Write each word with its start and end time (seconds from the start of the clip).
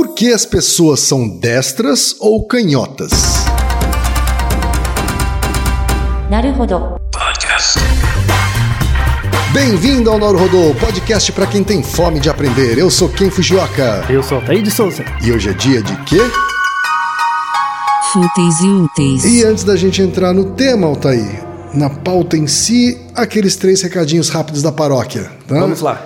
Por 0.00 0.14
que 0.14 0.32
as 0.32 0.46
pessoas 0.46 1.00
são 1.00 1.28
destras 1.28 2.16
ou 2.18 2.46
canhotas? 2.46 3.10
Podcast. 7.12 7.78
Bem-vindo 9.52 10.10
ao 10.10 10.18
Noro 10.18 10.38
podcast 10.80 11.30
para 11.32 11.46
quem 11.46 11.62
tem 11.62 11.82
fome 11.82 12.18
de 12.18 12.30
aprender. 12.30 12.78
Eu 12.78 12.88
sou 12.88 13.10
Ken 13.10 13.30
Fujioka. 13.30 14.06
Eu 14.08 14.22
sou 14.22 14.38
Altair 14.38 14.62
de 14.62 14.70
Souza. 14.70 15.04
E 15.22 15.32
hoje 15.32 15.50
é 15.50 15.52
dia 15.52 15.82
de 15.82 15.94
quê? 16.04 16.20
Fúteis 18.10 18.58
e 18.60 18.68
úteis. 18.68 19.24
E 19.26 19.44
antes 19.44 19.64
da 19.64 19.76
gente 19.76 20.00
entrar 20.00 20.32
no 20.32 20.52
tema, 20.52 20.86
Altair, 20.86 21.44
na 21.74 21.90
pauta 21.90 22.38
em 22.38 22.46
si, 22.46 22.98
aqueles 23.14 23.54
três 23.54 23.82
recadinhos 23.82 24.30
rápidos 24.30 24.62
da 24.62 24.72
paróquia, 24.72 25.30
tá? 25.46 25.60
Vamos 25.60 25.82
lá. 25.82 26.02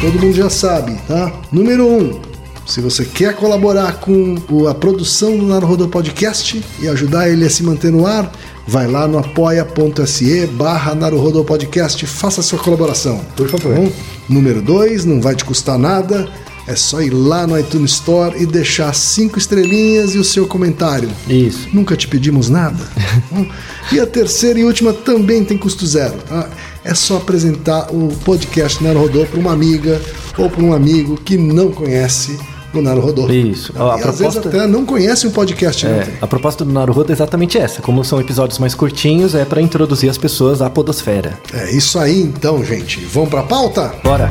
Todo 0.00 0.18
mundo 0.18 0.34
já 0.34 0.50
sabe, 0.50 1.00
tá? 1.06 1.32
Número 1.52 1.86
um, 1.86 2.35
se 2.66 2.80
você 2.80 3.04
quer 3.04 3.34
colaborar 3.34 4.00
com 4.00 4.36
a 4.68 4.74
produção 4.74 5.38
do 5.38 5.46
Naruhodô 5.46 5.86
Podcast 5.86 6.62
e 6.80 6.88
ajudar 6.88 7.28
ele 7.28 7.44
a 7.44 7.50
se 7.50 7.62
manter 7.62 7.92
no 7.92 8.06
ar, 8.06 8.30
vai 8.66 8.88
lá 8.88 9.06
no 9.06 9.18
apoia.se 9.18 10.46
barra 10.48 10.94
Naruhodô 10.94 11.44
Podcast, 11.44 12.04
faça 12.06 12.40
a 12.40 12.44
sua 12.44 12.58
colaboração. 12.58 13.20
Por 13.36 13.48
favor. 13.48 13.72
Tá? 13.72 13.92
Número 14.28 14.60
dois, 14.60 15.04
não 15.04 15.20
vai 15.20 15.36
te 15.36 15.44
custar 15.44 15.78
nada, 15.78 16.28
é 16.66 16.74
só 16.74 17.00
ir 17.00 17.10
lá 17.10 17.46
no 17.46 17.56
iTunes 17.56 17.92
Store 17.92 18.36
e 18.42 18.44
deixar 18.44 18.92
cinco 18.92 19.38
estrelinhas 19.38 20.16
e 20.16 20.18
o 20.18 20.24
seu 20.24 20.48
comentário. 20.48 21.08
Isso. 21.28 21.68
Nunca 21.72 21.96
te 21.96 22.08
pedimos 22.08 22.50
nada. 22.50 22.84
Hum. 23.32 23.48
e 23.90 23.98
a 23.98 24.06
terceira 24.06 24.58
e 24.58 24.64
última 24.64 24.92
também 24.92 25.44
tem 25.44 25.58
custo 25.58 25.86
zero. 25.86 26.14
tá? 26.28 26.48
É 26.84 26.94
só 26.94 27.16
apresentar 27.16 27.88
o 27.90 28.08
podcast 28.24 28.82
Naruhodô 28.82 29.26
para 29.26 29.40
uma 29.40 29.52
amiga 29.52 30.00
ou 30.38 30.48
para 30.48 30.62
um 30.62 30.72
amigo 30.72 31.16
que 31.16 31.36
não 31.36 31.70
conhece 31.72 32.38
o 32.78 32.82
Naruhodô. 32.82 33.28
Isso. 33.30 33.72
E 33.74 33.78
A 33.80 33.94
às 33.94 34.00
vezes 34.18 34.18
proposta- 34.18 34.48
até 34.48 34.66
não 34.66 34.84
conhece 34.84 35.26
um 35.26 35.30
podcast. 35.30 35.86
né? 35.86 36.06
É, 36.20 36.24
a 36.24 36.26
proposta 36.26 36.64
do 36.64 36.72
Naruhodo 36.72 37.10
é 37.10 37.14
exatamente 37.14 37.58
essa. 37.58 37.80
Como 37.82 38.04
são 38.04 38.20
episódios 38.20 38.58
mais 38.58 38.74
curtinhos, 38.74 39.34
é 39.34 39.44
para 39.44 39.60
introduzir 39.60 40.08
as 40.10 40.18
pessoas 40.18 40.60
à 40.62 40.68
podosfera. 40.70 41.34
É 41.52 41.70
isso 41.70 41.98
aí 41.98 42.20
então, 42.20 42.64
gente. 42.64 43.00
Vamos 43.06 43.30
para 43.30 43.40
a 43.40 43.44
pauta? 43.44 43.94
Bora. 44.02 44.28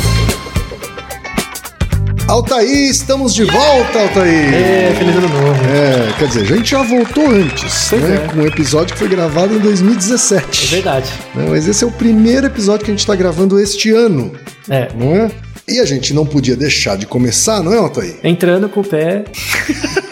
Altair, 2.27 2.89
estamos 2.89 3.35
de 3.35 3.43
volta, 3.43 3.99
Altair! 3.99 4.51
É, 4.53 4.95
feliz 4.97 5.15
ano 5.15 5.29
novo. 5.29 5.59
É, 5.65 6.11
quer 6.17 6.27
dizer, 6.27 6.41
a 6.41 6.57
gente 6.57 6.71
já 6.71 6.81
voltou 6.81 7.29
antes, 7.29 7.87
Pois 7.89 8.01
né? 8.01 8.15
é. 8.15 8.27
Com 8.33 8.39
um 8.39 8.47
episódio 8.47 8.93
que 8.93 8.99
foi 8.99 9.07
gravado 9.07 9.53
em 9.53 9.59
2017. 9.59 10.65
É 10.65 10.69
verdade. 10.75 11.11
Né, 11.35 11.45
Mas 11.49 11.67
esse 11.67 11.83
é 11.83 11.87
o 11.87 11.91
primeiro 11.91 12.47
episódio 12.47 12.83
que 12.83 12.89
a 12.89 12.93
gente 12.93 13.01
está 13.01 13.15
gravando 13.15 13.59
este 13.59 13.91
ano, 13.91 14.31
É. 14.67 14.87
não 14.97 15.15
é? 15.15 15.29
E 15.67 15.79
a 15.79 15.85
gente 15.85 16.13
não 16.13 16.25
podia 16.25 16.55
deixar 16.55 16.95
de 16.95 17.05
começar, 17.07 17.63
não 17.63 17.73
é, 17.73 17.77
Altair? 17.77 18.15
Entrando 18.23 18.69
com 18.69 18.81
o 18.81 18.83
pé. 18.83 19.23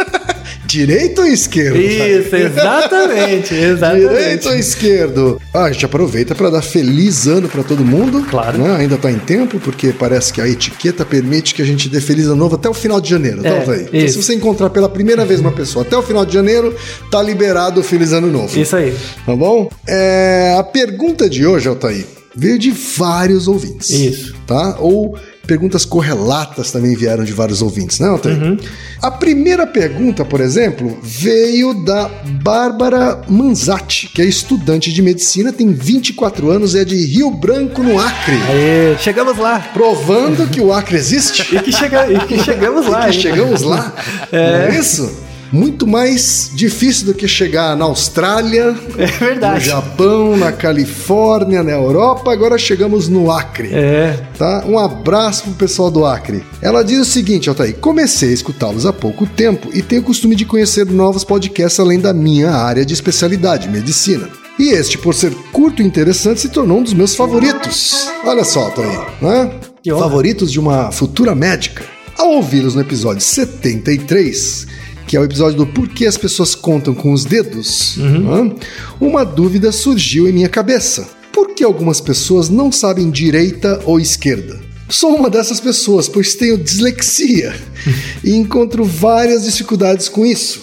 Direito 0.65 1.21
ou 1.21 1.27
esquerdo? 1.27 1.77
Isso, 1.79 2.35
exatamente. 2.35 3.53
Exatamente. 3.53 4.09
Direito 4.09 4.49
ou 4.49 4.55
esquerdo? 4.55 5.41
Ah, 5.53 5.65
a 5.65 5.71
gente 5.71 5.85
aproveita 5.85 6.33
para 6.33 6.49
dar 6.49 6.63
feliz 6.63 7.27
ano 7.27 7.47
para 7.47 7.61
todo 7.63 7.85
mundo. 7.85 8.25
Claro. 8.27 8.57
né? 8.57 8.77
Ainda 8.77 8.97
tá 8.97 9.11
em 9.11 9.19
tempo, 9.19 9.59
porque 9.59 9.93
parece 9.93 10.33
que 10.33 10.41
a 10.41 10.47
etiqueta 10.47 11.05
permite 11.05 11.53
que 11.53 11.61
a 11.61 11.65
gente 11.65 11.87
dê 11.87 12.01
feliz 12.01 12.25
ano 12.25 12.37
novo 12.37 12.55
até 12.55 12.67
o 12.67 12.73
final 12.73 12.99
de 12.99 13.07
janeiro, 13.11 13.43
tá, 13.43 13.49
É, 13.49 13.59
Altair? 13.59 13.81
Então, 13.89 13.99
isso. 13.99 14.19
se 14.19 14.23
você 14.23 14.33
encontrar 14.33 14.71
pela 14.71 14.89
primeira 14.89 15.23
vez 15.23 15.39
uma 15.39 15.51
pessoa 15.51 15.85
até 15.85 15.95
o 15.95 16.01
final 16.01 16.25
de 16.25 16.33
janeiro, 16.33 16.75
tá 17.11 17.21
liberado 17.21 17.81
o 17.81 17.83
feliz 17.83 18.11
ano 18.11 18.25
novo. 18.31 18.59
Isso 18.59 18.75
aí. 18.75 18.95
Tá 19.27 19.35
bom? 19.35 19.69
É, 19.87 20.55
a 20.57 20.63
pergunta 20.63 21.29
de 21.29 21.45
hoje, 21.45 21.67
Altair, 21.67 22.05
veio 22.35 22.57
de 22.57 22.71
vários 22.71 23.47
ouvintes. 23.47 23.91
Isso. 23.91 24.33
Tá? 24.47 24.77
Ou 24.79 25.15
perguntas 25.45 25.83
correlatas 25.83 26.71
também 26.71 26.95
vieram 26.95 27.23
de 27.23 27.33
vários 27.33 27.61
ouvintes, 27.61 27.99
né, 27.99 28.07
Altair? 28.07 28.41
Uhum. 28.41 28.57
A 29.01 29.11
primeira 29.11 29.67
pergunta, 29.67 30.23
por 30.23 30.39
exemplo, 30.39 30.97
veio 31.03 31.73
da 31.83 32.09
Bárbara 32.41 33.21
Manzatti, 33.27 34.07
que 34.07 34.21
é 34.21 34.25
estudante 34.25 34.93
de 34.93 35.01
medicina, 35.01 35.51
tem 35.51 35.73
24 35.73 36.49
anos, 36.49 36.75
é 36.75 36.85
de 36.85 36.95
Rio 37.05 37.29
Branco, 37.31 37.83
no 37.83 37.99
Acre. 37.99 38.35
Aê, 38.49 38.97
chegamos 38.99 39.37
lá. 39.37 39.59
Provando 39.73 40.49
que 40.49 40.61
o 40.61 40.71
Acre 40.71 40.95
existe. 40.95 41.53
E 41.53 41.59
que, 41.59 41.71
chega, 41.73 42.11
e 42.11 42.19
que 42.25 42.39
chegamos 42.41 42.87
lá. 42.87 43.09
E 43.09 43.11
que 43.11 43.19
chegamos 43.21 43.61
lá. 43.61 43.93
É. 44.31 44.69
É 44.69 44.79
isso? 44.79 45.23
Muito 45.53 45.85
mais 45.85 46.49
difícil 46.55 47.05
do 47.05 47.13
que 47.13 47.27
chegar 47.27 47.77
na 47.77 47.85
Austrália, 47.85 48.75
É 48.97 49.35
no. 49.35 49.59
Japão, 49.59 50.35
na 50.35 50.51
Califórnia, 50.51 51.61
na 51.61 51.71
Europa, 51.71 52.33
agora 52.33 52.57
chegamos 52.57 53.07
no 53.07 53.29
Acre. 53.31 53.69
É. 53.71 54.19
Tá? 54.35 54.63
Um 54.67 54.79
abraço 54.79 55.43
pro 55.43 55.53
pessoal 55.53 55.91
do 55.91 56.03
Acre. 56.05 56.43
Ela 56.59 56.83
diz 56.83 56.99
o 56.99 57.05
seguinte, 57.05 57.49
Altair, 57.49 57.75
comecei 57.75 58.29
a 58.29 58.33
escutá-los 58.33 58.87
há 58.87 58.91
pouco 58.91 59.27
tempo 59.27 59.69
e 59.73 59.83
tenho 59.83 60.01
o 60.01 60.05
costume 60.05 60.35
de 60.35 60.43
conhecer 60.43 60.87
novos 60.87 61.23
podcasts 61.23 61.79
além 61.79 61.99
da 61.99 62.13
minha 62.13 62.49
área 62.49 62.83
de 62.83 62.93
especialidade, 62.95 63.69
medicina. 63.69 64.27
E 64.57 64.69
este, 64.69 64.97
por 64.97 65.13
ser 65.13 65.33
curto 65.51 65.83
e 65.83 65.85
interessante, 65.85 66.41
se 66.41 66.49
tornou 66.49 66.79
um 66.79 66.83
dos 66.83 66.93
meus 66.93 67.15
favoritos. 67.15 68.07
Olha 68.25 68.43
só, 68.43 68.65
Altair, 68.65 68.99
né? 69.21 69.51
Favoritos 69.99 70.51
de 70.51 70.59
uma 70.59 70.91
futura 70.91 71.35
médica. 71.35 71.83
Ao 72.17 72.29
ouvi-los 72.29 72.75
no 72.75 72.81
episódio 72.81 73.21
73, 73.21 74.67
que 75.13 75.17
é 75.17 75.19
o 75.19 75.25
episódio 75.25 75.57
do 75.57 75.67
Porquê 75.67 76.07
as 76.07 76.17
pessoas 76.17 76.55
contam 76.55 76.95
com 76.95 77.13
os 77.13 77.23
dedos, 77.23 77.97
né? 77.97 78.51
uma 78.99 79.23
dúvida 79.23 79.71
surgiu 79.71 80.27
em 80.27 80.31
minha 80.31 80.49
cabeça. 80.49 81.07
Por 81.31 81.53
que 81.53 81.63
algumas 81.63 82.01
pessoas 82.01 82.49
não 82.49 82.71
sabem 82.71 83.11
direita 83.11 83.79
ou 83.85 83.99
esquerda? 83.99 84.59
Sou 84.89 85.15
uma 85.15 85.29
dessas 85.29 85.59
pessoas, 85.59 86.09
pois 86.09 86.33
tenho 86.33 86.57
dislexia 86.57 87.53
e 88.25 88.33
encontro 88.33 88.83
várias 88.83 89.43
dificuldades 89.43 90.09
com 90.09 90.25
isso. 90.25 90.61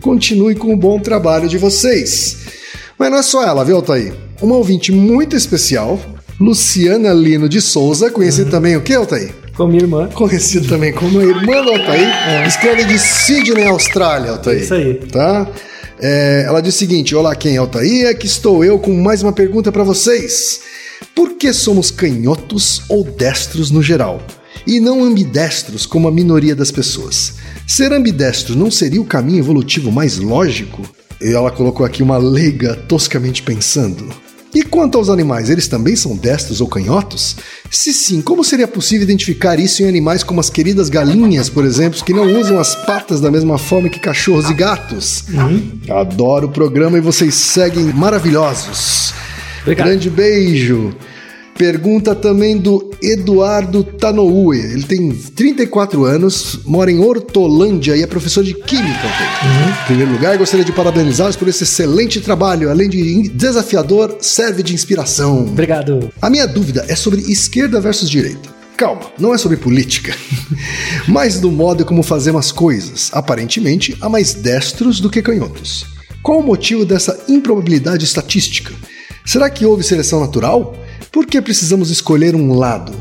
Continue 0.00 0.54
com 0.54 0.72
o 0.72 0.76
bom 0.76 1.00
trabalho 1.00 1.48
de 1.48 1.58
vocês. 1.58 2.36
Mas 2.96 3.10
não 3.10 3.18
é 3.18 3.22
só 3.24 3.42
ela, 3.42 3.64
viu, 3.64 3.74
Altair? 3.74 4.14
Uma 4.40 4.54
ouvinte 4.54 4.92
muito 4.92 5.34
especial, 5.34 6.00
Luciana 6.38 7.12
Lino 7.12 7.48
de 7.48 7.60
Souza, 7.60 8.12
conhecida 8.12 8.48
também 8.48 8.76
o 8.76 8.80
que, 8.80 8.94
Altair? 8.94 9.34
Com 9.58 9.66
minha 9.66 9.82
irmã. 9.82 10.08
conhecido 10.14 10.68
também 10.68 10.92
como 10.92 11.18
a 11.18 11.24
irmã 11.24 11.64
do 11.64 11.70
Altair, 11.72 12.46
escreve 12.46 12.84
de 12.84 12.96
Sydney, 12.96 13.66
Austrália, 13.66 14.30
Altair. 14.30 14.60
É. 14.60 14.62
Isso 14.62 14.72
aí. 14.74 14.94
Tá? 14.94 15.50
É, 15.98 16.44
ela 16.46 16.60
diz 16.60 16.76
o 16.76 16.78
seguinte: 16.78 17.12
Olá, 17.12 17.34
quem 17.34 17.56
é 17.56 17.58
Altair? 17.58 18.08
Aqui 18.08 18.24
estou 18.24 18.64
eu 18.64 18.78
com 18.78 18.94
mais 18.94 19.20
uma 19.20 19.32
pergunta 19.32 19.72
para 19.72 19.82
vocês. 19.82 20.60
Por 21.12 21.30
que 21.32 21.52
somos 21.52 21.90
canhotos 21.90 22.82
ou 22.88 23.02
destros 23.02 23.72
no 23.72 23.82
geral? 23.82 24.22
E 24.64 24.78
não 24.78 25.02
ambidestros 25.02 25.86
como 25.86 26.06
a 26.06 26.12
minoria 26.12 26.54
das 26.54 26.70
pessoas? 26.70 27.34
Ser 27.66 27.92
ambidestro 27.92 28.54
não 28.54 28.70
seria 28.70 29.00
o 29.00 29.06
caminho 29.06 29.40
evolutivo 29.40 29.90
mais 29.90 30.18
lógico? 30.18 30.82
E 31.20 31.32
ela 31.32 31.50
colocou 31.50 31.84
aqui 31.84 32.00
uma 32.00 32.16
leiga 32.16 32.76
toscamente 32.76 33.42
pensando. 33.42 34.08
E 34.54 34.62
quanto 34.62 34.96
aos 34.96 35.08
animais, 35.08 35.50
eles 35.50 35.68
também 35.68 35.94
são 35.94 36.16
destros 36.16 36.60
ou 36.60 36.66
canhotos? 36.66 37.36
Se 37.70 37.92
sim, 37.92 38.22
como 38.22 38.42
seria 38.42 38.66
possível 38.66 39.04
identificar 39.04 39.58
isso 39.58 39.82
em 39.82 39.88
animais 39.88 40.22
como 40.22 40.40
as 40.40 40.48
queridas 40.48 40.88
galinhas, 40.88 41.48
por 41.50 41.64
exemplo, 41.64 42.02
que 42.02 42.14
não 42.14 42.40
usam 42.40 42.58
as 42.58 42.74
patas 42.74 43.20
da 43.20 43.30
mesma 43.30 43.58
forma 43.58 43.88
que 43.88 44.00
cachorros 44.00 44.48
e 44.48 44.54
gatos? 44.54 45.24
Adoro 45.90 46.46
o 46.46 46.50
programa 46.50 46.96
e 46.96 47.00
vocês 47.00 47.34
seguem 47.34 47.84
maravilhosos. 47.92 49.12
Obrigado. 49.62 49.86
Grande 49.86 50.08
beijo. 50.08 50.94
Pergunta 51.58 52.14
também 52.14 52.56
do 52.56 52.88
Eduardo 53.02 53.82
Tanoue. 53.82 54.56
Ele 54.56 54.84
tem 54.84 55.10
34 55.10 56.04
anos, 56.04 56.60
mora 56.64 56.88
em 56.88 57.00
Hortolândia 57.00 57.96
e 57.96 58.02
é 58.02 58.06
professor 58.06 58.44
de 58.44 58.54
Química. 58.54 59.08
Em 59.82 59.86
primeiro 59.86 60.12
lugar, 60.12 60.38
gostaria 60.38 60.64
de 60.64 60.70
parabenizá-los 60.70 61.34
por 61.34 61.48
esse 61.48 61.64
excelente 61.64 62.20
trabalho. 62.20 62.70
Além 62.70 62.88
de 62.88 63.28
desafiador, 63.30 64.18
serve 64.20 64.62
de 64.62 64.72
inspiração. 64.72 65.40
Obrigado. 65.40 66.12
A 66.22 66.30
minha 66.30 66.46
dúvida 66.46 66.86
é 66.88 66.94
sobre 66.94 67.22
esquerda 67.22 67.80
versus 67.80 68.08
direita. 68.08 68.48
Calma, 68.76 69.10
não 69.18 69.34
é 69.34 69.38
sobre 69.38 69.56
política, 69.56 70.14
mas 71.08 71.40
do 71.40 71.50
modo 71.50 71.84
como 71.84 72.04
fazemos 72.04 72.46
as 72.46 72.52
coisas. 72.52 73.10
Aparentemente, 73.12 73.96
há 74.00 74.08
mais 74.08 74.32
destros 74.32 75.00
do 75.00 75.10
que 75.10 75.20
canhotos. 75.20 75.86
Qual 76.22 76.38
o 76.38 76.46
motivo 76.46 76.84
dessa 76.84 77.18
improbabilidade 77.28 78.04
estatística? 78.04 78.72
Será 79.26 79.50
que 79.50 79.66
houve 79.66 79.82
seleção 79.82 80.20
natural? 80.20 80.76
Por 81.10 81.26
que 81.26 81.40
precisamos 81.40 81.90
escolher 81.90 82.34
um 82.34 82.54
lado? 82.54 82.92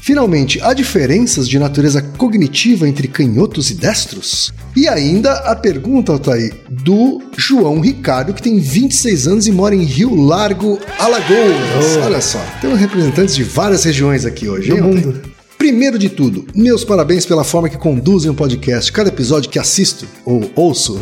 Finalmente, 0.00 0.60
há 0.62 0.72
diferenças 0.72 1.48
de 1.48 1.58
natureza 1.58 2.00
cognitiva 2.00 2.88
entre 2.88 3.08
canhotos 3.08 3.70
e 3.70 3.74
destros? 3.74 4.52
E 4.76 4.86
ainda 4.88 5.32
a 5.32 5.56
pergunta, 5.56 6.12
Altair, 6.12 6.54
do 6.70 7.20
João 7.36 7.80
Ricardo, 7.80 8.32
que 8.32 8.40
tem 8.42 8.58
26 8.60 9.26
anos 9.26 9.46
e 9.48 9.52
mora 9.52 9.74
em 9.74 9.82
Rio 9.82 10.14
Largo, 10.14 10.78
Alagoas. 10.98 11.96
Oh. 11.98 12.04
Olha 12.06 12.20
só, 12.20 12.38
temos 12.60 12.78
representantes 12.78 13.34
de 13.34 13.42
várias 13.42 13.84
regiões 13.84 14.24
aqui 14.24 14.48
hoje, 14.48 14.68
Do 14.70 14.76
hein, 14.76 14.82
Altair? 14.82 15.06
mundo. 15.06 15.22
Primeiro 15.58 15.98
de 15.98 16.08
tudo, 16.08 16.46
meus 16.54 16.84
parabéns 16.84 17.26
pela 17.26 17.42
forma 17.42 17.68
que 17.68 17.76
conduzem 17.76 18.30
o 18.30 18.34
podcast. 18.34 18.92
Cada 18.92 19.08
episódio 19.08 19.50
que 19.50 19.58
assisto 19.58 20.06
ou 20.24 20.48
ouço, 20.54 21.00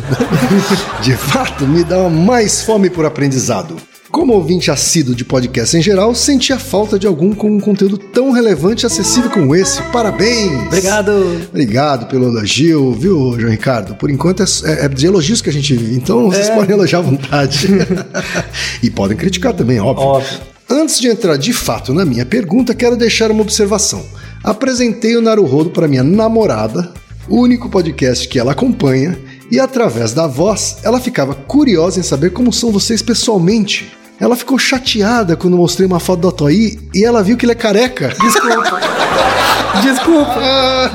de 1.03 1.13
fato, 1.15 1.67
me 1.67 1.83
dá 1.83 2.09
mais 2.09 2.63
fome 2.63 2.89
por 2.89 3.05
aprendizado. 3.05 3.75
Como 4.11 4.33
ouvinte 4.33 4.71
assíduo 4.71 5.13
de 5.13 5.25
podcast 5.25 5.75
em 5.75 5.81
geral, 5.81 6.15
senti 6.15 6.53
a 6.53 6.57
falta 6.57 6.97
de 6.97 7.05
algum 7.05 7.33
com 7.33 7.51
um 7.51 7.59
conteúdo 7.59 7.97
tão 7.97 8.31
relevante 8.31 8.83
e 8.83 8.87
acessível 8.87 9.29
como 9.29 9.53
esse. 9.53 9.81
Parabéns! 9.91 10.65
Obrigado! 10.67 11.11
Obrigado 11.49 12.07
pelo 12.07 12.25
elogio, 12.29 12.93
viu, 12.93 13.37
João 13.37 13.51
Ricardo? 13.51 13.95
Por 13.95 14.09
enquanto 14.09 14.41
é, 14.41 14.85
é 14.85 14.87
de 14.87 15.05
elogios 15.05 15.41
que 15.41 15.49
a 15.49 15.53
gente 15.53 15.75
vive, 15.75 15.95
então 15.95 16.25
vocês 16.31 16.47
É. 16.47 16.55
podem 16.55 16.75
elogiar 16.75 16.99
à 16.99 17.01
vontade. 17.01 17.67
e 18.81 18.89
podem 18.89 19.17
criticar 19.17 19.53
também, 19.53 19.79
óbvio. 19.79 20.05
Óbvio. 20.07 20.39
Antes 20.69 20.99
de 20.99 21.07
entrar 21.07 21.37
de 21.37 21.51
fato 21.51 21.93
na 21.93 22.05
minha 22.05 22.25
pergunta, 22.25 22.73
quero 22.73 22.95
deixar 22.95 23.29
uma 23.29 23.41
observação. 23.41 24.03
Apresentei 24.43 25.17
o 25.17 25.21
Naruhodo 25.21 25.69
para 25.71 25.87
minha 25.87 26.03
namorada, 26.03 26.91
o 27.27 27.41
único 27.41 27.69
podcast 27.69 28.25
que 28.27 28.39
ela 28.39 28.53
acompanha, 28.53 29.17
e 29.51 29.59
através 29.59 30.13
da 30.13 30.27
voz, 30.27 30.77
ela 30.83 30.99
ficava 30.99 31.33
curiosa 31.33 31.99
em 31.99 32.03
saber 32.03 32.31
como 32.31 32.51
são 32.53 32.71
vocês 32.71 33.01
pessoalmente. 33.01 33.91
Ela 34.19 34.35
ficou 34.35 34.57
chateada 34.57 35.35
quando 35.35 35.55
mostrei 35.55 35.85
uma 35.85 35.99
foto 35.99 36.21
do 36.21 36.27
Atoí 36.29 36.79
e 36.93 37.05
ela 37.05 37.21
viu 37.23 37.37
que 37.37 37.45
ele 37.45 37.51
é 37.51 37.55
careca. 37.55 38.09
Desculpa. 38.19 38.79
Desculpa. 39.83 40.33
Ah, 40.41 40.91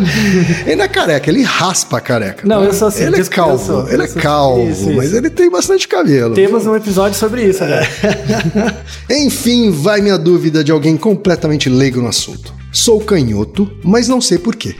ele 0.66 0.74
não 0.76 0.84
é 0.84 0.88
careca, 0.88 1.30
ele 1.30 1.42
raspa 1.44 1.98
a 1.98 2.00
careca. 2.00 2.46
Não, 2.46 2.64
eu 2.64 2.72
sou 2.72 2.88
assim, 2.88 3.04
Ele 3.04 3.20
é 3.20 3.24
calvo, 3.24 3.64
sou- 3.64 3.88
ele 3.88 4.02
é 4.02 4.06
sou- 4.08 4.20
calvo, 4.20 4.68
isso, 4.68 4.82
isso. 4.88 4.92
mas 4.96 5.12
ele 5.12 5.30
tem 5.30 5.48
bastante 5.48 5.86
cabelo. 5.86 6.34
Temos 6.34 6.66
um 6.66 6.74
episódio 6.74 7.16
sobre 7.16 7.44
isso, 7.44 7.62
né? 7.64 7.86
Enfim, 9.08 9.70
vai 9.70 10.00
minha 10.00 10.18
dúvida 10.18 10.64
de 10.64 10.72
alguém 10.72 10.96
completamente 10.96 11.68
leigo 11.68 12.00
no 12.00 12.08
assunto. 12.08 12.52
Sou 12.72 13.00
canhoto, 13.00 13.70
mas 13.84 14.08
não 14.08 14.20
sei 14.20 14.38
porquê. 14.38 14.74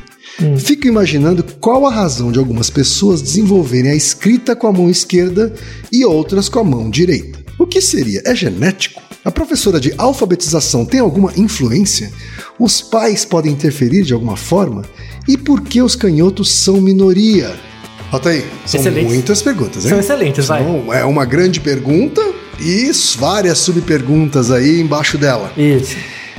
Fico 0.59 0.87
imaginando 0.87 1.45
qual 1.61 1.87
a 1.87 1.93
razão 1.93 2.33
de 2.33 2.39
algumas 2.39 2.71
pessoas 2.71 3.21
desenvolverem 3.21 3.93
a 3.93 3.95
escrita 3.95 4.57
com 4.57 4.67
a 4.67 4.73
mão 4.73 4.89
esquerda 4.89 5.53
e 5.91 6.05
outras 6.05 6.49
com 6.49 6.59
a 6.59 6.65
mão 6.65 6.91
direita. 6.91 7.39
O 7.59 7.67
que 7.67 7.81
seria? 7.81 8.23
É 8.25 8.35
genético? 8.35 9.03
A 9.25 9.31
professora 9.31 9.79
de 9.79 9.95
alfabetização 9.97 10.85
tem 10.85 10.99
alguma 10.99 11.33
influência? 11.37 12.11
Os 12.59 12.83
pais 12.83 13.25
podem 13.25 13.53
interferir 13.53 14.03
de 14.03 14.13
alguma 14.13 14.37
forma? 14.37 14.83
E 15.29 15.37
por 15.37 15.61
que 15.61 15.81
os 15.81 15.95
canhotos 15.95 16.51
são 16.51 16.81
minoria? 16.81 17.55
Bota 18.11 18.31
aí, 18.31 18.45
são 18.67 18.81
Excelente. 18.81 19.07
muitas 19.07 19.41
perguntas, 19.41 19.85
hein? 19.85 19.91
São 19.91 20.01
excelentes, 20.01 20.47
vai. 20.47 20.61
Então, 20.61 20.93
é 20.93 21.05
uma 21.05 21.25
grande 21.25 21.61
pergunta 21.61 22.21
e 22.61 22.91
várias 23.17 23.59
subperguntas 23.59 24.51
aí 24.51 24.81
embaixo 24.81 25.17
dela. 25.17 25.53
Isso. 25.57 25.97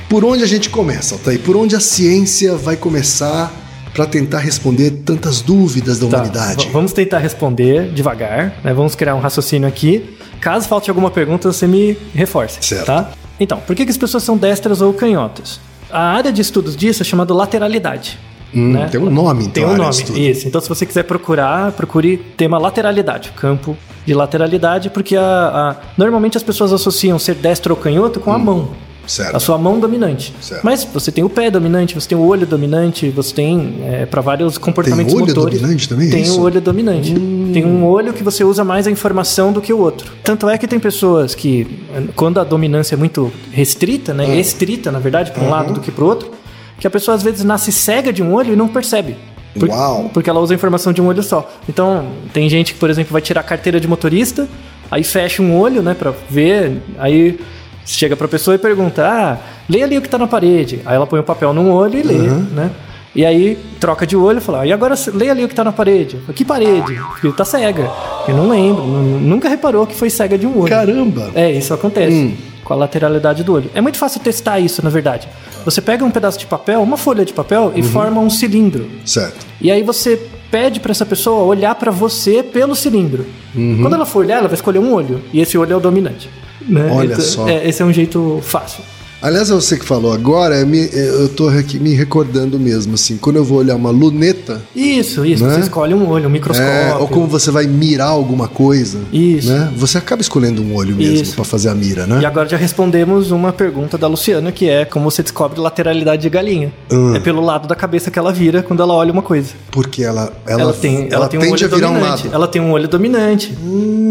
Por 0.10 0.26
onde 0.26 0.44
a 0.44 0.48
gente 0.48 0.70
começa, 0.70 1.16
Altair? 1.16 1.40
Por 1.40 1.56
onde 1.56 1.76
a 1.76 1.80
ciência 1.80 2.56
vai 2.56 2.76
começar 2.76 3.63
para 3.94 4.06
tentar 4.06 4.40
responder 4.40 4.92
tantas 5.06 5.42
dúvidas 5.42 6.00
da 6.00 6.08
Tá, 6.08 6.18
humanidade? 6.18 6.70
vamos 6.72 6.94
tentar 6.94 7.20
responder 7.20 7.90
devagar, 7.92 8.54
né? 8.64 8.74
Vamos 8.74 8.96
criar 8.96 9.16
um 9.16 9.20
raciocínio 9.20 9.68
aqui. 9.68 10.18
Caso 10.42 10.68
falte 10.68 10.90
alguma 10.90 11.12
pergunta, 11.12 11.52
você 11.52 11.68
me 11.68 11.98
reforce, 12.14 12.58
Certo. 12.62 12.86
tá? 12.86 13.12
Então, 13.40 13.60
por 13.60 13.76
que, 13.76 13.86
que 13.86 13.92
as 13.92 13.98
pessoas 13.98 14.24
são 14.24 14.36
destras 14.38 14.82
ou 14.82 14.94
canhotas? 14.94 15.60
A 15.92 16.02
área 16.02 16.32
de 16.32 16.42
estudos 16.42 16.76
disso 16.76 17.04
é 17.04 17.06
chamada 17.06 17.34
lateralidade. 17.34 18.18
Hum, 18.54 18.72
né? 18.74 18.88
Tem 18.92 19.00
um 19.02 19.10
nome, 19.10 19.44
então. 19.46 19.54
Tem 19.54 19.66
um 19.66 19.78
nome, 19.78 19.90
estudo. 19.90 20.18
isso. 20.20 20.48
Então, 20.48 20.60
se 20.62 20.70
você 20.70 20.86
quiser 20.86 21.04
procurar, 21.04 21.72
procure 21.72 22.18
tema 22.18 22.58
lateralidade, 22.58 23.32
campo 23.36 23.76
de 24.06 24.14
lateralidade, 24.14 24.90
porque 24.90 25.16
a, 25.16 25.22
a- 25.22 25.76
normalmente 25.98 26.36
as 26.38 26.44
pessoas 26.44 26.72
associam 26.74 27.18
ser 27.18 27.36
destro 27.36 27.74
ou 27.74 27.80
canhoto 27.80 28.20
com 28.20 28.32
a 28.34 28.38
mão. 28.38 28.70
Certo. 29.06 29.36
A 29.36 29.40
sua 29.40 29.58
mão 29.58 29.80
dominante. 29.80 30.34
Certo. 30.40 30.64
Mas 30.64 30.84
você 30.86 31.12
tem 31.12 31.24
o 31.24 31.30
pé 31.30 31.52
dominante, 31.52 31.94
você 31.94 32.08
tem 32.08 32.18
o 32.18 32.22
olho 32.26 32.46
dominante, 32.48 33.10
você 33.10 33.34
tem 33.36 33.76
para 34.10 34.22
vários 34.22 34.58
comportamentos 34.58 35.14
olho 35.14 35.28
motores. 35.28 35.60
dominante 35.60 35.90
também, 35.90 36.08
é 36.08 36.12
Tem 36.12 36.30
o 36.32 36.40
olho 36.40 36.62
dominante. 36.62 37.14
Tem 37.54 37.66
um 37.66 37.86
olho 37.86 38.14
que 38.14 38.24
você 38.24 38.44
usa 38.46 38.64
mais 38.64 38.88
a 38.88 38.92
informação 38.92 39.52
do 39.52 39.60
que 39.62 39.74
o 39.74 39.78
outro. 39.80 40.12
Tanto 40.24 40.48
é 40.50 40.58
que 40.58 40.68
tem 40.68 40.80
pessoas 40.80 41.36
que, 41.36 41.84
quando 42.16 42.40
a 42.40 42.44
dominância 42.46 42.96
é 42.96 42.98
muito 42.98 43.32
restrita, 43.52 44.12
Ah. 44.12 44.16
né, 44.16 44.40
estrita, 44.40 44.92
na 44.92 45.00
verdade, 45.00 45.32
para 45.32 45.44
um 45.44 45.50
lado 45.50 45.74
do 45.74 45.80
que 45.82 45.92
para 45.92 46.04
o 46.04 46.08
outro, 46.08 46.32
que 46.80 46.88
a 46.88 46.90
pessoa 46.90 47.16
às 47.16 47.24
vezes 47.24 47.44
nasce 47.44 47.72
cega 47.72 48.12
de 48.14 48.24
um 48.24 48.34
olho 48.34 48.54
e 48.54 48.56
não 48.56 48.68
percebe. 48.70 49.16
Por- 49.60 49.70
Uau. 49.70 50.10
Porque 50.14 50.30
ela 50.30 50.40
usa 50.40 50.54
a 50.54 50.56
informação 50.56 50.92
de 50.94 51.02
um 51.02 51.08
olho 51.08 51.22
só. 51.22 51.48
Então, 51.70 52.08
tem 52.34 52.50
gente 52.50 52.74
que, 52.74 52.80
por 52.80 52.90
exemplo, 52.90 53.12
vai 53.12 53.22
tirar 53.22 53.42
a 53.42 53.44
carteira 53.44 53.80
de 53.80 53.88
motorista, 53.88 54.48
aí 54.90 55.04
fecha 55.04 55.44
um 55.44 55.56
olho, 55.60 55.84
né, 55.84 55.94
para 55.94 56.12
ver, 56.30 56.82
aí 56.98 57.38
chega 57.86 58.16
pra 58.16 58.28
pessoa 58.28 58.56
e 58.56 58.58
pergunta: 58.58 59.06
"Ah, 59.06 59.38
lê 59.70 59.84
ali 59.84 59.98
o 59.98 60.02
que 60.02 60.10
tá 60.10 60.18
na 60.18 60.28
parede". 60.28 60.82
Aí 60.86 60.96
ela 60.96 61.08
põe 61.08 61.20
o 61.20 61.24
papel 61.24 61.54
num 61.54 61.72
olho 61.72 62.00
e 62.00 62.04
lê, 62.04 62.18
né? 62.18 62.72
E 63.16 63.24
aí 63.24 63.58
troca 63.80 64.08
de 64.08 64.16
olho 64.18 64.40
e 64.40 64.42
fala: 64.42 64.66
"E 64.66 64.74
agora 64.74 64.96
lê 65.14 65.30
ali 65.30 65.44
o 65.44 65.48
que 65.48 65.54
tá 65.56 65.64
na 65.64 65.72
parede". 65.72 66.18
Que 66.36 66.44
parede? 66.44 66.94
Porque 67.22 67.32
tá 67.32 67.46
cega. 67.46 67.90
Eu 68.28 68.36
não 68.36 68.50
lembro, 68.50 68.84
nu- 68.84 69.20
nunca 69.20 69.48
reparou 69.50 69.86
que 69.86 69.96
foi 69.96 70.10
cega 70.10 70.38
de 70.38 70.48
um 70.48 70.58
olho. 70.60 70.70
Caramba! 70.70 71.30
É, 71.36 71.52
isso 71.52 71.74
acontece 71.74 72.34
com 72.64 72.74
a 72.74 72.76
lateralidade 72.78 73.44
do 73.44 73.54
olho. 73.54 73.70
É 73.76 73.82
muito 73.82 73.98
fácil 73.98 74.20
testar 74.22 74.60
isso, 74.60 74.82
na 74.84 74.90
verdade. 74.90 75.28
Você 75.66 75.82
pega 75.82 76.04
um 76.06 76.10
pedaço 76.12 76.40
de 76.40 76.46
papel, 76.46 76.82
uma 76.82 76.98
folha 76.98 77.24
de 77.26 77.34
papel 77.34 77.72
e 77.76 77.84
forma 77.84 78.20
um 78.22 78.30
cilindro. 78.30 78.88
Certo. 79.06 79.46
E 79.62 79.70
aí 79.72 79.84
você 79.84 80.20
pede 80.50 80.80
pra 80.80 80.92
essa 80.92 81.06
pessoa 81.06 81.44
olhar 81.44 81.74
pra 81.76 81.92
você 81.92 82.42
pelo 82.44 82.76
cilindro. 82.76 83.26
Uhum. 83.56 83.80
Quando 83.82 83.94
ela 83.96 84.06
for 84.06 84.20
olhar, 84.20 84.38
ela 84.40 84.48
vai 84.48 84.56
escolher 84.56 84.80
um 84.80 84.94
olho. 84.94 85.20
E 85.34 85.40
esse 85.42 85.58
olho 85.58 85.74
é 85.74 85.76
o 85.76 85.80
dominante. 85.80 86.30
Né? 86.68 86.90
Olha 86.92 87.14
Então, 87.14 87.22
só. 87.22 87.48
é, 87.48 87.68
esse 87.68 87.82
é 87.82 87.86
um 87.86 87.94
jeito 87.94 88.40
fácil. 88.42 88.84
Aliás, 89.24 89.50
é 89.50 89.54
você 89.54 89.78
que 89.78 89.86
falou 89.86 90.12
agora, 90.12 90.56
eu, 90.60 90.68
me- 90.68 90.90
eu 90.92 91.30
tô 91.30 91.48
aqui 91.48 91.80
me 91.80 91.94
recordando 91.94 92.60
mesmo, 92.60 92.96
assim, 92.96 93.16
quando 93.16 93.38
eu 93.38 93.44
vou 93.46 93.60
olhar 93.60 93.76
uma 93.78 93.90
luneta, 93.90 94.62
Isso, 94.76 95.26
isso. 95.26 95.46
Né? 95.46 95.54
Você 95.54 95.62
escolhe 95.62 95.94
um 95.94 96.10
olho, 96.10 96.28
um 96.28 96.30
microscópio. 96.30 96.70
é, 96.70 96.94
ou 96.96 97.08
como 97.08 97.26
você 97.28 97.50
vai 97.50 97.66
mirar 97.66 98.08
alguma 98.10 98.50
coisa, 98.50 99.00
Isso. 99.14 99.48
né? 99.50 99.72
Você 99.78 99.98
acaba 99.98 100.22
escolhendo 100.22 100.62
um 100.62 100.76
olho 100.76 100.94
mesmo 100.94 101.34
para 101.36 101.46
fazer 101.46 101.70
a 101.70 101.74
mira, 101.74 102.06
né? 102.06 102.20
E 102.22 102.26
agora 102.26 102.50
já 102.50 102.58
respondemos 102.58 103.32
uma 103.32 103.54
pergunta 103.54 103.98
da 103.98 104.08
Luciana, 104.08 104.52
que 104.52 104.68
é 104.70 104.84
como 104.84 105.10
você 105.10 105.24
descobre 105.24 105.58
lateralidade 105.58 106.22
de 106.22 106.30
galinha. 106.30 106.74
Hum. 106.92 107.16
É 107.16 107.20
pelo 107.22 107.40
lado 107.42 107.66
da 107.66 107.76
cabeça 107.76 108.12
que 108.12 108.20
ela 108.20 108.34
vira 108.34 108.62
quando 108.62 108.84
ela 108.84 108.94
olha 108.94 109.14
uma 109.14 109.22
coisa. 109.22 109.52
Porque 109.72 110.04
ela, 110.04 110.34
ela, 110.46 110.62
Ela, 110.64 110.74
tem, 110.74 111.08
ela, 111.10 111.30
tem 111.30 111.40
um 111.40 111.44
olho 111.50 111.66
um 111.66 111.70
dominante. 111.70 112.02
lado. 112.28 112.30
Ela 112.36 112.48
tem 112.50 112.62
um 112.62 112.72
olho 112.74 112.90
dominante. 112.90 113.58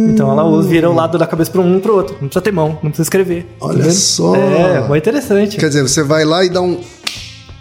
Então 0.08 0.30
ela 0.30 0.42
usa- 0.44 0.68
vira 0.68 0.88
o 0.90 0.94
lado 0.94 1.18
da 1.18 1.26
cabeça 1.26 1.50
para 1.50 1.60
um 1.60 1.78
para 1.80 1.92
outro. 1.92 2.14
Não 2.20 2.28
precisa 2.28 2.40
ter 2.40 2.50
mão, 2.52 2.70
não 2.82 2.90
precisa 2.90 3.02
escrever. 3.02 3.46
Olha 3.60 3.84
Tá 3.84 3.90
só. 3.90 4.34
É, 4.34 4.80
interessante. 5.02 5.56
Quer 5.56 5.68
dizer, 5.68 5.82
você 5.82 6.02
vai 6.02 6.24
lá 6.24 6.44
e 6.44 6.48
dá 6.48 6.60
um. 6.60 6.80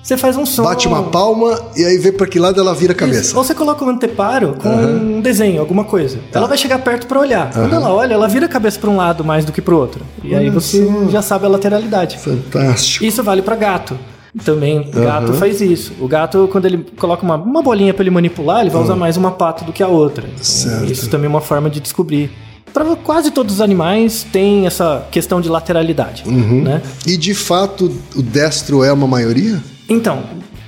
Você 0.03 0.17
faz 0.17 0.35
um 0.35 0.45
som. 0.45 0.63
bate 0.63 0.87
uma 0.87 1.03
palma 1.03 1.61
e 1.75 1.85
aí 1.85 1.97
vê 1.99 2.11
pra 2.11 2.25
que 2.25 2.39
lado 2.39 2.59
ela 2.59 2.73
vira 2.73 2.91
a 2.91 2.95
Isso. 2.95 3.05
cabeça. 3.05 3.37
Ou 3.37 3.43
você 3.43 3.53
coloca 3.53 3.85
um 3.85 3.89
anteparo 3.89 4.55
com 4.59 4.69
um 4.69 5.21
desenho, 5.21 5.59
alguma 5.59 5.83
coisa. 5.83 6.17
Tá. 6.31 6.39
Ela 6.39 6.47
vai 6.47 6.57
chegar 6.57 6.79
perto 6.79 7.05
para 7.05 7.19
olhar. 7.19 7.51
Quando 7.53 7.73
ela 7.75 7.93
olha, 7.93 8.15
ela 8.15 8.27
vira 8.27 8.47
a 8.47 8.49
cabeça 8.49 8.79
para 8.79 8.89
um 8.89 8.95
lado 8.97 9.23
mais 9.23 9.45
do 9.45 9.51
que 9.51 9.61
para 9.61 9.75
o 9.75 9.77
outro. 9.77 10.03
E 10.23 10.33
aí 10.33 10.49
você 10.49 10.87
já 11.09 11.21
sabe 11.21 11.45
a 11.45 11.49
lateralidade. 11.49 12.17
Fantástico. 12.17 13.05
Isso 13.05 13.21
vale 13.21 13.41
para 13.43 13.55
gato. 13.55 13.97
Também 14.43 14.89
o 14.95 15.01
gato 15.01 15.33
faz 15.33 15.61
isso. 15.61 15.93
O 15.99 16.07
gato, 16.07 16.47
quando 16.51 16.65
ele 16.65 16.85
coloca 16.97 17.21
uma, 17.23 17.35
uma 17.35 17.61
bolinha 17.61 17.93
para 17.93 18.03
ele 18.03 18.09
manipular, 18.11 18.61
ele 18.61 18.69
vai 18.69 18.81
usar 18.81 18.95
mais 18.95 19.17
uma 19.17 19.31
pata 19.31 19.63
do 19.65 19.71
que 19.73 19.83
a 19.83 19.87
outra. 19.87 20.25
Então, 20.25 20.43
Certo. 20.43 20.91
Isso 20.91 21.09
também 21.09 21.27
é 21.27 21.29
uma 21.29 21.41
forma 21.41 21.69
de 21.69 21.79
descobrir. 21.79 22.31
Para 22.73 22.95
quase 22.95 23.31
todos 23.31 23.55
os 23.55 23.61
animais 23.61 24.25
tem 24.31 24.65
essa 24.65 25.05
questão 25.11 25.41
de 25.41 25.49
lateralidade, 25.49 26.23
né? 26.27 26.81
E 27.05 27.17
de 27.17 27.33
fato, 27.33 27.91
o 28.15 28.21
destro 28.21 28.83
é 28.83 28.91
uma 28.93 29.07
maioria? 29.07 29.61
Então, 29.89 30.23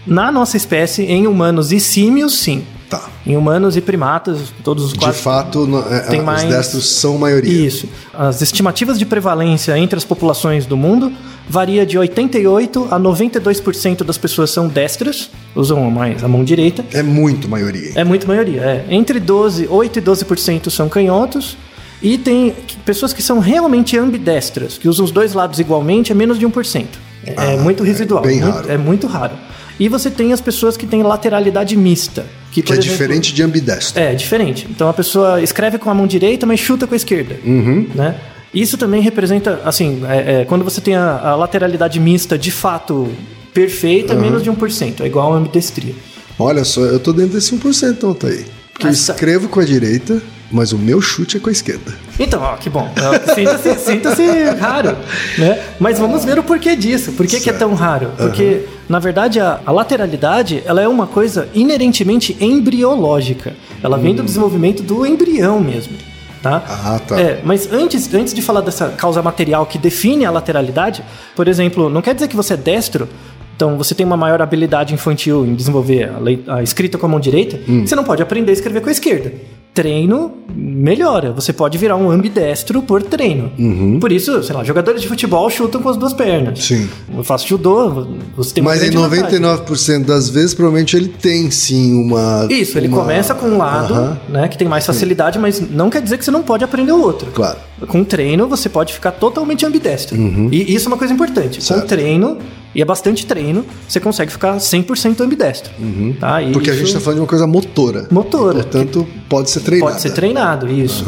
na 0.05 0.31
nossa 0.31 0.57
espécie, 0.57 1.03
em 1.03 1.27
humanos 1.27 1.71
e 1.71 1.79
símios, 1.79 2.33
sim. 2.39 2.63
Tá. 2.89 3.09
Em 3.25 3.35
humanos 3.35 3.75
e 3.75 3.81
primatas, 3.81 4.37
todos 4.63 4.83
os 4.83 4.93
De 4.93 4.99
quatro. 4.99 5.15
fato, 5.19 5.65
no- 5.65 5.79
é, 5.91 6.01
Tem 6.01 6.19
os 6.19 6.25
mais- 6.25 6.43
destros 6.43 6.87
são 6.89 7.17
maioria. 7.17 7.65
Isso. 7.65 7.87
As 8.13 8.39
estimativas 8.41 8.99
de 8.99 9.05
prevalência 9.05 9.75
entre 9.79 9.97
as 9.97 10.03
populações 10.03 10.65
do 10.67 10.77
mundo 10.77 11.11
varia 11.49 11.85
de 11.87 11.97
88 11.97 12.87
a 12.91 12.99
92% 12.99 14.03
das 14.03 14.17
pessoas 14.17 14.51
são 14.51 14.67
destras, 14.67 15.29
usam 15.55 15.89
mais 15.89 16.23
a 16.23 16.27
mão 16.27 16.43
direita. 16.43 16.85
É 16.93 17.01
muito 17.01 17.49
maioria. 17.49 17.93
É 17.95 18.03
muito 18.03 18.27
maioria, 18.27 18.61
é. 18.61 18.85
Entre 18.89 19.19
12, 19.19 19.67
8 19.67 19.97
e 19.97 20.01
12% 20.01 20.69
são 20.69 20.87
canhotos. 20.87 21.57
E 22.03 22.17
tem 22.17 22.53
pessoas 22.85 23.13
que 23.13 23.21
são 23.21 23.39
realmente 23.39 23.97
ambidestras, 23.97 24.77
que 24.77 24.89
usam 24.89 25.05
os 25.05 25.11
dois 25.11 25.33
lados 25.33 25.59
igualmente, 25.59 26.11
é 26.11 26.15
menos 26.15 26.37
de 26.37 26.45
1%. 26.45 26.85
É, 27.25 27.33
Ah, 27.37 27.45
é 27.53 27.57
muito 27.57 27.83
é 27.83 27.87
residual. 27.87 28.21
bem 28.21 28.41
muito- 28.41 28.53
raro. 28.55 28.71
É 28.71 28.77
muito 28.77 29.07
raro. 29.07 29.33
E 29.79 29.87
você 29.87 30.11
tem 30.11 30.33
as 30.33 30.41
pessoas 30.41 30.75
que 30.77 30.85
têm 30.85 31.01
lateralidade 31.01 31.75
mista. 31.77 32.25
Que, 32.51 32.61
Que 32.61 32.71
é 32.71 32.75
exemplo, 32.75 32.91
diferente 32.91 33.33
de 33.33 33.41
ambidestro. 33.41 33.99
é, 33.99 34.13
diferente. 34.13 34.67
Então 34.69 34.87
a 34.89 34.93
pessoa 34.93 35.41
escreve 35.41 35.77
com 35.79 35.89
a 35.89 35.93
mão 35.95 36.05
direita, 36.05 36.45
mas 36.45 36.59
chuta 36.59 36.85
com 36.85 36.93
a 36.93 36.97
esquerda. 36.97 37.37
Uhum. 37.43 37.87
Né? 37.95 38.15
Isso 38.53 38.77
também 38.77 39.01
representa, 39.01 39.61
assim, 39.65 40.03
é- 40.07 40.41
é, 40.41 40.45
quando 40.45 40.63
você 40.63 40.79
tem 40.79 40.95
a, 40.95 41.17
a 41.19 41.35
lateralidade 41.35 41.99
mista 41.99 42.37
de 42.37 42.51
fato 42.51 43.09
perfeita, 43.53 44.13
menos 44.13 44.43
de 44.43 44.51
1%. 44.51 45.01
É 45.01 45.07
igual 45.07 45.33
a 45.33 45.37
ambidestria. 45.37 45.95
Olha 46.37 46.63
só, 46.63 46.81
eu 46.81 46.99
tô 46.99 47.11
dentro 47.13 47.33
desse 47.33 47.55
1% 47.55 47.91
então, 47.97 48.13
tá 48.13 48.27
aí. 48.27 48.45
Porque 48.73 48.85
eu 48.85 48.89
Mas 48.89 49.05
tá- 49.07 49.13
escrevo 49.13 49.47
com 49.47 49.59
a 49.59 49.65
direita, 49.65 50.21
mas 50.51 50.71
o 50.71 50.77
meu 50.77 51.01
chute 51.01 51.37
é 51.37 51.39
com 51.39 51.49
a 51.49 51.51
esquerda. 51.51 51.93
Então, 52.19 52.41
ó, 52.41 52.55
que 52.55 52.69
bom. 52.69 52.89
Sinta-se 53.33 53.75
sinta-se 53.83 54.43
raro. 54.59 54.95
Né? 55.37 55.61
Mas 55.79 55.97
vamos 55.97 56.23
ver 56.23 56.37
o 56.37 56.43
porquê 56.43 56.75
disso. 56.75 57.11
Por 57.13 57.25
que, 57.25 57.39
que 57.39 57.49
é 57.49 57.53
tão 57.53 57.73
raro? 57.73 58.11
Porque, 58.17 58.65
na 58.87 58.99
verdade, 58.99 59.39
a, 59.39 59.59
a 59.65 59.71
lateralidade 59.71 60.61
ela 60.65 60.81
é 60.81 60.87
uma 60.87 61.07
coisa 61.07 61.49
inerentemente 61.53 62.37
embriológica. 62.39 63.55
Ela 63.81 63.97
vem 63.97 64.15
do 64.15 64.23
desenvolvimento 64.23 64.83
do 64.83 65.05
embrião 65.05 65.59
mesmo. 65.59 65.97
Tá? 66.41 66.61
Ah, 66.67 66.99
tá. 66.99 67.19
É, 67.19 67.39
mas 67.41 67.71
antes, 67.71 68.13
antes 68.13 68.33
de 68.33 68.41
falar 68.41 68.59
dessa 68.59 68.89
causa 68.89 69.21
material 69.21 69.65
que 69.65 69.77
define 69.77 70.25
a 70.25 70.31
lateralidade, 70.31 71.01
por 71.37 71.47
exemplo, 71.47 71.89
não 71.89 72.01
quer 72.01 72.13
dizer 72.13 72.27
que 72.27 72.35
você 72.35 72.55
é 72.55 72.57
destro, 72.57 73.07
então 73.63 73.77
você 73.77 73.95
tem 73.95 74.05
uma 74.05 74.17
maior 74.17 74.41
habilidade 74.41 74.93
infantil 74.93 75.45
em 75.45 75.55
desenvolver 75.55 76.09
a, 76.13 76.19
lei- 76.19 76.43
a 76.47 76.61
escrita 76.61 76.97
com 76.97 77.05
a 77.05 77.09
mão 77.09 77.19
direita, 77.19 77.57
Hum. 77.67 77.85
você 77.87 77.95
não 77.95 78.03
pode 78.03 78.21
aprender 78.21 78.51
a 78.51 78.53
escrever 78.53 78.81
com 78.81 78.89
a 78.89 78.91
esquerda. 78.91 79.31
Treino 79.73 80.31
melhora. 80.55 81.31
Você 81.31 81.51
pode 81.51 81.79
virar 81.79 81.95
um 81.95 82.11
ambidestro 82.11 82.83
por 82.83 83.01
treino. 83.01 83.51
Por 83.99 84.11
isso, 84.11 84.43
sei 84.43 84.53
lá, 84.55 84.63
jogadores 84.63 85.01
de 85.01 85.07
futebol 85.07 85.49
chutam 85.49 85.81
com 85.81 85.89
as 85.89 85.97
duas 85.97 86.13
pernas. 86.13 86.59
Uhum. 86.69 86.77
Sim. 86.77 86.89
Eu 87.17 87.23
faço 87.23 87.47
judô, 87.47 88.05
você 88.37 88.53
tem 88.53 88.63
Mas 88.63 88.83
em 88.83 88.91
grande 88.91 88.97
vantagem. 88.97 89.39
99% 89.39 90.05
das 90.05 90.29
vezes, 90.29 90.53
provavelmente 90.53 90.95
ele 90.95 91.07
tem 91.07 91.49
sim 91.49 91.91
uma. 91.95 92.45
Isso, 92.51 92.77
ele 92.77 92.87
uma- 92.87 92.97
começa 92.99 93.33
com 93.33 93.47
um 93.47 93.57
lado, 93.57 93.93
Aham, 93.95 94.17
né, 94.29 94.47
que 94.47 94.57
tem 94.59 94.67
mais 94.67 94.85
facilidade, 94.85 95.39
mas 95.39 95.59
não 95.71 95.89
quer 95.89 96.01
dizer 96.03 96.17
que 96.19 96.25
você 96.25 96.29
não 96.31 96.43
pode 96.43 96.63
aprender 96.63 96.91
o 96.91 97.01
outro. 97.01 97.31
Claro. 97.31 97.57
Com 97.87 98.03
treino, 98.03 98.47
você 98.47 98.69
pode 98.69 98.93
ficar 98.93 99.11
totalmente 99.11 99.65
ambidestro. 99.65 100.15
E 100.51 100.75
isso 100.75 100.87
é 100.87 100.89
uma 100.89 100.97
coisa 100.97 101.13
importante. 101.13 101.55
Uhum. 101.59 101.65
Certo. 101.65 101.81
Com 101.81 101.87
treino, 101.87 102.37
e 102.75 102.81
é 102.81 102.85
bastante 102.85 103.25
treino, 103.25 103.65
você 103.87 103.99
consegue 103.99 104.31
ficar 104.31 104.57
100% 104.57 105.21
ambidestro. 105.21 105.71
Tá? 106.19 106.41
E 106.41 106.47
Uhum. 106.47 106.51
Porque 106.53 106.69
a 106.69 106.73
isso 106.73 106.79
gente 106.79 106.87
está 106.89 106.99
falando 106.99 107.17
de 107.17 107.21
uma 107.21 107.27
coisa 107.27 107.45
motora. 107.47 108.07
Motora. 108.11 108.55
Portanto, 108.63 109.07
pode 109.29 109.49
ser 109.49 109.59
treinada. 109.61 109.91
Pode 109.91 110.01
ser 110.01 110.11
treinado, 110.11 110.69
isso. 110.71 111.05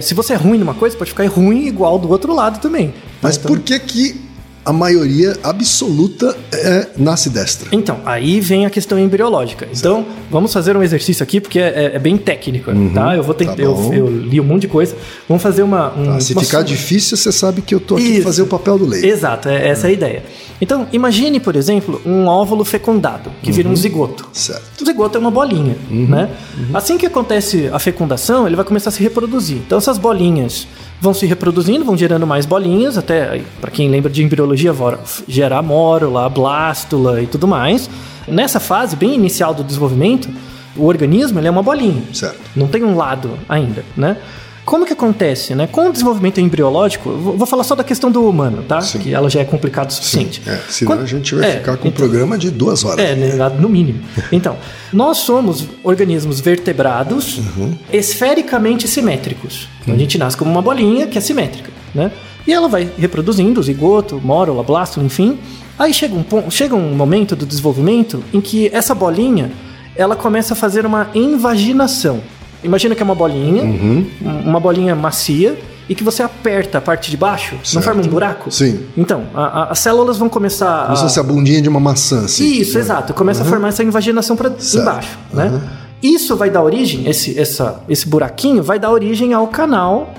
Se 0.00 0.12
você 0.12 0.32
é 0.32 0.36
ruim 0.36 0.58
numa 0.58 0.74
coisa, 0.74 0.96
pode 0.96 1.10
ficar 1.10 1.26
ruim 1.28 1.66
igual 1.66 1.98
do 1.98 2.10
outro 2.10 2.34
lado 2.34 2.60
também. 2.60 2.92
Mas 3.22 3.36
Então- 3.36 3.48
por 3.48 3.60
que 3.60 3.78
que 3.78 4.20
a 4.64 4.72
maioria 4.72 5.36
absoluta 5.42 6.36
é, 6.52 6.86
nasce 6.96 7.28
destra? 7.30 7.68
Então, 7.72 7.98
aí 8.04 8.40
vem 8.40 8.64
a 8.66 8.70
questão 8.70 8.98
embriológica. 8.98 9.68
Então, 9.76 10.06
vamos 10.30 10.52
fazer 10.52 10.76
um 10.76 10.82
exercício 10.82 11.22
aqui, 11.22 11.40
porque 11.40 11.58
é, 11.58 11.92
é 11.94 11.98
bem 11.98 12.16
técnico, 12.16 12.70
tá? 12.94 13.14
Eu 13.16 13.22
vou 13.22 13.34
tentar. 13.34 13.56
tá 13.56 13.62
eu, 13.62 13.92
eu 13.92 14.08
li 14.08 14.40
um 14.40 14.44
monte 14.44 14.62
de 14.62 14.68
coisa. 14.68 14.94
Vamos 15.28 15.42
fazer 15.42 15.62
uma. 15.62 15.92
Um, 15.96 16.04
Tá, 16.14 16.20
se 16.20 16.32
uma 16.32 16.42
ficar 16.42 16.58
su- 16.60 16.64
difícil, 16.66 17.16
você 17.16 17.32
sabe 17.32 17.60
que 17.62 17.74
eu 17.74 17.80
tô 17.80 17.94
aqui 17.96 18.14
Isso. 18.16 18.22
fazer 18.22 18.42
o 18.42 18.46
papel 18.46 18.78
do 18.78 18.86
leite. 18.86 19.06
Exato, 19.06 19.48
é, 19.48 19.68
essa 19.68 19.86
é 19.86 19.90
a 19.90 19.92
ideia. 19.92 20.22
Então, 20.60 20.86
imagine, 20.92 21.40
por 21.40 21.56
exemplo, 21.56 22.00
um 22.06 22.26
óvulo 22.26 22.64
fecundado, 22.64 23.30
que 23.42 23.50
vira 23.50 23.68
um 23.68 23.74
zigoto. 23.76 24.28
Certo. 24.32 24.82
O 24.82 24.84
zigoto 24.86 25.18
é 25.18 25.20
uma 25.20 25.30
bolinha, 25.30 25.76
né? 25.90 26.28
Assim 26.72 26.96
que 26.96 27.04
acontece 27.06 27.68
a 27.72 27.78
fecundação, 27.78 28.46
ele 28.46 28.54
vai 28.56 28.64
começar 28.64 28.90
a 28.90 28.92
se 28.92 29.02
reproduzir. 29.02 29.56
Então, 29.58 29.78
essas 29.78 29.98
bolinhas 29.98 30.66
vão 31.00 31.12
se 31.12 31.26
reproduzindo, 31.26 31.84
vão 31.84 31.96
gerando 31.98 32.26
mais 32.26 32.46
bolinhas, 32.46 32.96
até, 32.96 33.42
para 33.60 33.70
quem 33.70 33.90
lembra 33.90 34.10
de 34.10 34.22
embriologia, 34.22 34.53
vora- 34.72 35.00
gerar 35.28 35.62
mórula, 35.62 36.28
blástula 36.28 37.20
e 37.22 37.26
tudo 37.26 37.46
mais. 37.48 37.88
Nessa 38.26 38.58
fase 38.60 38.96
bem 38.96 39.14
inicial 39.14 39.52
do 39.54 39.62
desenvolvimento, 39.64 40.28
o 40.76 40.86
organismo 40.86 41.38
ele 41.38 41.46
é 41.48 41.50
uma 41.50 41.62
bolinha. 41.62 42.02
Certo. 42.12 42.38
Não 42.56 42.66
tem 42.66 42.82
um 42.82 42.96
lado 42.96 43.38
ainda, 43.48 43.84
né? 43.96 44.16
Como 44.64 44.86
que 44.86 44.94
acontece, 44.94 45.54
né? 45.54 45.66
Com 45.70 45.90
o 45.90 45.92
desenvolvimento 45.92 46.40
embriológico, 46.40 47.10
vou 47.10 47.46
falar 47.46 47.64
só 47.64 47.74
da 47.74 47.84
questão 47.84 48.10
do 48.10 48.26
humano, 48.26 48.62
tá? 48.66 48.80
Sim. 48.80 48.98
Que 48.98 49.12
ela 49.12 49.28
já 49.28 49.40
é 49.40 49.44
complicada 49.44 49.88
o 49.88 49.92
suficiente. 49.92 50.40
É, 50.46 50.58
senão 50.70 50.92
Quando- 50.92 51.02
a 51.02 51.06
gente 51.06 51.34
vai 51.34 51.50
é, 51.50 51.52
ficar 51.58 51.76
com 51.76 51.84
um 51.86 51.90
então- 51.90 52.08
programa 52.08 52.38
de 52.38 52.50
duas 52.50 52.82
horas. 52.82 52.98
é, 53.04 53.14
né, 53.14 53.34
no 53.60 53.68
mínimo. 53.68 54.00
Então, 54.32 54.56
nós 54.90 55.18
somos 55.18 55.68
organismos 55.82 56.40
vertebrados 56.40 57.36
Uhum. 57.36 57.74
esfericamente 57.92 58.88
simétricos. 58.88 59.68
Então, 59.82 59.94
a 59.94 59.98
gente 59.98 60.16
nasce 60.16 60.34
como 60.36 60.50
uma 60.50 60.62
bolinha 60.62 61.06
que 61.06 61.18
é 61.18 61.20
simétrica, 61.20 61.70
né? 61.94 62.10
E 62.46 62.52
ela 62.52 62.68
vai 62.68 62.88
reproduzindo 62.98 63.62
zigoto, 63.62 64.20
mórula, 64.22 64.62
blástula, 64.62 65.04
enfim. 65.06 65.38
Aí 65.78 65.92
chega 65.94 66.14
um, 66.14 66.22
pon- 66.22 66.50
chega 66.50 66.74
um 66.74 66.94
momento 66.94 67.34
do 67.34 67.46
desenvolvimento 67.46 68.22
em 68.32 68.40
que 68.40 68.68
essa 68.72 68.94
bolinha 68.94 69.50
ela 69.96 70.14
começa 70.16 70.52
a 70.54 70.56
fazer 70.56 70.84
uma 70.84 71.08
invaginação. 71.14 72.20
Imagina 72.62 72.94
que 72.94 73.02
é 73.02 73.04
uma 73.04 73.14
bolinha, 73.14 73.62
Uhum. 73.62 74.06
um- 74.22 74.50
uma 74.50 74.60
bolinha 74.60 74.94
macia, 74.94 75.58
e 75.88 75.94
que 75.94 76.02
você 76.02 76.22
aperta 76.22 76.78
a 76.78 76.80
parte 76.80 77.10
de 77.10 77.16
baixo, 77.16 77.56
não 77.56 77.64
Certo. 77.64 77.84
forma 77.84 78.00
um 78.02 78.06
buraco? 78.08 78.50
Sim. 78.50 78.80
Então, 78.96 79.24
a- 79.34 79.42
a- 79.64 79.70
as 79.72 79.78
células 79.80 80.16
vão 80.16 80.30
começar 80.30 80.84
Como 80.86 80.96
se 80.96 81.02
a... 81.02 81.06
fosse 81.08 81.20
a 81.20 81.22
bundinha 81.22 81.60
de 81.60 81.68
uma 81.68 81.78
maçã, 81.80 82.24
assim. 82.24 82.44
Isso, 82.46 82.78
exato. 82.78 83.12
Começa 83.12 83.42
a 83.42 83.44
formar 83.44 83.68
essa 83.68 83.82
invaginação 83.84 84.34
para 84.34 84.50
embaixo, 84.74 85.18
né? 85.32 85.60
Isso 86.02 86.36
vai 86.36 86.48
dar 86.48 86.62
origem, 86.62 87.06
esse, 87.08 87.38
essa, 87.38 87.82
esse 87.88 88.08
buraquinho 88.08 88.62
vai 88.62 88.78
dar 88.78 88.90
origem 88.90 89.34
ao 89.34 89.46
canal, 89.48 90.14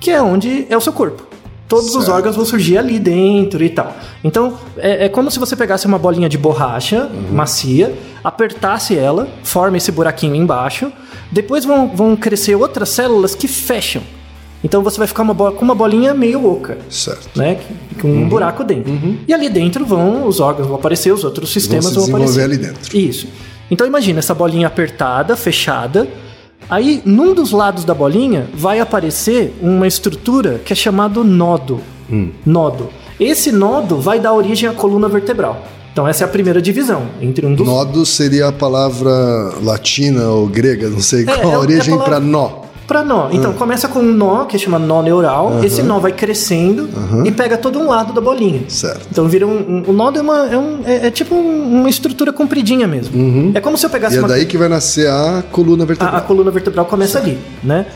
que 0.00 0.10
é 0.10 0.22
onde 0.22 0.66
é 0.70 0.76
o 0.76 0.80
seu 0.80 0.92
corpo. 0.92 1.22
Todos 1.70 1.94
os 1.94 2.04
Certo. 2.04 2.16
órgãos 2.16 2.36
vão 2.36 2.44
surgir 2.44 2.76
ali 2.76 2.98
dentro 2.98 3.64
e 3.64 3.70
tal. 3.70 3.96
Então, 4.22 4.58
é, 4.76 5.06
é 5.06 5.08
como 5.08 5.30
se 5.30 5.38
você 5.38 5.54
pegasse 5.56 5.86
uma 5.86 5.98
bolinha 5.98 6.28
de 6.28 6.36
borracha 6.36 7.08
macia, 7.32 7.94
apertasse 8.22 8.94
ela, 8.98 9.28
forma 9.44 9.76
esse 9.78 9.90
buraquinho 9.92 10.34
embaixo, 10.34 10.92
depois 11.30 11.64
vão, 11.64 11.88
vão 11.88 12.16
crescer 12.16 12.56
outras 12.56 12.88
células 12.88 13.34
que 13.36 13.46
fecham. 13.48 14.02
Então 14.62 14.82
você 14.82 14.98
vai 14.98 15.06
ficar 15.06 15.22
uma 15.22 15.34
com 15.34 15.64
uma 15.64 15.74
bolinha 15.74 16.12
meio 16.12 16.44
oca 16.46 16.76
Certo. 16.90 17.30
né? 17.38 17.58
Com 17.98 18.08
um 18.08 18.28
buraco 18.28 18.62
dentro. 18.62 18.92
E 19.26 19.32
ali 19.32 19.48
dentro 19.48 19.86
vão 19.86 20.26
os 20.26 20.38
órgãos 20.38 20.66
vão 20.66 20.76
aparecer, 20.76 21.12
os 21.14 21.24
outros 21.24 21.50
sistemas 21.50 21.86
se 21.86 21.94
vão, 21.94 22.04
aparecer. 22.08 22.42
ali 22.42 22.58
dentro. 22.58 22.94
Isso. 22.94 23.26
Então 23.70 23.86
imagina 23.86 24.18
essa 24.18 24.34
bolinha 24.34 24.66
apertada, 24.66 25.34
fechada. 25.36 26.06
Aí, 26.70 27.02
num 27.04 27.34
dos 27.34 27.50
lados 27.50 27.84
da 27.84 27.92
bolinha, 27.92 28.48
vai 28.54 28.78
aparecer 28.80 29.52
uma 29.60 29.86
estrutura 29.86 30.60
que 30.64 30.72
é 30.72 30.76
chamado 30.76 31.24
nodo. 31.24 31.80
Hum. 32.10 32.30
Nodo. 32.46 32.88
Esse 33.18 33.50
nodo 33.52 33.98
vai 33.98 34.18
dar 34.20 34.32
origem 34.32 34.68
à 34.68 34.72
coluna 34.72 35.08
vertebral. 35.08 35.64
Então 35.92 36.06
essa 36.06 36.22
é 36.22 36.26
a 36.26 36.28
primeira 36.28 36.62
divisão 36.62 37.02
entre 37.20 37.44
um 37.44 37.52
dos 37.54 37.66
Nodo 37.66 38.06
seria 38.06 38.46
a 38.48 38.52
palavra 38.52 39.10
latina 39.60 40.28
ou 40.28 40.46
grega, 40.46 40.88
não 40.88 41.00
sei 41.00 41.22
É, 41.22 41.24
qual 41.24 41.38
é- 41.38 41.44
a 41.46 41.50
é 41.50 41.54
a 41.54 41.58
origem 41.58 41.94
palavra- 41.98 42.04
para 42.16 42.20
nó. 42.20 42.50
Pra 42.90 43.04
nó. 43.04 43.28
Então 43.30 43.52
começa 43.52 43.86
com 43.86 44.00
um 44.00 44.12
nó, 44.12 44.46
que 44.46 44.58
chama 44.58 44.76
nó 44.76 45.00
neural. 45.00 45.62
Esse 45.62 45.80
nó 45.80 46.00
vai 46.00 46.10
crescendo 46.10 46.88
e 47.24 47.30
pega 47.30 47.56
todo 47.56 47.78
um 47.78 47.86
lado 47.86 48.12
da 48.12 48.20
bolinha. 48.20 48.62
Certo. 48.66 49.06
Então 49.08 49.28
vira 49.28 49.46
um. 49.46 49.58
um- 49.58 49.84
o 49.90 49.92
nódo 49.92 50.18
é, 50.18 50.22
uma, 50.22 50.46
é, 50.48 50.58
um- 50.58 50.80
é- 50.84 51.06
é 51.06 51.10
tipo 51.12 51.32
um- 51.36 51.80
uma 51.82 51.88
estrutura 51.88 52.32
compridinha 52.32 52.88
mesmo. 52.88 53.52
É 53.54 53.60
como 53.60 53.78
se 53.78 53.86
eu 53.86 53.90
pegasse 53.90 54.16
E 54.16 54.18
é 54.18 54.20
uma. 54.22 54.26
daí 54.28 54.44
que 54.44 54.58
vai 54.58 54.68
nascer 54.68 55.06
a 55.08 55.44
coluna 55.52 55.84
A, 55.84 55.86
vertebral. 55.86 56.16
a 56.16 56.20
coluna 56.20 56.50
vertebral 56.50 56.84
começa 56.86 57.18
ali, 57.20 57.38
né? 57.62 57.86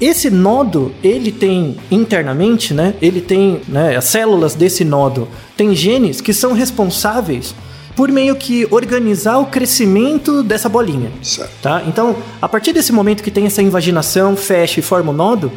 Esse 0.00 0.30
nodo, 0.30 0.92
ele 1.02 1.32
tem 1.32 1.76
internamente, 1.90 2.72
né? 2.72 2.94
Ele 3.02 3.20
tem, 3.20 3.60
né? 3.68 3.96
As 3.96 4.04
células 4.04 4.54
desse 4.54 4.84
nodo 4.84 5.26
têm 5.56 5.74
genes 5.74 6.20
que 6.20 6.32
são 6.32 6.52
responsáveis 6.52 7.54
por 7.96 8.10
meio 8.10 8.34
que 8.36 8.66
organizar 8.70 9.38
o 9.38 9.46
crescimento 9.46 10.42
dessa 10.42 10.68
bolinha. 10.68 11.10
Certo. 11.22 11.52
Tá? 11.62 11.82
Então, 11.86 12.16
a 12.40 12.48
partir 12.48 12.72
desse 12.72 12.92
momento 12.92 13.22
que 13.22 13.30
tem 13.30 13.46
essa 13.46 13.62
invaginação, 13.62 14.36
fecha 14.36 14.80
e 14.80 14.82
forma 14.82 15.12
o 15.12 15.14
nodo, 15.14 15.50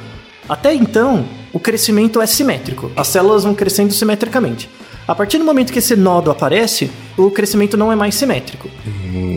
até 0.48 0.74
então 0.74 1.26
o 1.52 1.60
crescimento 1.60 2.22
é 2.22 2.26
simétrico. 2.26 2.92
As 2.96 3.08
células 3.08 3.44
vão 3.44 3.54
crescendo 3.54 3.94
simetricamente. 3.94 4.70
A 5.08 5.16
partir 5.16 5.38
do 5.38 5.46
momento 5.46 5.72
que 5.72 5.80
esse 5.80 5.96
nodo 5.96 6.30
aparece, 6.30 6.92
o 7.18 7.32
crescimento 7.32 7.78
não 7.78 7.92
é 7.92 7.96
mais 7.96 8.14
simétrico, 8.14 8.70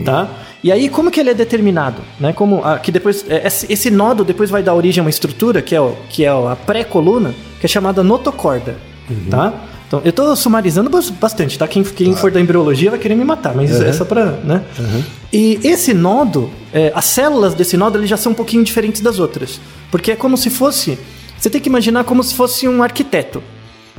tá? 0.05 0.29
E 0.63 0.71
aí 0.71 0.89
como 0.89 1.11
que 1.11 1.21
ele 1.21 1.31
é 1.31 1.35
determinado, 1.35 2.03
né? 2.19 2.33
Como 2.33 2.61
ah, 2.65 2.79
que 2.79 2.91
depois 2.91 3.25
é, 3.29 3.47
esse 3.47 3.91
nodo 3.91 4.25
depois 4.25 4.51
vai 4.51 4.63
dar 4.63 4.75
origem 4.75 5.01
a 5.01 5.05
uma 5.05 5.11
estrutura 5.11 5.63
que 5.63 5.75
é 5.75 5.81
o, 5.81 5.95
que 6.09 6.25
é 6.25 6.29
a 6.29 6.57
pré-coluna, 6.57 7.35
que 7.61 7.67
é 7.67 7.69
chamada 7.69 8.03
notocorda, 8.03 8.77
tá? 9.31 9.55
Então, 9.91 10.01
eu 10.05 10.13
tô 10.13 10.37
sumarizando 10.37 10.89
bas- 10.89 11.11
bastante, 11.11 11.59
tá? 11.59 11.67
Quem, 11.67 11.83
quem 11.83 12.15
for 12.15 12.31
da 12.31 12.41
embriologia 12.41 12.91
vai 12.91 12.99
querer 13.01 13.17
me 13.17 13.25
matar, 13.25 13.57
mas 13.57 13.73
é 13.89 13.93
só 13.93 14.05
pra, 14.05 14.25
né? 14.45 14.63
E 15.33 15.59
esse 15.65 15.93
nodo, 15.93 16.49
é, 16.73 16.93
as 16.95 17.07
células 17.07 17.55
desse 17.55 17.77
nodo, 17.77 17.99
eles 17.99 18.09
já 18.09 18.17
são 18.17 18.31
um 18.31 18.35
pouquinho 18.35 18.63
diferentes 18.63 19.01
das 19.01 19.19
outras. 19.19 19.61
Porque 19.91 20.13
é 20.13 20.17
como 20.17 20.37
se 20.37 20.49
fosse... 20.49 20.97
Você 21.37 21.51
tem 21.51 21.61
que 21.61 21.69
imaginar 21.69 22.05
como 22.05 22.23
se 22.23 22.35
fosse 22.37 22.69
um 22.69 22.85
arquiteto. 22.85 23.43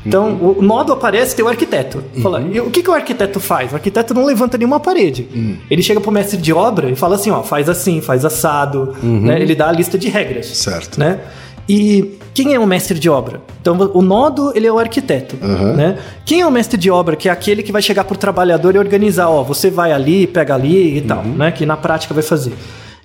Então, 0.05 0.33
o 0.35 0.59
o 0.59 0.61
nodo 0.61 0.93
aparece, 0.93 1.35
tem 1.35 1.43
o 1.43 1.47
arquiteto. 1.49 2.01
Fala, 2.23 2.41
e 2.41 2.59
o 2.61 2.69
que, 2.71 2.81
que 2.81 2.89
o 2.89 2.93
arquiteto 2.93 3.39
faz? 3.41 3.71
O 3.73 3.75
arquiteto 3.75 4.13
não 4.13 4.25
levanta 4.25 4.57
nenhuma 4.57 4.79
parede. 4.79 5.27
Ele 5.69 5.81
chega 5.83 5.99
pro 5.99 6.09
mestre 6.11 6.37
de 6.37 6.53
obra 6.53 6.89
e 6.89 6.95
fala 6.95 7.15
assim, 7.15 7.31
ó, 7.31 7.43
faz 7.43 7.67
assim, 7.67 7.99
faz 7.99 8.23
assado. 8.23 8.95
né? 9.03 9.41
Ele 9.41 9.55
dá 9.55 9.67
a 9.67 9.71
lista 9.73 9.97
de 9.97 10.07
regras. 10.07 10.45
Certo. 10.47 10.97
Né? 10.99 11.19
E 11.67 12.17
quem 12.33 12.53
é 12.53 12.59
o 12.59 12.65
mestre 12.65 12.97
de 12.97 13.09
obra? 13.09 13.41
Então, 13.59 13.77
o 13.93 14.01
nodo, 14.01 14.51
ele 14.55 14.65
é 14.65 14.71
o 14.71 14.79
arquiteto, 14.79 15.35
né? 15.75 15.97
Quem 16.25 16.41
é 16.41 16.47
o 16.47 16.51
mestre 16.51 16.77
de 16.77 16.89
obra? 16.89 17.15
Que 17.15 17.27
é 17.27 17.31
aquele 17.31 17.61
que 17.61 17.71
vai 17.71 17.81
chegar 17.81 18.03
pro 18.03 18.17
trabalhador 18.17 18.75
e 18.75 18.79
organizar, 18.79 19.29
ó, 19.29 19.43
você 19.43 19.69
vai 19.69 19.91
ali, 19.91 20.25
pega 20.27 20.55
ali 20.55 20.97
e 20.97 21.01
tal, 21.01 21.23
né? 21.23 21.51
Que 21.51 21.65
na 21.65 21.75
prática 21.75 22.13
vai 22.13 22.23
fazer. 22.23 22.53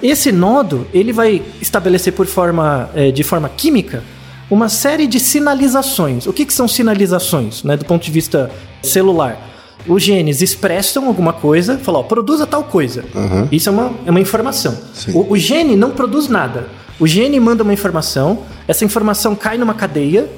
Esse 0.03 0.31
nodo, 0.31 0.87
ele 0.93 1.13
vai 1.13 1.43
estabelecer 1.61 2.13
por 2.13 2.27
forma, 2.27 2.91
eh, 2.95 3.11
de 3.11 3.23
forma 3.23 3.49
química 3.49 4.03
uma 4.51 4.69
série 4.69 5.07
de 5.07 5.19
sinalizações. 5.19 6.27
O 6.27 6.33
que, 6.33 6.45
que 6.45 6.53
são 6.53 6.69
sinalizações, 6.69 7.65
né? 7.65 7.77
Do 7.77 7.85
ponto 7.85 8.05
de 8.05 8.11
vista 8.11 8.51
celular. 8.83 9.55
Os 9.89 10.03
genes 10.03 10.43
expressam 10.43 11.07
alguma 11.07 11.33
coisa, 11.33 11.79
falam, 11.79 12.01
ó, 12.01 12.05
produza 12.05 12.47
tal 12.47 12.65
coisa. 12.65 13.05
Isso 13.53 13.69
é 13.69 13.73
uma, 13.73 13.93
é 14.05 14.11
uma 14.11 14.21
informação. 14.21 14.77
O, 15.15 15.33
o 15.33 15.37
gene 15.37 15.77
não 15.77 15.91
produz 15.91 16.29
nada. 16.29 16.69
O 16.99 17.07
gene 17.07 17.39
manda 17.39 17.63
uma 17.63 17.73
informação, 17.73 18.41
essa 18.67 18.85
informação 18.85 19.35
cai 19.35 19.59
numa 19.59 19.75
cadeia, 19.75 20.29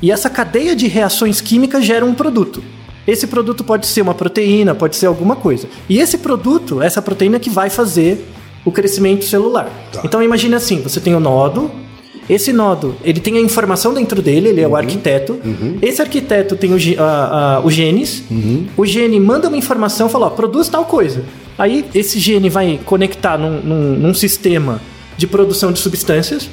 e 0.00 0.10
essa 0.10 0.28
cadeia 0.30 0.74
de 0.76 0.86
reações 0.86 1.40
químicas 1.40 1.84
gera 1.84 2.04
um 2.04 2.14
produto. 2.14 2.62
Esse 3.06 3.26
produto 3.26 3.62
pode 3.62 3.86
ser 3.86 4.02
uma 4.02 4.14
proteína, 4.14 4.74
pode 4.74 4.96
ser 4.96 5.06
alguma 5.06 5.36
coisa. 5.36 5.68
E 5.88 5.98
esse 6.00 6.18
produto, 6.18 6.82
essa 6.82 7.00
proteína 7.00 7.38
que 7.38 7.48
vai 7.48 7.70
fazer 7.70 8.26
o 8.64 8.72
crescimento 8.72 9.24
celular. 9.24 9.70
Tá. 9.92 10.00
Então 10.04 10.22
imagine 10.22 10.54
assim, 10.54 10.80
você 10.80 11.00
tem 11.00 11.14
o 11.14 11.20
nodo, 11.20 11.70
esse 12.28 12.52
nodo, 12.52 12.96
ele 13.04 13.20
tem 13.20 13.36
a 13.38 13.40
informação 13.40 13.94
dentro 13.94 14.20
dele, 14.20 14.48
ele 14.48 14.60
é 14.60 14.66
o 14.66 14.74
arquiteto. 14.74 15.38
Esse 15.80 16.02
arquiteto 16.02 16.56
tem 16.56 16.72
o, 16.74 16.78
a- 17.00 17.58
a- 17.58 17.60
o 17.64 17.70
genes. 17.70 18.24
O 18.76 18.84
gene 18.84 19.20
manda 19.20 19.46
uma 19.48 19.56
informação, 19.56 20.08
fala, 20.08 20.26
ó, 20.26 20.30
produz 20.30 20.68
tal 20.68 20.84
coisa. 20.84 21.22
Aí 21.56 21.84
esse 21.94 22.18
gene 22.18 22.50
vai 22.50 22.80
conectar 22.84 23.38
num, 23.38 23.60
num- 23.62 23.96
num 23.96 24.14
sistema 24.14 24.80
de 25.16 25.26
produção 25.26 25.72
de 25.72 25.78
substâncias, 25.78 26.48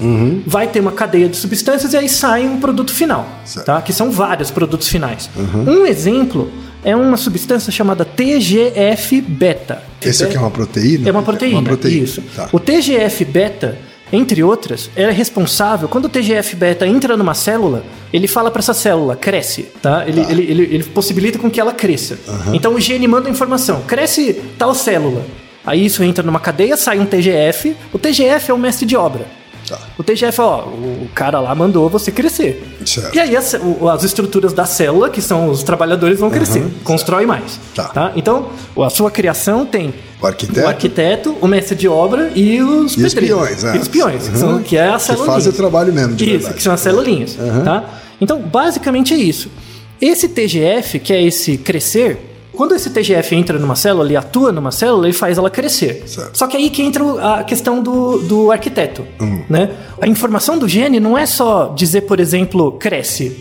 vai 0.46 0.68
ter 0.68 0.80
uma 0.80 0.92
cadeia 0.92 1.28
de 1.28 1.36
substâncias 1.38 1.94
e 1.94 1.98
aí 1.98 2.08
sai 2.10 2.46
um 2.48 2.60
produto 2.60 2.94
final, 2.94 3.28
Certo. 3.46 3.66
tá? 3.66 3.82
Que 3.82 3.92
são 3.92 4.10
vários 4.12 4.50
produtos 4.52 4.88
finais. 4.88 5.30
Um 5.68 5.86
exemplo 5.86 6.50
é 6.84 6.96
uma 6.96 7.18
substância 7.18 7.72
chamada 7.72 8.04
TGF-beta. 8.06 9.82
Esse 10.02 10.24
aqui 10.24 10.36
é 10.36 10.40
uma 10.40 10.52
proteína? 10.52 11.08
É 11.08 11.12
uma 11.12 11.24
proteína, 11.24 11.60
Uma 11.60 11.64
proteína. 11.64 12.04
isso. 12.04 12.22
Tá. 12.36 12.50
O 12.52 12.60
TGF-beta, 12.60 13.78
entre 14.12 14.44
outras, 14.44 14.90
é 14.96 15.10
responsável, 15.10 15.88
quando 15.88 16.06
o 16.06 16.10
TGF-beta 16.10 16.86
entra 16.88 17.16
numa 17.18 17.34
célula, 17.34 17.84
ele 18.12 18.28
fala 18.28 18.52
para 18.52 18.60
essa 18.60 18.74
célula, 18.74 19.16
cresce, 19.16 19.64
tá? 19.82 20.04
Ele, 20.08 20.22
ele, 20.30 20.42
ele, 20.44 20.64
ele 20.76 20.84
possibilita 20.84 21.40
com 21.40 21.50
que 21.50 21.60
ela 21.60 21.74
cresça. 21.74 22.18
Então 22.54 22.76
o 22.76 22.80
gene 22.80 23.08
manda 23.08 23.28
a 23.28 23.32
informação, 23.32 23.82
cresce 23.88 24.34
tal 24.58 24.76
célula. 24.76 25.26
Aí 25.66 25.86
isso 25.86 26.04
entra 26.04 26.24
numa 26.24 26.40
cadeia, 26.40 26.76
sai 26.78 27.00
um 27.00 27.06
TGF. 27.06 27.76
O 27.94 28.00
TGF 28.00 28.52
é 28.52 28.54
o 28.54 28.58
mestre 28.58 28.86
de 28.86 28.96
obra. 28.98 29.26
Tá. 29.68 29.80
O 29.98 30.04
TGF, 30.04 30.42
ó, 30.42 30.60
o 30.66 31.08
cara 31.16 31.40
lá 31.40 31.56
mandou 31.56 31.88
você 31.90 32.12
crescer. 32.12 32.62
Certo. 32.86 33.16
E 33.16 33.20
aí 33.20 33.34
as, 33.38 33.56
as 33.94 34.04
estruturas 34.04 34.52
da 34.52 34.66
célula, 34.66 35.10
que 35.10 35.22
são 35.22 35.48
os 35.50 35.64
trabalhadores, 35.64 36.20
vão 36.20 36.30
crescer. 36.30 36.66
Constrói 36.84 37.26
mais. 37.26 37.58
Tá. 37.74 38.12
Então, 38.14 38.50
a 38.78 38.90
sua 38.90 39.10
criação 39.10 39.66
tem 39.66 39.94
O 40.22 40.28
arquiteto? 40.28 40.60
o 40.60 40.68
arquiteto, 40.68 41.38
o 41.40 41.48
mestre 41.48 41.78
de 41.78 41.88
obra 41.88 42.30
e 42.36 42.62
os 42.62 42.98
E 42.98 43.06
os 43.06 43.14
peões, 43.14 43.64
né? 43.64 43.78
E 43.78 43.80
os 43.80 43.88
peões, 43.88 44.24
que, 44.28 44.34
Uhum. 44.34 44.38
são, 44.40 44.62
que 44.64 44.76
é 44.76 44.90
a 44.90 44.98
Que 44.98 45.04
célula. 45.04 45.26
fazem 45.28 45.50
o 45.54 45.56
trabalho 45.56 45.94
mesmo, 45.94 46.14
de 46.14 46.26
Isso, 46.26 46.32
verdade. 46.34 46.56
que 46.56 46.62
são 46.64 46.74
as 46.74 46.82
celulinhas. 46.82 47.38
Tá? 47.64 47.86
Então, 48.20 48.42
basicamente 48.42 49.14
é 49.14 49.18
isso. 49.18 49.50
Esse 50.02 50.28
TGF, 50.28 51.00
que 51.00 51.14
é 51.14 51.24
esse 51.24 51.58
crescer, 51.58 52.33
quando 52.56 52.76
esse 52.76 52.90
TGF 52.90 53.36
entra 53.36 53.58
numa 53.58 53.76
célula, 53.76 54.06
ele 54.06 54.16
atua 54.16 54.52
numa 54.52 54.72
célula, 54.72 55.08
ele 55.08 55.14
faz 55.14 55.38
ela 55.38 55.50
crescer. 55.50 56.04
Certo. 56.06 56.38
Só 56.38 56.48
que 56.48 56.56
aí 56.56 56.70
que 56.70 56.82
entra 56.82 57.04
a 57.40 57.44
questão 57.44 57.82
do, 57.82 58.20
do 58.20 58.52
arquiteto. 58.52 59.06
Hum. 59.20 59.44
Né? 59.50 59.72
A 60.00 60.08
informação 60.08 60.58
do 60.58 60.68
gene 60.68 61.00
não 61.00 61.18
é 61.18 61.26
só 61.26 61.74
dizer, 61.76 62.02
por 62.02 62.20
exemplo, 62.20 62.74
cresce. 62.74 63.38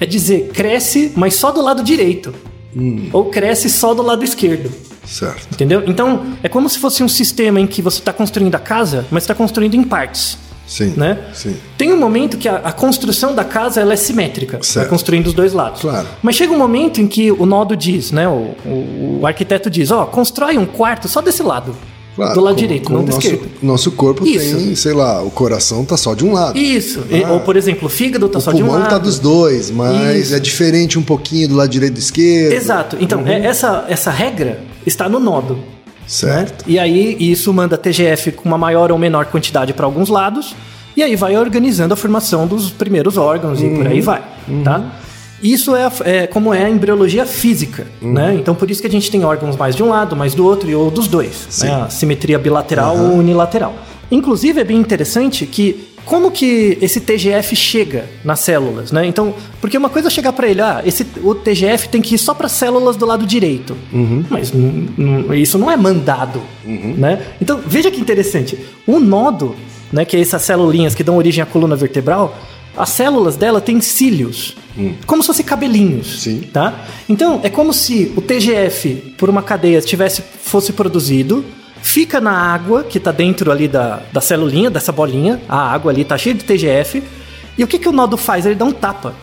É, 0.00 0.06
dizer 0.06 0.50
cresce, 0.52 1.12
mas 1.16 1.34
só 1.34 1.52
do 1.52 1.62
lado 1.62 1.82
direito. 1.82 2.34
Hum. 2.76 3.08
Ou 3.12 3.26
cresce 3.26 3.70
só 3.70 3.94
do 3.94 4.02
lado 4.02 4.24
esquerdo. 4.24 4.70
Certo. 5.06 5.46
Entendeu? 5.52 5.84
Então, 5.86 6.36
é 6.42 6.48
como 6.48 6.68
se 6.68 6.78
fosse 6.78 7.02
um 7.02 7.08
sistema 7.08 7.60
em 7.60 7.66
que 7.66 7.80
você 7.80 8.00
está 8.00 8.12
construindo 8.12 8.54
a 8.56 8.58
casa, 8.58 9.06
mas 9.10 9.22
está 9.22 9.34
construindo 9.34 9.74
em 9.74 9.84
partes. 9.84 10.36
Sim. 10.66 10.94
Né? 10.96 11.18
Sim. 11.32 11.56
Tem 11.78 11.92
um 11.92 11.96
momento 11.98 12.36
que 12.36 12.48
a, 12.48 12.56
a 12.56 12.72
construção 12.72 13.34
da 13.34 13.44
casa 13.44 13.80
ela 13.80 13.92
é 13.92 13.96
simétrica, 13.96 14.58
Certo. 14.62 14.84
vai 14.84 14.88
construindo 14.90 15.28
os 15.28 15.32
dois 15.34 15.52
lados. 15.52 15.80
Claro. 15.80 16.06
Mas 16.22 16.34
chega 16.34 16.52
um 16.52 16.58
momento 16.58 17.00
em 17.00 17.06
que 17.06 17.30
o 17.30 17.46
nodo 17.46 17.76
diz, 17.76 18.10
né? 18.10 18.26
O, 18.28 18.50
o- 18.64 19.18
o 19.22 19.26
arquiteto 19.26 19.70
diz, 19.70 19.90
ó, 19.90 20.04
constrói 20.06 20.58
um 20.58 20.66
quarto 20.66 21.08
só 21.08 21.20
desse 21.20 21.42
lado. 21.42 21.74
Claro, 22.16 22.32
do 22.34 22.40
lado 22.40 22.54
como- 22.54 22.66
direito, 22.66 22.84
como 22.86 22.98
não 22.98 23.04
do 23.04 23.12
nosso, 23.12 23.26
esquerdo. 23.26 23.50
Nosso 23.62 23.92
corpo 23.92 24.26
Isso. 24.26 24.56
tem, 24.56 24.74
sei 24.74 24.94
lá, 24.94 25.22
o 25.22 25.30
coração 25.30 25.84
tá 25.84 25.98
só 25.98 26.14
de 26.14 26.24
um 26.24 26.32
lado. 26.32 26.58
Isso. 26.58 27.04
Ah. 27.26 27.32
ou, 27.34 27.40
por 27.40 27.56
exemplo, 27.56 27.86
o 27.86 27.90
fígado 27.90 28.26
tá 28.28 28.38
O 28.38 28.40
só 28.40 28.52
de 28.52 28.62
um 28.62 28.66
pulmão 28.66 28.80
lado. 28.80 28.90
tá 28.90 28.96
dos 28.98 29.18
dois, 29.18 29.70
mas 29.70 30.16
Isso. 30.28 30.34
é 30.34 30.40
diferente 30.40 30.98
um 30.98 31.02
pouquinho 31.02 31.46
do 31.48 31.54
lado 31.54 31.68
direito 31.68 31.92
e 31.92 31.94
do 31.94 32.00
esquerdo. 32.00 32.52
Exato. 32.54 32.96
Então, 33.00 33.20
Uhum. 33.20 33.28
é- 33.28 33.44
essa, 33.46 33.84
essa 33.86 34.10
regra 34.10 34.60
está 34.86 35.08
no 35.10 35.20
nodo. 35.20 35.58
Certo. 36.06 36.64
né? 36.66 36.74
E 36.74 36.78
aí 36.78 37.16
isso 37.18 37.52
manda 37.52 37.76
TGF 37.76 38.32
com 38.32 38.48
uma 38.48 38.58
maior 38.58 38.92
ou 38.92 38.98
menor 38.98 39.26
quantidade 39.26 39.72
para 39.72 39.84
alguns 39.86 40.08
lados, 40.08 40.54
e 40.96 41.02
aí 41.02 41.14
vai 41.16 41.36
organizando 41.36 41.92
a 41.92 41.96
formação 41.96 42.46
dos 42.46 42.70
primeiros 42.70 43.16
órgãos 43.16 43.60
e 43.60 43.68
por 43.68 43.86
aí 43.86 44.00
vai, 44.00 44.22
tá? 44.64 44.82
Isso 45.42 45.76
é, 45.76 45.90
é 46.04 46.26
como 46.26 46.54
é 46.54 46.64
a 46.64 46.70
embriologia 46.70 47.26
física, 47.26 47.86
né? 48.00 48.34
Então 48.34 48.54
por 48.54 48.70
isso 48.70 48.80
que 48.80 48.86
a 48.86 48.90
gente 48.90 49.10
tem 49.10 49.22
órgãos 49.24 49.56
mais 49.56 49.76
de 49.76 49.82
um 49.82 49.90
lado, 49.90 50.16
mais 50.16 50.34
do 50.34 50.46
outro 50.46 50.70
e 50.70 50.74
ou 50.74 50.90
dos 50.90 51.06
dois, 51.08 51.46
Sim. 51.50 51.66
né? 51.66 51.82
A 51.82 51.90
simetria 51.90 52.38
bilateral 52.38 52.96
ou 52.96 53.12
unilateral. 53.18 53.74
Inclusive 54.10 54.60
é 54.60 54.64
bem 54.64 54.78
interessante 54.78 55.44
que 55.44 55.88
como 56.06 56.30
que 56.30 56.78
esse 56.80 57.00
TGF 57.00 57.54
chega 57.54 58.08
nas 58.24 58.40
células, 58.40 58.90
né? 58.92 59.04
Então, 59.06 59.34
porque 59.60 59.76
uma 59.76 59.90
coisa 59.90 60.08
é 60.08 60.10
chegar 60.10 60.32
para 60.32 60.48
ele, 60.48 60.62
ah, 60.62 60.80
esse, 60.86 61.04
o 61.22 61.34
TGF 61.34 61.88
tem 61.90 62.00
que 62.00 62.14
ir 62.14 62.18
só 62.18 62.32
para 62.32 62.48
células 62.48 62.96
do 62.96 63.04
lado 63.04 63.26
direito, 63.26 63.76
mas 64.30 64.52
n- 64.54 64.88
n- 64.96 65.38
isso 65.42 65.58
não 65.58 65.70
é 65.70 65.76
mandado, 65.76 66.40
né? 66.64 67.20
Então, 67.42 67.60
veja 67.66 67.90
que 67.90 68.00
interessante, 68.00 68.56
o 68.86 68.98
nodo, 68.98 69.54
né, 69.92 70.04
que 70.04 70.16
é 70.16 70.20
essas 70.20 70.42
celulinhas 70.42 70.94
que 70.94 71.02
dão 71.04 71.16
origem 71.16 71.42
à 71.42 71.46
coluna 71.46 71.76
vertebral, 71.76 72.38
as 72.76 72.90
células 72.90 73.36
dela 73.36 73.60
têm 73.60 73.80
cílios, 73.80 74.54
como 75.06 75.22
se 75.22 75.26
fossem 75.26 75.44
cabelinhos, 75.44 76.22
Sim. 76.22 76.42
tá? 76.52 76.84
Então, 77.08 77.40
é 77.42 77.48
como 77.50 77.72
se 77.72 78.12
o 78.16 78.20
TGF 78.20 79.14
por 79.18 79.28
uma 79.28 79.42
cadeia 79.42 79.80
tivesse 79.80 80.22
fosse 80.42 80.72
produzido, 80.72 81.44
fica 81.86 82.20
na 82.20 82.32
água 82.32 82.82
que 82.82 82.98
tá 82.98 83.12
dentro 83.12 83.52
ali 83.52 83.68
da, 83.68 84.00
da 84.12 84.20
celulinha, 84.20 84.68
dessa 84.68 84.90
bolinha, 84.90 85.40
a 85.48 85.72
água 85.72 85.92
ali 85.92 86.04
tá 86.04 86.18
cheia 86.18 86.34
de 86.34 86.42
TGF, 86.42 87.00
e 87.56 87.62
o 87.62 87.66
que 87.66 87.78
que 87.78 87.88
o 87.88 87.92
nodo 87.92 88.16
faz? 88.16 88.44
Ele 88.44 88.56
dá 88.56 88.64
um 88.64 88.72
tapa. 88.72 89.14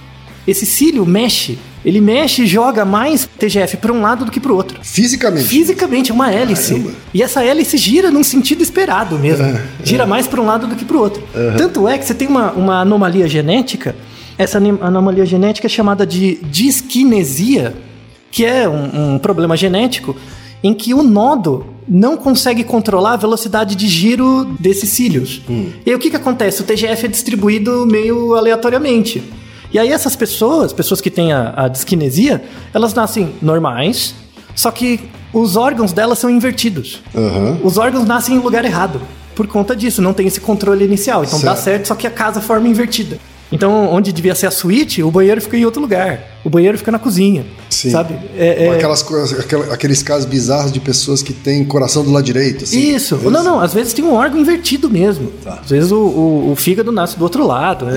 Esse 0.48 0.66
cílio 0.66 1.06
mexe, 1.06 1.60
ele 1.84 2.00
mexe 2.00 2.44
e 2.44 2.48
joga 2.48 2.86
mais 2.86 3.30
TGF 3.38 3.78
para 3.78 3.92
um 3.92 4.02
lado 4.02 4.24
do 4.24 4.32
que 4.32 4.40
para 4.40 4.52
o 4.54 4.56
outro. 4.56 4.80
Fisicamente. 4.82 5.46
Fisicamente, 5.46 6.12
é 6.12 6.14
uma 6.14 6.32
hélice. 6.32 6.76
Caramba. 6.76 6.92
E 7.14 7.22
essa 7.22 7.44
hélice 7.44 7.78
gira 7.78 8.10
num 8.10 8.24
sentido 8.24 8.64
esperado 8.64 9.20
mesmo. 9.20 9.60
Gira 9.84 10.06
mais 10.06 10.26
para 10.26 10.42
um 10.42 10.46
lado 10.46 10.66
do 10.66 10.76
que 10.76 10.86
para 10.86 10.96
o 10.96 11.00
outro. 11.02 11.22
Tanto 11.58 11.86
é 11.88 11.98
que 11.98 12.06
você 12.06 12.14
tem 12.14 12.30
uma, 12.30 12.54
uma 12.54 12.80
anomalia 12.80 13.28
genética. 13.28 13.94
Essa 14.38 14.58
anomalia 14.58 15.26
genética 15.26 15.68
é 15.68 15.70
chamada 15.70 16.08
de 16.08 16.40
disquinesia, 16.44 17.76
que 18.32 18.46
é 18.46 18.68
um, 18.70 19.16
um 19.16 19.20
problema 19.20 19.58
genético 19.58 20.16
em 20.64 20.74
que 20.74 20.94
o 20.94 21.04
nodo 21.04 21.73
não 21.88 22.16
consegue 22.18 22.64
controlar 22.64 23.14
a 23.14 23.18
velocidade 23.18 23.76
de 23.76 23.88
giro 23.88 24.46
desses 24.60 24.90
cílios. 24.90 25.42
E 25.86 25.90
aí 25.90 25.96
o 25.96 26.00
que, 26.00 26.10
que 26.10 26.16
acontece? 26.16 26.62
O 26.62 26.64
TGF 26.64 27.06
é 27.06 27.10
distribuído 27.10 27.86
meio 27.86 28.36
aleatoriamente. 28.36 29.24
E 29.72 29.80
aí 29.80 29.90
essas 29.92 30.16
pessoas, 30.16 30.72
pessoas 30.72 31.02
que 31.02 31.10
têm 31.10 31.34
a, 31.34 31.54
a 31.56 31.68
disquinesia, 31.68 32.44
elas 32.74 32.94
nascem 32.94 33.34
normais, 33.42 34.14
só 34.56 34.70
que 34.70 35.00
os 35.34 35.56
órgãos 35.56 35.92
delas 35.92 36.20
são 36.20 36.30
invertidos. 36.30 37.02
Aham. 37.16 37.60
Os 37.64 37.78
órgãos 37.78 38.06
nascem 38.06 38.36
em 38.36 38.40
lugar 38.40 38.64
errado. 38.66 39.02
Por 39.36 39.48
conta 39.48 39.76
disso, 39.76 40.00
não 40.00 40.14
tem 40.14 40.28
esse 40.28 40.40
controle 40.40 40.86
inicial. 40.86 41.24
Então 41.24 41.40
dá 41.40 41.56
Certo. 41.56 41.64
certo, 41.64 41.88
só 41.88 41.96
que 41.96 42.06
a 42.06 42.12
casa 42.12 42.40
forma 42.40 42.68
invertida. 42.68 43.18
Então, 43.54 43.88
onde 43.94 44.12
devia 44.12 44.34
ser 44.36 44.48
a 44.48 44.52
suíte, 44.52 45.04
o 45.04 45.12
banheiro 45.12 45.40
fica 45.42 45.56
em 45.58 45.64
outro 45.66 45.82
lugar. 45.82 46.20
O 46.44 46.50
banheiro 46.50 46.78
fica 46.78 46.92
na 46.92 47.00
cozinha. 47.00 47.46
Sim. 47.70 47.92
Sabe? 47.92 48.16
É, 48.38 48.66
é- 48.66 48.70
Aquelas 48.76 49.02
coisas, 49.04 49.46
aqueles 49.72 50.02
casos 50.04 50.26
bizarros 50.26 50.72
de 50.72 50.80
pessoas 50.80 51.22
que 51.22 51.32
têm 51.34 51.64
coração 51.64 52.04
do 52.04 52.12
lado 52.12 52.24
direito. 52.24 52.64
assim. 52.64 52.80
Isso. 52.80 53.16
Eles- 53.16 53.32
Não, 53.32 53.44
não, 53.44 53.60
às 53.60 53.74
vezes 53.74 53.94
tem 53.94 54.04
um 54.04 54.14
órgão 54.14 54.40
invertido 54.40 54.90
mesmo. 54.90 55.32
Tá. 55.44 55.60
Às 55.64 55.70
vezes 55.70 55.92
o, 55.92 55.98
o- 55.98 56.52
o 56.52 56.56
fígado 56.56 56.92
nasce 56.92 57.18
do 57.18 57.24
outro 57.24 57.46
lado. 57.46 57.88
É, 57.90 57.94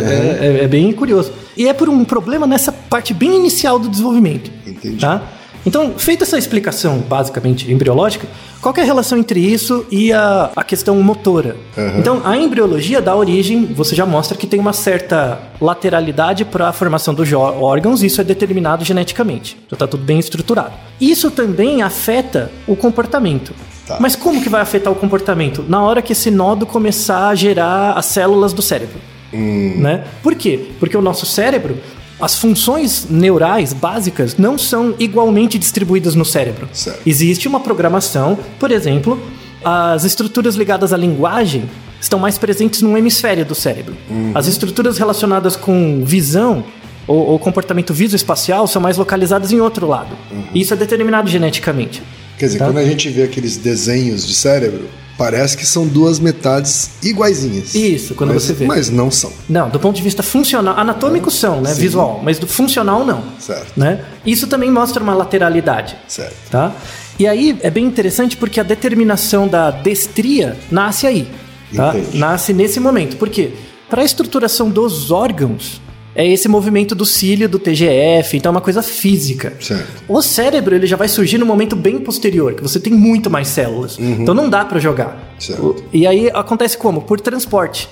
é- 0.61 0.65
é 0.65 0.69
bem 0.69 0.93
curioso. 0.93 1.33
E 1.57 1.67
é 1.67 1.73
por 1.73 1.89
um 1.89 2.05
problema 2.05 2.47
nessa 2.47 2.71
parte 2.71 3.15
bem 3.15 3.35
inicial 3.37 3.79
do 3.79 3.89
desenvolvimento. 3.89 4.51
Entendi. 4.67 4.99
Tá? 5.01 5.23
Então, 5.67 5.99
feita 5.99 6.23
essa 6.23 6.39
explicação 6.39 6.99
basicamente 6.99 7.71
embriológica, 7.71 8.29
qual 8.63 8.73
é 8.77 8.83
a 8.83 8.85
relação 8.85 9.19
entre 9.19 9.41
isso 9.41 9.85
e 9.91 10.13
a, 10.13 10.51
a 10.55 10.63
questão 10.63 10.95
motora? 11.03 11.57
Uhum. 11.77 11.99
Então, 11.99 12.23
a 12.25 12.37
embriologia 12.37 13.03
dá 13.03 13.15
origem, 13.15 13.67
você 13.67 13.95
já 13.95 14.07
mostra 14.07 14.39
que 14.39 14.47
tem 14.47 14.61
uma 14.61 14.73
certa 14.73 15.41
lateralidade 15.61 16.45
para 16.45 16.69
a 16.69 16.73
formação 16.73 17.13
dos 17.13 17.33
órgãos, 17.33 18.03
isso 18.03 18.21
é 18.21 18.25
determinado 18.25 18.85
geneticamente. 18.85 19.57
Já 19.69 19.75
está 19.75 19.87
tudo 19.89 20.05
bem 20.05 20.21
estruturado. 20.21 20.73
Isso 21.01 21.31
também 21.31 21.83
afeta 21.83 22.51
o 22.67 22.77
comportamento. 22.77 23.53
Tá. 23.87 23.99
Mas 24.01 24.15
como 24.15 24.43
que 24.43 24.49
vai 24.49 24.61
afetar 24.61 24.93
o 24.93 24.97
comportamento? 24.97 25.65
Na 25.69 25.83
hora 25.83 26.01
que 26.01 26.13
esse 26.13 26.31
nodo 26.31 26.65
começar 26.65 27.29
a 27.29 27.35
gerar 27.35 27.93
as 27.93 28.07
células 28.07 28.53
do 28.53 28.63
cérebro. 28.63 28.99
Né? 29.33 30.05
Por 30.23 30.35
quê? 30.35 30.71
Porque 30.79 30.97
o 30.97 31.03
nosso 31.03 31.27
cérebro, 31.27 31.77
as 32.21 32.35
funções 32.39 33.07
neurais 33.11 33.73
básicas 33.73 34.37
não 34.37 34.57
são 34.57 34.95
igualmente 34.99 35.59
distribuídas 35.59 36.15
no 36.15 36.25
cérebro. 36.25 36.69
Certo. 36.73 37.01
Existe 37.07 37.47
uma 37.47 37.61
programação, 37.61 38.39
por 38.59 38.71
exemplo, 38.71 39.21
as 39.65 40.05
estruturas 40.05 40.55
ligadas 40.55 40.93
à 40.93 40.97
linguagem 40.97 41.69
estão 42.01 42.19
mais 42.19 42.39
presentes 42.39 42.83
num 42.83 42.97
hemisfério 42.97 43.45
do 43.45 43.55
cérebro. 43.55 43.97
As 44.35 44.47
estruturas 44.47 44.97
relacionadas 44.99 45.57
com 45.57 46.03
visão 46.05 46.65
ou, 47.07 47.19
ou 47.31 47.39
comportamento 47.39 47.93
visoespacial 47.93 48.67
são 48.67 48.81
mais 48.81 48.97
localizadas 48.97 49.53
em 49.53 49.61
outro 49.61 49.87
lado. 49.87 50.17
Isso 50.55 50.73
é 50.73 50.77
determinado 50.77 51.29
geneticamente. 51.29 52.03
Quer 52.39 52.47
dizer, 52.47 52.59
Tá. 52.59 52.67
quando 52.67 52.79
a 52.79 52.85
gente 52.85 53.09
vê 53.09 53.23
aqueles 53.23 53.57
desenhos 53.57 54.27
de 54.27 54.35
cérebro, 54.35 54.89
parece 55.17 55.57
que 55.57 55.67
são 55.67 55.87
duas 55.87 56.19
metades 56.19 56.91
iguaizinhas. 57.03 57.75
Isso, 57.75 58.15
quando 58.15 58.35
mas, 58.35 58.43
você 58.43 58.53
vê. 58.53 58.67
Mas 58.67 58.91
não 58.91 59.11
são. 59.11 59.33
Não, 59.49 59.69
do 59.69 59.81
ponto 59.81 59.97
de 59.97 60.03
vista 60.03 60.23
funcional, 60.23 60.79
anatômico 60.79 61.31
são, 61.31 61.61
né, 61.61 61.75
Sim. 61.75 61.81
visual, 61.81 62.21
mas 62.23 62.39
do 62.39 62.47
funcional 62.47 63.05
não. 63.05 63.23
Certo. 63.39 63.73
Né? 63.77 64.05
Isso 64.25 64.47
também 64.47 64.71
mostra 64.71 65.03
uma 65.03 65.15
lateralidade. 65.15 65.97
Certo. 66.07 66.37
Tá? 66.51 66.75
E 67.19 67.27
aí 67.27 67.59
é 67.63 67.71
bem 67.71 67.85
interessante 67.85 68.37
porque 68.37 68.61
a 68.61 68.63
determinação 68.63 69.49
da 69.49 69.71
destria 69.71 70.57
nasce 70.71 71.07
aí. 71.07 71.29
Tá? 71.75 71.97
Entendi. 71.97 72.19
Nasce 72.19 72.53
nesse 72.53 72.79
momento. 72.79 73.17
Por 73.17 73.29
quê? 73.29 73.53
Para 73.89 74.03
a 74.03 74.05
estruturação 74.05 74.69
dos 74.69 75.11
órgãos, 75.11 75.81
é 76.17 76.27
esse 76.27 76.49
movimento 76.49 76.95
do 76.95 77.05
cílio, 77.05 77.47
do 77.47 77.59
TGF, 77.59 78.39
então 78.39 78.49
é 78.49 78.55
uma 78.55 78.61
coisa 78.63 78.83
física. 78.83 79.53
Certo. 79.61 80.03
O 80.09 80.23
cérebro 80.23 80.75
ele 80.75 80.87
já 80.87 80.97
vai 80.97 81.09
surgir 81.09 81.37
no 81.37 81.45
momento 81.45 81.77
bem 81.77 81.99
posterior, 81.99 82.55
que 82.55 82.63
você 82.63 82.81
tem 82.81 82.93
muito 82.93 83.29
mais 83.29 83.49
células. 83.49 83.99
Então 84.01 84.35
não 84.35 84.49
dá 84.49 84.65
para 84.65 84.81
jogar. 84.81 85.35
Certo. 85.39 85.85
E 85.93 86.07
aí 86.07 86.31
acontece 86.31 86.79
como? 86.79 87.03
Por 87.03 87.21
transporte. 87.21 87.89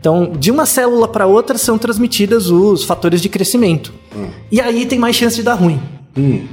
Então, 0.00 0.32
de 0.38 0.50
uma 0.50 0.64
célula 0.64 1.06
para 1.06 1.26
outra 1.26 1.58
são 1.58 1.76
transmitidas 1.76 2.48
os 2.48 2.84
fatores 2.84 3.20
de 3.20 3.28
crescimento. 3.28 3.92
E 4.50 4.60
aí 4.60 4.86
tem 4.86 4.98
mais 4.98 5.14
chance 5.14 5.36
de 5.36 5.42
dar 5.42 5.54
ruim. 5.54 5.80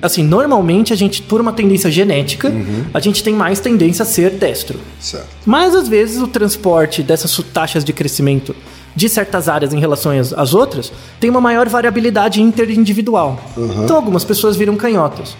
Assim, 0.01 0.23
normalmente 0.23 0.91
a 0.91 0.95
gente, 0.95 1.21
por 1.21 1.39
uma 1.39 1.53
tendência 1.53 1.89
genética, 1.89 2.51
a 2.93 2.99
gente 2.99 3.23
tem 3.23 3.33
mais 3.33 3.62
tendência 3.62 4.03
a 4.03 4.05
ser 4.05 4.31
destro. 4.31 4.77
Certo. 4.99 5.27
Mas 5.45 5.73
às 5.73 5.88
vezes 5.88 6.21
o 6.21 6.27
transporte 6.27 7.01
dessas 7.01 7.33
taxas 7.53 7.86
de 7.86 7.93
crescimento 7.93 8.53
de 8.95 9.10
certas 9.10 9.49
áreas 9.49 9.73
em 9.73 9.79
relação 9.79 10.12
às, 10.38 10.53
outras 10.53 10.91
tem 11.19 11.29
uma 11.29 11.41
maior 11.41 11.67
variabilidade 11.67 12.41
interindividual. 12.41 13.39
Então 13.84 13.95
algumas 13.95 14.23
pessoas 14.23 14.56
viram 14.56 14.75
canhotas. 14.75 15.36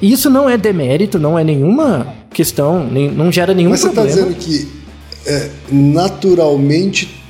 E 0.00 0.12
isso 0.12 0.28
não 0.30 0.48
é 0.48 0.56
demérito, 0.56 1.18
não 1.18 1.38
é 1.38 1.44
nenhuma 1.44 2.06
questão, 2.32 2.84
nem, 2.86 3.10
não 3.10 3.30
gera 3.30 3.54
nenhum 3.54 3.70
Mas 3.70 3.80
você 3.80 3.88
está 3.88 4.02
problema. 4.02 4.28
dizendo 4.32 4.40
que 4.44 4.68
é, 5.26 5.50
naturalmente 5.70 7.20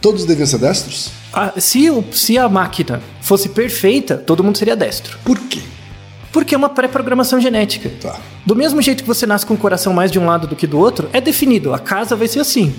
todos 0.00 0.24
deviam 0.24 0.46
ser 0.46 0.58
destros? 0.58 1.10
Ah, 1.32 1.52
se, 1.58 1.88
o- 1.90 2.04
se 2.12 2.36
a 2.38 2.48
máquina 2.48 3.00
fosse 3.20 3.48
perfeita, 3.48 4.16
todo 4.16 4.42
mundo 4.44 4.58
seria 4.58 4.76
destro. 4.76 5.18
Por 5.24 5.38
quê? 5.38 5.60
Porque 6.32 6.54
é 6.54 6.58
uma 6.58 6.68
pré-programação 6.68 7.40
genética. 7.40 7.90
Tá. 8.00 8.16
Do 8.46 8.54
mesmo 8.54 8.80
jeito 8.82 9.02
que 9.02 9.08
você 9.08 9.26
nasce 9.26 9.44
com 9.46 9.54
o 9.54 9.56
coração 9.56 9.92
mais 9.92 10.10
de 10.12 10.18
um 10.18 10.26
lado 10.26 10.46
do 10.46 10.54
que 10.56 10.66
do 10.66 10.78
outro, 10.78 11.08
é 11.12 11.20
definido, 11.20 11.72
a 11.74 11.78
casa 11.78 12.14
vai 12.16 12.28
ser 12.28 12.40
assim. 12.40 12.72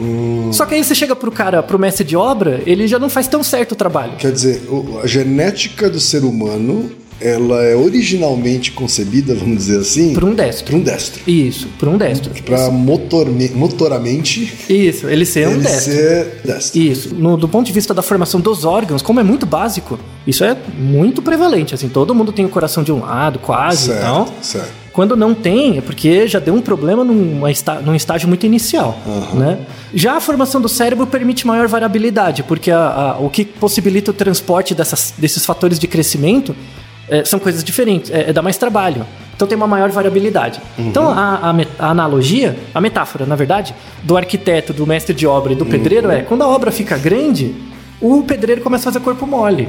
Hum. 0.00 0.50
Só 0.52 0.64
que 0.66 0.74
aí 0.74 0.82
você 0.82 0.94
chega 0.94 1.14
pro 1.14 1.30
cara, 1.30 1.62
pro 1.62 1.78
mestre 1.78 2.04
de 2.04 2.16
obra, 2.16 2.62
ele 2.66 2.86
já 2.86 2.98
não 2.98 3.08
faz 3.10 3.28
tão 3.28 3.42
certo 3.42 3.72
o 3.72 3.76
trabalho. 3.76 4.12
Quer 4.18 4.32
dizer, 4.32 4.62
a 5.02 5.06
genética 5.06 5.90
do 5.90 6.00
ser 6.00 6.24
humano, 6.24 6.90
ela 7.20 7.62
é 7.62 7.76
originalmente 7.76 8.72
concebida, 8.72 9.34
vamos 9.34 9.58
dizer 9.58 9.78
assim, 9.80 10.14
Por 10.14 10.24
um 10.24 10.34
destro. 10.34 10.64
para 10.64 10.76
um 10.76 10.82
destro. 10.82 11.20
Isso, 11.30 11.68
por 11.78 11.86
um 11.88 11.98
destro. 11.98 12.30
Para 12.44 12.70
motorme- 12.70 13.50
motoramente 13.54 14.50
Isso, 14.70 15.06
ele 15.06 15.26
ser 15.26 15.46
um 15.48 15.52
ele 15.52 15.60
destro. 15.62 15.92
ser 15.92 16.40
destro. 16.44 16.80
Isso. 16.80 17.14
No- 17.14 17.36
do 17.36 17.46
ponto 17.46 17.66
de 17.66 17.72
vista 17.72 17.92
da 17.92 18.00
formação 18.00 18.40
dos 18.40 18.64
órgãos, 18.64 19.02
como 19.02 19.20
é 19.20 19.22
muito 19.22 19.44
básico, 19.44 19.98
isso 20.26 20.42
é 20.44 20.56
muito 20.78 21.20
prevalente. 21.20 21.74
Assim, 21.74 21.90
todo 21.90 22.14
mundo 22.14 22.32
tem 22.32 22.46
o 22.46 22.48
coração 22.48 22.82
de 22.82 22.90
um 22.90 23.00
lado, 23.00 23.38
quase. 23.38 23.90
Então, 23.92 24.26
Certo, 24.40 24.44
certo. 24.46 24.79
Quando 25.00 25.16
não 25.16 25.34
tem, 25.34 25.78
é 25.78 25.80
porque 25.80 26.28
já 26.28 26.38
deu 26.38 26.52
um 26.52 26.60
problema 26.60 27.02
numa 27.02 27.50
está- 27.50 27.76
num 27.80 27.94
estágio 27.94 28.28
muito 28.28 28.44
inicial. 28.44 28.98
Né? 29.32 29.60
Já 29.94 30.18
a 30.18 30.20
formação 30.20 30.60
do 30.60 30.68
cérebro 30.68 31.06
permite 31.06 31.46
maior 31.46 31.66
variabilidade, 31.66 32.42
porque 32.42 32.70
a- 32.70 32.76
a- 32.78 33.18
o 33.18 33.30
que 33.30 33.46
possibilita 33.46 34.10
o 34.10 34.12
transporte 34.14 34.74
dessas- 34.74 35.14
desses 35.16 35.46
fatores 35.46 35.78
de 35.78 35.86
crescimento 35.86 36.54
é, 37.08 37.24
são 37.24 37.40
coisas 37.40 37.64
diferentes, 37.64 38.10
é, 38.10 38.28
é 38.28 38.32
dá 38.34 38.42
mais 38.42 38.58
trabalho. 38.58 39.06
Então 39.34 39.48
tem 39.48 39.56
uma 39.56 39.66
maior 39.66 39.88
variabilidade. 39.90 40.60
Então 40.78 41.08
a, 41.08 41.50
a 41.50 41.86
a 41.86 41.90
analogia, 41.90 42.54
a 42.74 42.80
metáfora, 42.80 43.24
na 43.24 43.34
verdade, 43.34 43.74
do 44.02 44.18
arquiteto, 44.18 44.74
do 44.74 44.86
mestre 44.86 45.14
de 45.14 45.26
obra 45.26 45.54
e 45.54 45.56
do 45.56 45.64
pedreiro 45.64 46.10
é 46.10 46.20
quando 46.20 46.42
a 46.42 46.46
obra 46.46 46.70
fica 46.70 46.98
grande, 46.98 47.54
o 48.02 48.22
pedreiro 48.22 48.60
começa 48.60 48.90
a 48.90 48.92
fazer 48.92 49.02
corpo 49.02 49.26
mole. 49.26 49.66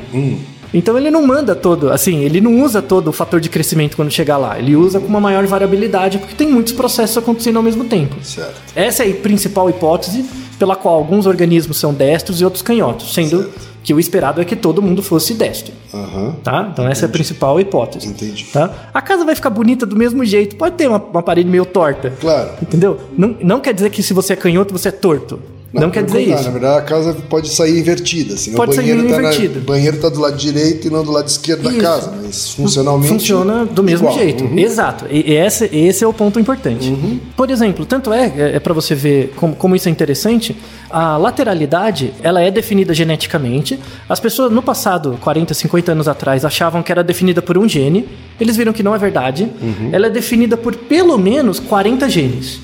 Então 0.74 0.98
ele 0.98 1.12
não 1.12 1.26
manda 1.26 1.54
todo, 1.56 1.92
assim, 1.92 2.20
ele 2.24 2.40
não 2.40 2.62
usa 2.62 2.82
todo 2.82 3.10
o 3.10 3.12
fator 3.12 3.40
de 3.40 3.50
crescimento 3.50 3.96
quando 3.96 4.12
chegar 4.12 4.38
lá. 4.38 4.58
Ele 4.58 4.76
usa 4.76 5.00
com 5.00 5.08
uma 5.08 5.20
maior 5.20 5.46
variabilidade 5.46 6.18
porque 6.18 6.34
tem 6.34 6.50
muitos 6.50 6.74
processos 6.74 7.18
acontecendo 7.18 7.58
ao 7.58 7.64
mesmo 7.64 7.84
tempo. 7.86 8.16
Certo. 8.24 8.56
Essa 8.76 9.04
é 9.04 9.12
a 9.12 9.16
principal 9.16 9.70
hipótese 9.70 10.26
pela 10.58 10.76
qual 10.76 10.96
alguns 10.96 11.26
organismos 11.26 11.78
são 11.78 11.94
destros 11.94 12.40
e 12.40 12.46
outros 12.46 12.62
canhotos, 12.62 13.14
sendo 13.14 13.50
que 13.84 13.94
o 13.94 14.00
esperado 14.00 14.40
é 14.40 14.46
que 14.46 14.56
todo 14.56 14.80
mundo 14.80 15.02
fosse 15.02 15.34
destro, 15.34 15.74
Aham. 15.92 16.36
tá? 16.44 16.70
Então 16.72 16.88
essa 16.88 17.06
é 17.06 17.08
a 17.08 17.10
principal 17.10 17.60
hipótese. 17.60 18.08
Entendi. 18.08 18.46
Tá? 18.54 18.72
A 18.94 19.02
casa 19.02 19.26
vai 19.26 19.34
ficar 19.34 19.50
bonita 19.50 19.88
do 19.88 19.96
mesmo 19.96 20.24
jeito, 20.24 20.56
pode 20.56 20.76
ter 20.76 20.88
uma, 20.88 21.00
uma 21.00 21.24
parede 21.24 21.50
meio 21.50 21.66
torta. 21.66 22.14
Claro. 22.22 22.52
Entendeu? 22.62 23.00
Não, 23.18 23.36
não 23.42 23.60
quer 23.60 23.74
dizer 23.74 23.90
que 23.90 24.04
se 24.04 24.14
você 24.14 24.34
é 24.34 24.36
canhoto 24.36 24.72
você 24.72 24.90
é 24.90 24.92
torto. 24.92 25.40
Não, 25.74 25.90
quer 25.90 26.04
pelo 26.06 26.18
dizer 26.20 26.34
isso. 26.36 26.44
Na 26.44 26.50
verdade, 26.52 26.80
a 26.80 26.82
casa 26.82 27.14
pode 27.30 27.48
sair 27.50 27.80
invertida. 27.80 28.34
Assim, 28.34 28.52
Pode 28.52 28.72
o 28.72 28.74
sair 28.76 28.88
banheiro 28.88 29.10
tá 29.10 29.22
na- 29.22 29.28
invertida. 29.30 29.60
O 29.60 29.62
banheiro 29.64 29.96
está 29.96 30.10
do 30.10 30.20
lado 30.20 30.36
direito 30.36 30.88
e 30.88 30.90
não 30.90 31.04
do 31.04 31.12
lado 31.12 31.28
esquerdo 31.28 31.64
da 31.64 31.72
Isso. 31.72 31.80
casa. 31.82 32.14
Mas 32.22 32.50
funcionalmente. 32.50 33.08
Funciona 33.14 33.66
do 33.66 33.82
mesmo 33.82 34.08
igual. 34.10 34.20
jeito. 34.20 34.44
Uhum. 34.44 34.60
Exato. 34.60 35.06
E 35.10 35.32
esse, 35.34 35.66
esse 35.74 36.04
é 36.04 36.08
o 36.08 36.12
ponto 36.14 36.40
importante. 36.40 36.94
Por 37.38 37.50
exemplo, 37.50 37.86
tanto 37.86 38.12
é, 38.12 38.56
é, 38.56 38.60
para 38.60 38.74
você 38.74 38.94
ver 38.94 39.32
como, 39.38 39.56
como 39.56 39.76
isso 39.76 39.88
é 39.88 39.92
interessante, 39.92 40.56
a 40.92 41.18
lateralidade 41.18 42.14
ela 42.22 42.42
é 42.42 42.52
definida 42.52 42.94
geneticamente. 42.94 43.80
As 44.08 44.20
pessoas 44.20 44.52
no 44.52 44.62
passado, 44.62 45.18
40, 45.22 45.54
50 45.54 45.92
anos 45.92 46.08
atrás, 46.08 46.44
achavam 46.46 46.84
que 46.84 46.92
era 46.92 47.04
definida 47.04 47.42
por 47.42 47.58
um 47.58 47.68
gene. 47.68 48.08
Eles 48.40 48.56
viram 48.58 48.74
que 48.74 48.84
não 48.84 48.94
é 48.94 48.98
verdade. 48.98 49.50
Ela 49.92 50.08
é 50.08 50.10
definida 50.10 50.58
por 50.58 50.76
pelo 50.76 51.18
menos 51.18 51.60
40 51.60 52.10
genes. 52.10 52.60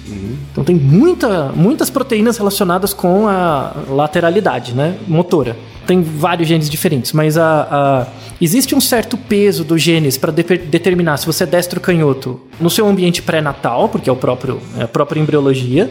Então 0.52 0.64
tem 0.64 0.76
muita, 0.76 1.52
muitas 1.56 1.90
proteínas 1.90 2.38
relacionadas 2.38 2.94
com 2.94 3.28
a 3.28 3.74
lateralidade, 3.90 4.74
né? 4.74 4.98
Motora. 5.08 5.56
Tem 5.88 6.02
vários 6.02 6.48
genes 6.48 6.70
diferentes, 6.70 7.14
mas 7.14 7.38
a, 7.38 7.62
a- 7.72 8.08
existe 8.42 8.76
um 8.76 8.82
certo 8.82 9.16
peso 9.18 9.64
dos 9.64 9.82
genes 9.82 10.18
para 10.18 10.32
determinar 10.32 11.16
se 11.18 11.26
você 11.26 11.44
é 11.46 11.48
destro 11.48 11.80
canhoto 11.80 12.40
no 12.60 12.70
seu 12.70 12.86
ambiente 12.88 13.22
pré-natal, 13.22 13.88
porque 13.90 14.10
é, 14.10 14.14
o 14.14 14.16
próprio, 14.18 14.60
é 14.78 14.84
a 14.84 14.88
própria 14.88 15.20
embriologia, 15.20 15.90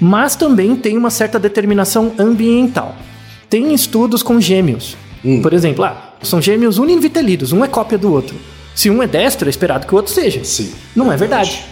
mas 0.00 0.36
também 0.36 0.76
tem 0.76 0.96
uma 0.96 1.10
certa 1.10 1.38
determinação 1.38 2.12
ambiental. 2.18 2.94
Tem 3.50 3.74
estudos 3.74 4.22
com 4.22 4.40
gêmeos. 4.40 4.96
Por 5.42 5.52
exemplo, 5.52 5.84
ah, 5.84 6.14
são 6.22 6.40
gêmeos 6.40 6.78
univitelidos, 6.78 7.52
um 7.52 7.64
é 7.64 7.68
cópia 7.68 7.98
do 7.98 8.12
outro. 8.12 8.36
Se 8.74 8.88
um 8.90 9.02
é 9.02 9.06
destro, 9.08 9.48
é 9.48 9.50
esperado 9.50 9.86
que 9.86 9.92
o 9.92 9.96
outro 9.96 10.12
seja. 10.12 10.44
Sim. 10.44 10.72
Não 10.94 11.12
é 11.12 11.16
verdade. 11.16 11.64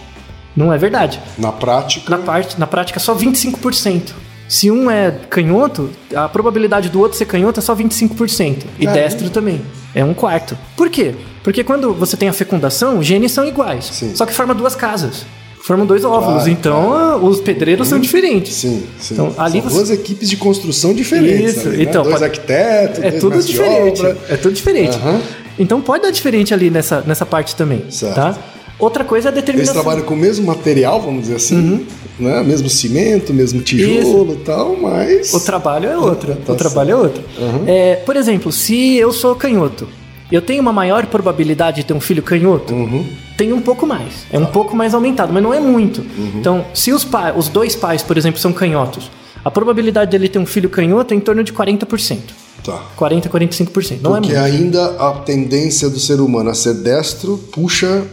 Não 0.55 0.73
é 0.73 0.77
verdade. 0.77 1.19
Na 1.37 1.51
prática. 1.51 2.09
Na, 2.09 2.17
parte, 2.17 2.59
na 2.59 2.67
prática, 2.67 2.99
só 2.99 3.15
25%. 3.15 4.11
Se 4.47 4.69
um 4.69 4.89
é 4.91 5.11
canhoto, 5.29 5.89
a 6.15 6.29
probabilidade 6.29 6.89
do 6.89 6.99
outro 6.99 7.17
ser 7.17 7.25
canhoto 7.25 7.59
é 7.59 7.63
só 7.63 7.75
25%. 7.75 8.63
E 8.79 8.85
destro 8.87 9.29
também. 9.29 9.61
É 9.93 10.03
um 10.03 10.13
quarto. 10.13 10.57
Por 10.77 10.89
quê? 10.89 11.15
Porque 11.43 11.63
quando 11.63 11.93
você 11.93 12.15
tem 12.17 12.29
a 12.29 12.33
fecundação, 12.33 12.99
os 12.99 13.05
genes 13.05 13.31
são 13.31 13.45
iguais. 13.45 13.85
Sim. 13.85 14.15
Só 14.15 14.25
que 14.25 14.33
forma 14.33 14.53
duas 14.53 14.75
casas. 14.75 15.25
Formam 15.63 15.85
dois 15.87 16.05
óvulos. 16.05 16.43
Claro, 16.43 16.49
então, 16.51 16.93
ah, 16.93 17.15
os 17.17 17.39
pedreiros 17.41 17.87
são 17.87 17.97
diferentes. 17.99 18.53
Sim, 18.53 18.83
sim. 18.99 19.15
Então, 19.15 19.33
ali 19.35 19.53
São 19.61 19.69
você- 19.69 19.75
duas 19.77 19.89
equipes 19.89 20.29
de 20.29 20.37
construção 20.37 20.93
diferentes. 20.93 21.57
Isso, 21.57 21.67
ali, 21.69 21.77
né? 21.77 21.83
então, 21.83 22.03
Dois 22.03 22.13
pode- 22.13 22.25
arquitetos, 22.25 22.99
É 22.99 23.09
dois 23.09 23.21
tudo 23.21 23.41
diferente. 23.43 23.99
obra. 24.01 24.17
É 24.29 24.37
tudo 24.37 24.53
diferente. 24.53 24.95
Aham. 24.97 25.21
Então 25.57 25.81
pode 25.81 26.03
dar 26.03 26.11
diferente 26.11 26.53
ali 26.53 26.69
nessa, 26.69 27.01
nessa 27.07 27.25
parte 27.25 27.55
também. 27.55 27.83
Certo. 27.89 28.13
Tá? 28.13 28.37
Outra 28.77 29.03
coisa 29.03 29.27
é 29.27 29.29
a 29.29 29.31
Eles 29.31 29.41
determinação. 29.43 29.73
trabalham 29.81 30.03
com 30.05 30.13
o 30.13 30.17
mesmo 30.17 30.45
material, 30.45 31.01
vamos 31.01 31.21
dizer 31.23 31.35
assim, 31.35 31.55
Uhum. 31.55 31.85
né? 32.19 32.43
Mesmo 32.43 32.69
cimento, 32.69 33.33
mesmo 33.33 33.61
tijolo 33.61 34.33
e 34.33 34.43
tal, 34.43 34.75
mas. 34.75 35.33
O 35.33 35.39
trabalho 35.39 35.89
é 35.89 35.97
outro. 35.97 36.35
Tá 36.45 36.53
o 36.53 36.55
trabalho 36.55 36.91
é 36.91 36.95
outro. 36.95 37.23
É, 37.65 37.95
por 37.97 38.15
exemplo, 38.17 38.51
se 38.51 38.95
eu 38.97 39.13
sou 39.13 39.33
canhoto, 39.35 39.87
eu 40.31 40.41
tenho 40.41 40.61
uma 40.61 40.73
maior 40.73 41.05
probabilidade 41.05 41.77
de 41.77 41.83
ter 41.85 41.93
um 41.93 42.01
filho 42.01 42.21
canhoto? 42.21 42.73
Uhum. 42.73 43.05
Tem 43.37 43.53
um 43.53 43.61
pouco 43.61 43.85
mais. 43.87 44.25
É 44.31 44.37
um 44.39 44.45
pouco 44.45 44.75
mais 44.75 44.93
aumentado, 44.93 45.31
mas 45.31 45.41
não 45.43 45.53
é 45.53 45.59
muito. 45.59 46.03
Então, 46.35 46.65
se 46.73 46.91
os, 46.91 47.03
pa- 47.05 47.33
os 47.35 47.47
dois 47.47 47.75
pais, 47.75 48.01
por 48.03 48.17
exemplo, 48.17 48.39
são 48.39 48.51
canhotos, 48.51 49.09
a 49.43 49.51
probabilidade 49.51 50.11
dele 50.11 50.27
ter 50.27 50.39
um 50.39 50.45
filho 50.45 50.69
canhoto 50.69 51.13
é 51.13 51.17
em 51.17 51.19
torno 51.19 51.43
de 51.43 51.53
40%. 51.53 52.19
Tá. 52.65 52.81
40, 52.95 53.29
45%. 53.29 53.99
Não 54.01 54.11
Porque 54.13 54.33
é 54.33 54.41
muito. 54.41 54.55
ainda 54.55 54.85
a 54.97 55.13
tendência 55.19 55.89
do 55.89 55.99
ser 55.99 56.19
humano 56.19 56.49
a 56.49 56.53
ser 56.55 56.73
destro 56.75 57.37
puxa 57.51 58.03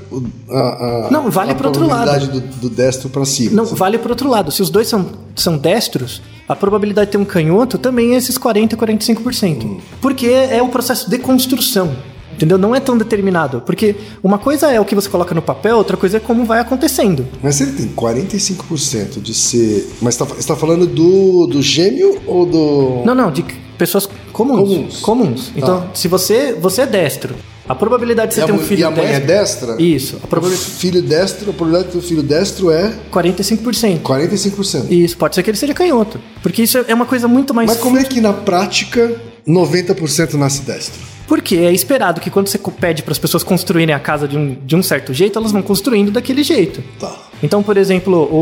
a, 0.51 1.07
a, 1.07 1.11
Não, 1.11 1.31
vale 1.31 1.53
a 1.53 1.55
pro 1.55 1.69
outro 1.69 1.87
probabilidade 1.87 2.29
do, 2.29 2.41
do 2.41 2.69
destro 2.71 3.09
para 3.09 3.25
cima. 3.25 3.57
Não, 3.57 3.65
vale 3.65 3.99
pro 3.99 4.11
outro 4.11 4.29
lado. 4.29 4.51
Se 4.51 4.61
os 4.61 4.69
dois 4.69 4.89
são, 4.89 5.07
são 5.35 5.57
destros, 5.57 6.21
a 6.49 6.55
probabilidade 6.55 7.07
de 7.07 7.13
ter 7.13 7.19
um 7.19 7.25
canhoto 7.25 7.79
também 7.79 8.15
é 8.15 8.17
esses 8.17 8.37
40, 8.37 8.77
45%. 8.77 9.79
Porque 10.01 10.27
é 10.27 10.63
o 10.63 10.69
processo 10.69 11.09
de 11.09 11.19
construção. 11.19 11.97
Entendeu? 12.35 12.59
Não 12.59 12.75
é 12.75 12.81
tão 12.81 12.97
determinado. 12.97 13.61
Porque 13.61 13.95
uma 14.23 14.39
coisa 14.39 14.71
é 14.71 14.81
o 14.81 14.85
que 14.85 14.95
você 14.95 15.09
coloca 15.09 15.35
no 15.35 15.43
papel, 15.43 15.77
outra 15.77 15.97
coisa 15.97 16.17
é 16.17 16.21
como 16.21 16.45
vai 16.45 16.61
acontecendo. 16.61 17.27
Mas 17.43 17.61
ele 17.61 17.73
tem 17.73 17.89
45% 17.89 19.21
de 19.21 19.35
ser. 19.35 19.89
Mas 20.01 20.17
tá, 20.17 20.25
você 20.25 20.41
está 20.41 20.57
falando 20.57 20.87
do, 20.87 21.47
do 21.47 21.63
gêmeo 21.63 22.21
ou 22.27 22.47
do. 22.47 23.03
Não, 23.05 23.15
não, 23.15 23.31
de 23.31 23.45
pessoas 23.87 24.09
comuns. 24.33 24.69
Comuns. 24.69 25.01
Comuns. 25.01 25.53
Então, 25.57 25.81
Tá. 25.81 25.87
se 25.95 26.09
você, 26.09 26.53
você 26.53 26.83
é 26.83 26.87
destro, 26.87 27.35
a 27.69 27.75
probabilidade 27.75 28.29
de 28.31 28.35
você 28.37 28.43
a, 28.43 28.47
ter 28.47 28.53
um 28.53 28.59
filho 28.59 28.81
e 28.81 28.85
a 28.85 28.91
mãe 28.91 29.07
é 29.07 29.21
destro. 29.21 29.69
destra? 29.69 29.83
Isso. 29.83 30.21
A 30.23 30.27
probabilidade. 30.27 30.71
filho 30.71 31.03
destro, 31.03 31.51
a 31.51 31.53
probabilidade 31.53 31.97
do 31.97 32.03
filho 32.03 32.23
destro 32.23 32.71
é 32.71 32.93
45%. 33.11 34.01
45%. 34.03 34.91
Isso, 34.91 35.17
pode 35.17 35.35
ser 35.35 35.43
que 35.43 35.51
ele 35.51 35.59
seja 35.59 35.75
canhoto. 35.75 36.21
Porque 36.43 36.63
isso 36.63 36.79
é 36.79 36.95
uma 36.95 37.07
coisa 37.07 37.27
muito 37.27 37.53
mais. 37.53 37.69
Mas 37.69 37.79
como 37.79 37.99
é 37.99 38.05
que 38.05 38.21
na 38.21 38.33
prática 38.33 39.21
90% 39.47 40.35
nasce 40.35 40.63
destro? 40.63 41.01
Porque 41.27 41.57
é 41.57 41.73
esperado 41.73 42.21
que 42.21 42.31
quando 42.31 42.49
você 42.49 42.59
pede 42.59 43.03
para 43.03 43.13
as 43.13 43.19
pessoas 43.19 43.43
construírem 43.43 43.95
a 43.95 43.99
casa 44.01 44.29
de 44.29 44.37
um, 44.37 44.55
de 44.67 44.77
um 44.77 44.83
certo 44.83 45.15
jeito, 45.15 45.39
elas 45.39 45.51
vão 45.53 45.63
construindo 45.63 46.11
daquele 46.11 46.43
jeito. 46.43 46.83
Tá. 47.01 47.32
Então, 47.43 47.63
por 47.63 47.77
exemplo, 47.77 48.17
o, 48.31 48.37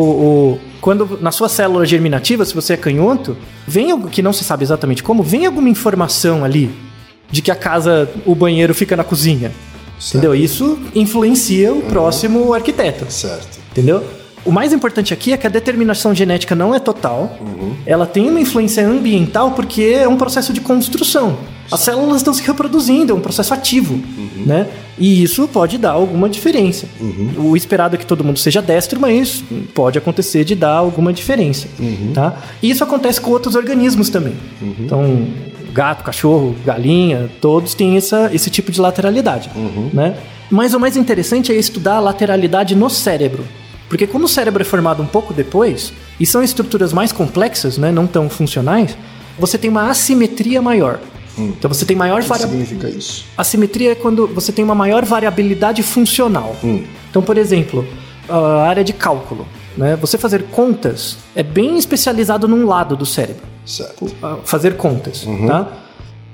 o- 0.55 0.59
quando 0.81 1.19
na 1.21 1.31
sua 1.31 1.49
célula 1.49 1.87
germinativa, 1.87 2.45
se 2.45 2.55
você 2.55 2.75
é 2.75 2.77
canhoto, 2.77 3.37
vem 3.67 3.91
algo 3.91 4.09
que 4.09 4.21
não 4.23 4.33
se 4.33 4.45
sabe 4.45 4.63
exatamente 4.65 5.03
como, 5.03 5.23
vem 5.23 5.47
alguma 5.47 5.69
informação 5.69 6.45
ali 6.45 6.71
de 7.31 7.41
que 7.43 7.51
a 7.51 7.55
casa, 7.55 8.11
o 8.27 8.35
banheiro 8.35 8.75
fica 8.75 8.97
na 8.97 9.05
cozinha. 9.05 9.53
Entendeu? 10.09 10.35
Isso 10.35 10.79
influencia 10.95 11.73
o 11.75 11.83
próximo 11.83 12.55
arquiteto. 12.55 13.11
Certo. 13.13 13.59
Entendeu? 13.71 14.03
O 14.45 14.51
mais 14.51 14.73
importante 14.73 15.13
aqui 15.13 15.33
é 15.33 15.37
que 15.37 15.47
a 15.47 15.51
determinação 15.51 16.15
genética 16.15 16.55
não 16.55 16.75
é 16.75 16.79
total. 16.79 17.39
Ela 17.85 18.07
tem 18.07 18.29
uma 18.29 18.41
influência 18.41 18.87
ambiental 18.87 19.53
porque 19.53 19.83
é 19.83 20.09
um 20.09 20.17
processo 20.17 20.53
de 20.53 20.61
construção. 20.61 21.39
As 21.71 21.81
células 21.81 22.17
estão 22.17 22.35
se 22.35 22.43
reproduzindo, 22.43 23.13
é 23.13 23.15
um 23.15 23.21
processo 23.21 23.55
ativo, 23.55 24.01
né? 24.45 24.67
E 24.99 25.23
isso 25.23 25.47
pode 25.47 25.79
dar 25.79 25.93
alguma 25.93 26.29
diferença. 26.29 26.87
O 27.39 27.57
esperado 27.57 27.95
é 27.95 27.99
que 27.99 28.05
todo 28.05 28.25
mundo 28.25 28.39
seja 28.39 28.61
destro, 28.61 28.99
mas 28.99 29.45
pode 29.75 29.97
acontecer 29.97 30.45
de 30.45 30.55
dar 30.55 30.73
alguma 30.73 31.13
diferença, 31.13 31.69
tá? 32.13 32.37
E 32.63 32.71
isso 32.71 32.83
acontece 32.83 33.21
com 33.21 33.31
outros 33.31 33.55
organismos 33.55 34.09
também. 34.11 34.35
Então, 34.81 35.29
gato, 35.73 36.03
cachorro, 36.03 36.57
galinha, 36.65 37.31
todos 37.41 37.75
têm 37.75 37.97
essa, 37.97 38.31
esse 38.33 38.51
tipo 38.51 38.73
de 38.73 38.81
lateralidade, 38.81 39.51
né? 39.93 40.17
Mas 40.51 40.75
o 40.75 40.81
mais 40.81 40.97
interessante 40.97 41.53
é 41.53 41.55
estudar 41.55 41.97
a 41.97 42.01
lateralidade 42.01 42.75
no 42.75 42.91
cérebro. 42.91 43.45
Porque 43.91 44.07
como 44.07 44.25
o 44.25 44.29
cérebro 44.29 44.63
é 44.63 44.65
formado 44.65 45.03
um 45.03 45.07
pouco 45.07 45.35
depois, 45.35 45.93
e 46.19 46.25
são 46.25 46.43
estruturas 46.43 46.93
mais 46.93 47.11
complexas, 47.11 47.77
né, 47.77 47.91
não 47.91 48.07
tão 48.07 48.31
funcionais, 48.31 48.97
você 49.39 49.59
tem 49.59 49.69
uma 49.69 49.91
assimetria 49.91 50.63
maior. 50.63 51.01
Então 51.37 51.69
você 51.69 51.85
tem 51.85 51.97
maior 51.97 52.21
O 52.21 52.23
que 52.23 52.29
variabilidade. 52.29 52.69
significa 52.69 52.99
isso? 52.99 53.25
Assimetria 53.37 53.93
é 53.93 53.95
quando 53.95 54.27
você 54.29 54.53
tem 54.53 54.65
uma 54.65 54.75
maior 54.75 55.05
variabilidade 55.05 55.83
funcional. 55.83 56.57
Então, 57.11 57.21
por 57.21 57.37
exemplo, 57.37 57.85
a 58.29 58.63
área 58.63 58.85
de 58.85 58.93
cálculo. 58.93 59.47
Né? 59.77 59.97
Você 59.97 60.17
fazer 60.19 60.45
contas 60.51 61.17
é 61.35 61.43
bem 61.43 61.77
especializado 61.77 62.47
num 62.47 62.67
lado 62.67 62.97
do 62.97 63.05
cérebro. 63.07 63.43
Certo. 63.67 64.11
a 64.23 64.37
fazer 64.45 64.77
contas, 64.77 65.27
tá? 65.47 65.69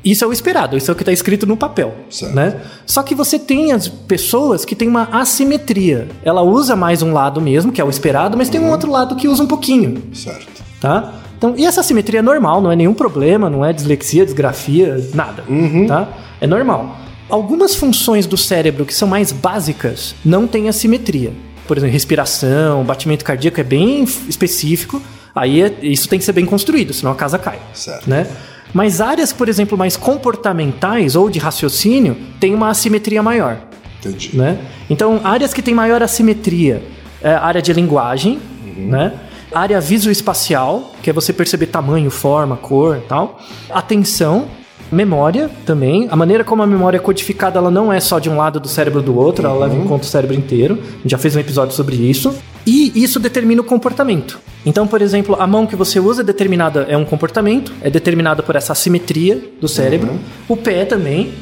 Isso 0.07 0.25
é 0.25 0.27
o 0.29 0.33
esperado, 0.33 0.77
isso 0.77 0.89
é 0.89 0.93
o 0.93 0.95
que 0.95 1.03
está 1.03 1.11
escrito 1.13 1.47
no 1.47 1.57
papel, 1.57 1.93
Certo. 2.09 2.33
né? 2.35 2.61
Só 2.87 3.03
que 3.03 3.13
você 3.13 3.41
tem 3.41 3.73
as 3.73 3.89
pessoas 3.89 4.65
que 4.65 4.77
têm 4.77 4.87
uma 4.87 5.09
assimetria. 5.11 6.07
Ela 6.25 6.43
usa 6.43 6.77
mais 6.77 7.03
um 7.03 7.13
lado 7.13 7.41
mesmo, 7.41 7.73
que 7.73 7.81
é 7.81 7.85
o 7.85 7.91
esperado, 7.91 8.37
mas 8.39 8.49
tem 8.49 8.61
um 8.61 8.71
outro 8.71 8.89
lado 8.91 9.17
que 9.17 9.27
usa 9.27 9.43
um 9.43 9.47
pouquinho, 9.49 10.01
Certo. 10.15 10.63
tá? 10.81 11.13
Então, 11.37 11.55
e 11.57 11.67
essa 11.67 11.81
assimetria 11.81 12.21
é 12.21 12.23
normal, 12.23 12.61
não 12.63 12.71
é 12.71 12.77
nenhum 12.77 12.95
problema, 12.95 13.51
não 13.51 13.65
é 13.65 13.73
dislexia, 13.73 14.25
desgrafia, 14.25 14.97
nada, 15.13 15.45
tá? 15.89 16.09
É 16.41 16.47
normal. 16.47 16.97
Algumas 17.29 17.75
funções 17.75 18.27
do 18.27 18.37
cérebro 18.37 18.87
que 18.87 18.95
são 18.95 19.09
mais 19.09 19.33
básicas 19.33 20.15
não 20.25 20.47
têm 20.47 20.69
assimetria. 20.69 21.33
Por 21.67 21.77
exemplo, 21.77 21.93
respiração, 21.93 22.85
batimento 22.85 23.25
cardíaco 23.25 23.61
é 23.61 23.65
bem 23.65 24.05
específico. 24.29 25.03
Aí 25.35 25.63
é- 25.63 25.75
isso 25.83 26.09
tem 26.09 26.19
que 26.19 26.25
ser 26.25 26.33
bem 26.33 26.47
construído, 26.47 26.95
senão 26.95 27.11
a 27.11 27.15
casa 27.17 27.39
cai. 27.39 27.59
Certo. 27.75 28.09
Né? 28.09 28.27
Mas 28.73 29.01
áreas, 29.01 29.33
por 29.33 29.49
exemplo, 29.49 29.77
mais 29.77 29.97
comportamentais 29.97 31.17
ou 31.17 31.31
de 31.31 31.39
raciocínio 31.39 32.17
têm 32.39 32.55
uma 32.55 32.69
assimetria 32.69 33.23
maior 33.23 33.59
Entendi. 33.99 34.37
né? 34.37 34.59
Então, 34.89 35.21
áreas 35.25 35.55
que 35.55 35.63
têm 35.63 35.75
maior 35.75 36.03
assimetria, 36.03 36.83
é 37.23 37.31
a 37.31 37.45
área 37.45 37.63
de 37.63 37.73
linguagem, 37.73 38.39
né? 38.77 39.13
Área 39.53 39.81
visoespacial, 39.81 40.93
que 41.03 41.09
é 41.09 41.13
você 41.13 41.33
perceber 41.33 41.67
tamanho, 41.67 42.11
forma, 42.11 42.57
cor, 42.57 42.99
e 42.99 43.09
tal. 43.09 43.41
Atenção, 43.71 44.47
memória 44.91 45.51
também. 45.65 46.09
A 46.11 46.17
maneira 46.17 46.45
como 46.45 46.63
a 46.63 46.67
memória 46.67 46.99
é 46.99 47.01
codificada, 47.01 47.59
ela 47.59 47.71
não 47.71 47.93
é 47.93 48.01
só 48.01 48.19
de 48.19 48.29
um 48.29 48.37
lado 48.37 48.61
do 48.61 48.69
cérebro 48.69 49.01
do 49.03 49.17
outro, 49.17 49.47
ela 49.47 49.67
leva 49.67 49.77
em 49.77 49.85
conta 49.85 50.05
o 50.05 50.09
cérebro 50.09 50.37
inteiro. 50.37 50.79
A 50.81 50.97
gente 51.03 51.11
já 51.11 51.19
fez 51.19 51.35
um 51.35 51.41
episódio 51.41 51.75
sobre 51.75 51.97
isso. 51.97 52.35
E 52.67 52.93
isso 52.95 53.19
determina 53.21 53.61
o 53.61 53.65
comportamento. 53.65 54.39
Então, 54.67 54.85
por 54.85 55.01
exemplo, 55.01 55.37
a 55.39 55.47
mão 55.47 55.65
que 55.65 55.77
você 55.77 56.01
usa 56.01 56.23
é 56.23 56.25
determinada 56.25 56.85
é 56.89 56.97
um 56.97 57.05
comportamento, 57.05 57.73
é 57.81 57.89
determinada 57.89 58.43
por 58.43 58.57
essa 58.57 58.73
assimetria 58.73 59.41
do 59.61 59.69
cérebro. 59.69 60.19
O 60.49 60.57
pé 60.57 60.85
também. 60.85 61.33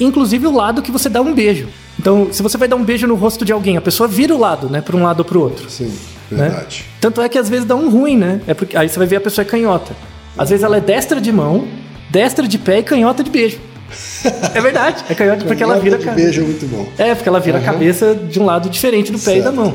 Inclusive 0.00 0.46
o 0.46 0.50
lado 0.50 0.80
que 0.80 0.90
você 0.90 1.10
dá 1.10 1.20
um 1.20 1.34
beijo. 1.34 1.68
Então, 1.98 2.28
se 2.32 2.42
você 2.42 2.56
vai 2.56 2.66
dar 2.66 2.76
um 2.76 2.82
beijo 2.82 3.06
no 3.06 3.14
rosto 3.14 3.44
de 3.44 3.52
alguém, 3.52 3.76
a 3.76 3.82
pessoa 3.82 4.08
vira 4.08 4.34
o 4.34 4.38
lado, 4.38 4.70
né? 4.70 4.80
Para 4.80 4.96
um 4.96 5.02
lado 5.02 5.18
ou 5.18 5.24
para 5.26 5.36
o 5.36 5.42
outro. 5.42 5.68
Sim, 5.68 5.92
né? 6.30 6.48
verdade. 6.48 6.86
Tanto 6.98 7.20
é 7.20 7.28
que 7.28 7.36
às 7.36 7.50
vezes 7.50 7.66
dá 7.66 7.76
um 7.76 7.90
ruim, 7.90 8.16
né? 8.16 8.40
É 8.46 8.54
porque 8.54 8.74
aí 8.74 8.88
você 8.88 8.98
vai 8.98 9.06
ver 9.06 9.16
a 9.16 9.20
pessoa 9.20 9.44
é 9.44 9.46
canhota. 9.46 9.94
Às 10.38 10.48
vezes 10.48 10.64
ela 10.64 10.78
é 10.78 10.80
destra 10.80 11.20
de 11.20 11.30
mão, 11.30 11.68
destra 12.08 12.48
de 12.48 12.56
pé 12.56 12.78
e 12.78 12.82
canhota 12.82 13.22
de 13.22 13.30
beijo. 13.30 13.58
é 14.54 14.60
verdade, 14.62 15.04
é 15.10 15.14
canhota 15.14 15.44
porque 15.44 15.62
ela 15.62 15.78
vira 15.78 15.96
a 15.96 15.98
de 15.98 16.08
beijo 16.10 16.40
é 16.40 16.44
muito 16.44 16.66
bom. 16.66 16.88
É, 16.96 17.14
porque 17.14 17.28
ela 17.28 17.40
vira 17.40 17.58
a 17.58 17.60
cabeça 17.60 18.14
de 18.14 18.40
um 18.40 18.46
lado 18.46 18.70
diferente 18.70 19.12
do 19.12 19.18
pé 19.18 19.36
e 19.36 19.42
da 19.42 19.52
Certo. 19.52 19.56
mão. 19.56 19.74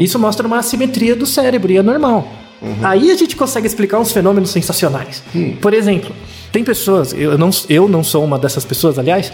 Isso 0.00 0.20
mostra 0.20 0.46
uma 0.46 0.58
assimetria 0.58 1.16
do 1.16 1.26
cérebro 1.26 1.72
e 1.72 1.78
é 1.78 1.82
normal. 1.82 2.28
Aí 2.82 3.10
a 3.10 3.14
gente 3.16 3.36
consegue 3.36 3.66
explicar 3.66 3.98
uns 4.00 4.12
fenômenos 4.12 4.50
sensacionais. 4.50 5.22
Por 5.60 5.74
exemplo, 5.74 6.14
tem 6.52 6.64
pessoas, 6.64 7.12
eu 7.12 7.36
não, 7.36 7.50
eu 7.68 7.88
não 7.88 8.02
sou 8.04 8.24
uma 8.24 8.38
dessas 8.38 8.64
pessoas, 8.64 8.98
aliás, 8.98 9.32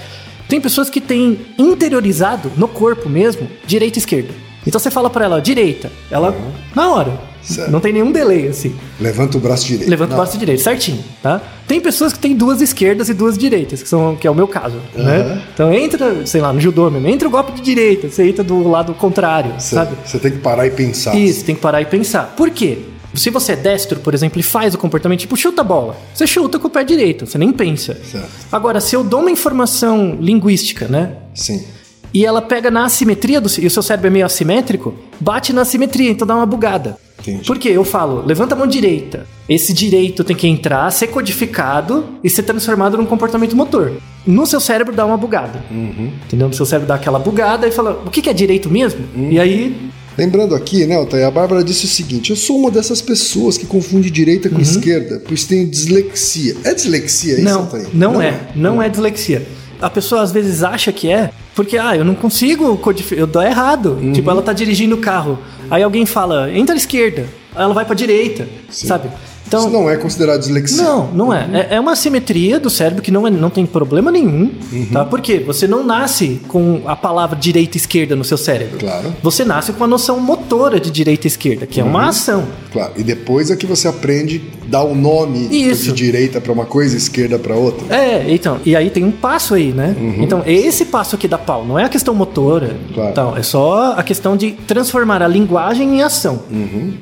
tem 0.48 0.60
pessoas 0.60 0.90
que 0.90 1.00
têm 1.00 1.38
interiorizado 1.58 2.50
no 2.56 2.66
corpo 2.66 3.08
mesmo, 3.08 3.48
direita 3.66 3.98
e 3.98 4.00
esquerda. 4.00 4.34
Então 4.66 4.78
você 4.78 4.90
fala 4.90 5.08
pra 5.08 5.24
ela, 5.24 5.40
direita, 5.40 5.90
ela, 6.10 6.34
na 6.74 6.90
hora. 6.92 7.30
Certo. 7.42 7.70
Não 7.70 7.80
tem 7.80 7.90
nenhum 7.94 8.12
delay, 8.12 8.48
assim. 8.48 8.74
Levanta 9.00 9.38
o 9.38 9.40
braço 9.40 9.64
direito. 9.66 9.88
Levanta 9.88 10.12
o 10.12 10.16
Não. 10.16 10.22
braço 10.22 10.36
direito, 10.36 10.60
certinho, 10.60 11.02
tá? 11.22 11.40
Tem 11.66 11.80
pessoas 11.80 12.12
que 12.12 12.18
têm 12.18 12.36
duas 12.36 12.60
esquerdas 12.60 13.08
e 13.08 13.14
duas 13.14 13.38
direitas, 13.38 13.82
que, 13.82 13.88
são, 13.88 14.14
que 14.16 14.26
é 14.26 14.30
o 14.30 14.34
meu 14.34 14.46
caso, 14.46 14.76
né? 14.94 15.42
Então 15.54 15.72
entra, 15.72 16.26
sei 16.26 16.42
lá, 16.42 16.52
no 16.52 16.60
judô 16.60 16.90
mesmo, 16.90 17.08
entra 17.08 17.26
o 17.26 17.30
golpe 17.30 17.52
de 17.52 17.62
direita, 17.62 18.10
você 18.10 18.28
entra 18.28 18.44
do 18.44 18.68
lado 18.68 18.92
contrário, 18.92 19.54
Você, 19.58 19.74
sabe? 19.74 19.96
você 20.04 20.18
tem 20.18 20.32
que 20.32 20.38
parar 20.40 20.66
e 20.66 20.70
pensar. 20.70 21.14
Isso, 21.16 21.42
tem 21.42 21.54
que 21.54 21.62
parar 21.62 21.80
e 21.80 21.86
pensar. 21.86 22.34
Por 22.36 22.50
quê? 22.50 22.80
Se 23.14 23.30
você 23.30 23.52
é 23.52 23.56
destro, 23.56 24.00
por 24.00 24.14
exemplo, 24.14 24.38
e 24.38 24.42
faz 24.42 24.74
o 24.74 24.78
comportamento 24.78 25.20
tipo 25.20 25.36
chuta 25.36 25.62
a 25.62 25.64
bola, 25.64 25.96
você 26.14 26.26
chuta 26.26 26.58
com 26.58 26.68
o 26.68 26.70
pé 26.70 26.84
direito, 26.84 27.26
você 27.26 27.38
nem 27.38 27.52
pensa. 27.52 27.94
Certo. 28.04 28.28
Agora, 28.50 28.80
se 28.80 28.94
eu 28.94 29.02
dou 29.02 29.20
uma 29.20 29.30
informação 29.30 30.16
linguística, 30.20 30.86
né? 30.86 31.16
Sim. 31.34 31.64
E 32.12 32.24
ela 32.24 32.42
pega 32.42 32.70
na 32.70 32.84
assimetria 32.84 33.40
do 33.40 33.48
e 33.58 33.66
o 33.66 33.70
seu 33.70 33.82
cérebro 33.82 34.08
é 34.08 34.10
meio 34.10 34.26
assimétrico, 34.26 34.94
bate 35.20 35.52
na 35.52 35.62
assimetria, 35.62 36.10
então 36.10 36.26
dá 36.26 36.34
uma 36.34 36.46
bugada. 36.46 36.96
Entendi. 37.20 37.44
Por 37.44 37.58
quê? 37.58 37.68
Eu 37.68 37.84
falo, 37.84 38.24
levanta 38.26 38.54
a 38.54 38.58
mão 38.58 38.66
direita. 38.66 39.26
Esse 39.48 39.74
direito 39.74 40.24
tem 40.24 40.34
que 40.34 40.48
entrar, 40.48 40.90
ser 40.90 41.08
codificado 41.08 42.04
e 42.24 42.30
ser 42.30 42.42
transformado 42.44 42.96
num 42.96 43.04
comportamento 43.04 43.54
motor. 43.54 43.92
No 44.26 44.46
seu 44.46 44.58
cérebro 44.58 44.94
dá 44.94 45.04
uma 45.04 45.16
bugada. 45.16 45.62
Uhum. 45.70 46.12
Entendeu? 46.24 46.48
No 46.48 46.54
seu 46.54 46.64
cérebro 46.64 46.88
dá 46.88 46.94
aquela 46.94 47.18
bugada 47.18 47.68
e 47.68 47.70
fala, 47.70 48.02
o 48.06 48.10
que 48.10 48.22
que 48.22 48.30
é 48.30 48.32
direito 48.32 48.70
mesmo? 48.70 49.04
Uhum. 49.14 49.30
E 49.30 49.38
aí 49.38 49.90
Lembrando 50.18 50.54
aqui, 50.54 50.84
né, 50.86 50.96
Altair, 50.96 51.26
a 51.26 51.30
Bárbara 51.30 51.62
disse 51.64 51.84
o 51.84 51.88
seguinte: 51.88 52.30
eu 52.30 52.36
sou 52.36 52.58
uma 52.58 52.70
dessas 52.70 53.00
pessoas 53.00 53.56
que 53.56 53.66
confunde 53.66 54.10
direita 54.10 54.48
com 54.50 54.60
esquerda, 54.60 55.22
pois 55.26 55.44
tenho 55.44 55.66
dislexia. 55.68 56.56
É 56.64 56.74
dislexia 56.74 57.34
isso, 57.34 57.40
Uhum. 57.42 57.44
Não, 57.52 57.60
Altair? 57.60 57.86
não, 57.94 58.22
é. 58.22 58.40
Não 58.54 58.82
é 58.82 58.88
dislexia. 58.88 59.46
A 59.80 59.88
pessoa 59.88 60.20
às 60.22 60.30
vezes 60.30 60.62
acha 60.62 60.92
que 60.92 61.10
é, 61.10 61.30
porque, 61.54 61.78
ah, 61.78 61.96
eu 61.96 62.04
não 62.04 62.14
consigo 62.14 62.76
codificar, 62.76 63.18
eu 63.18 63.26
dou 63.26 63.42
errado. 63.42 63.98
Uhum. 64.00 64.12
Tipo, 64.12 64.30
ela 64.30 64.42
tá 64.42 64.52
dirigindo 64.52 64.94
o 64.96 64.98
carro, 64.98 65.38
aí 65.70 65.82
alguém 65.82 66.04
fala, 66.04 66.50
entra 66.52 66.74
à 66.74 66.76
esquerda, 66.76 67.24
aí 67.54 67.62
ela 67.64 67.72
vai 67.72 67.84
pra 67.86 67.94
direita, 67.94 68.46
sabe? 68.70 69.08
Então, 69.50 69.60
Isso 69.62 69.70
não 69.70 69.90
é 69.90 69.96
considerado 69.96 70.38
dislexia. 70.38 70.80
não, 70.84 71.08
não 71.12 71.34
é. 71.34 71.66
é. 71.70 71.74
é 71.74 71.80
uma 71.80 71.90
assimetria 71.90 72.60
do 72.60 72.70
cérebro 72.70 73.02
que 73.02 73.10
não, 73.10 73.26
é, 73.26 73.30
não 73.30 73.50
tem 73.50 73.66
problema 73.66 74.08
nenhum, 74.12 74.48
Uhum. 74.72 74.86
tá? 74.92 75.04
Por 75.04 75.20
quê? 75.20 75.42
Você 75.44 75.66
não 75.66 75.82
nasce 75.84 76.40
com 76.46 76.82
a 76.86 76.94
palavra 76.94 77.36
direita 77.36 77.76
e 77.76 77.80
esquerda 77.80 78.14
no 78.14 78.22
seu 78.22 78.38
cérebro. 78.38 78.78
Claro. 78.78 79.12
Você 79.24 79.44
nasce 79.44 79.72
com 79.72 79.82
a 79.82 79.88
noção 79.88 80.20
motora 80.20 80.78
de 80.78 80.88
direita 80.88 81.26
e 81.26 81.28
esquerda, 81.28 81.66
que 81.66 81.80
é 81.80 81.82
Uhum. 81.82 81.90
uma 81.90 82.08
ação. 82.10 82.44
Claro. 82.72 82.92
E 82.96 83.02
depois 83.02 83.50
é 83.50 83.56
que 83.56 83.66
você 83.66 83.88
aprende 83.88 84.40
a 84.66 84.70
dar 84.70 84.84
o 84.84 84.94
nome 84.94 85.48
Isso. 85.50 85.82
de 85.86 85.92
direita 85.92 86.40
pra 86.40 86.52
uma 86.52 86.64
coisa 86.64 86.94
e 86.94 86.98
esquerda 86.98 87.36
pra 87.36 87.56
outra. 87.56 87.92
É, 87.92 88.32
então, 88.32 88.60
e 88.64 88.76
aí 88.76 88.88
tem 88.88 89.02
um 89.04 89.10
passo 89.10 89.54
aí, 89.56 89.72
né? 89.72 89.96
Então, 90.20 90.44
é 90.46 90.52
esse 90.52 90.84
passo 90.84 91.18
que 91.18 91.26
dá 91.26 91.36
pau, 91.38 91.64
não 91.66 91.76
é 91.76 91.82
a 91.84 91.88
questão 91.88 92.14
motora, 92.14 92.76
Claro. 92.94 93.12
tal, 93.14 93.36
é 93.36 93.42
só 93.42 93.94
a 93.96 94.02
questão 94.04 94.36
de 94.36 94.52
transformar 94.52 95.22
a 95.24 95.26
linguagem 95.26 95.96
em 95.96 96.02
ação, 96.04 96.38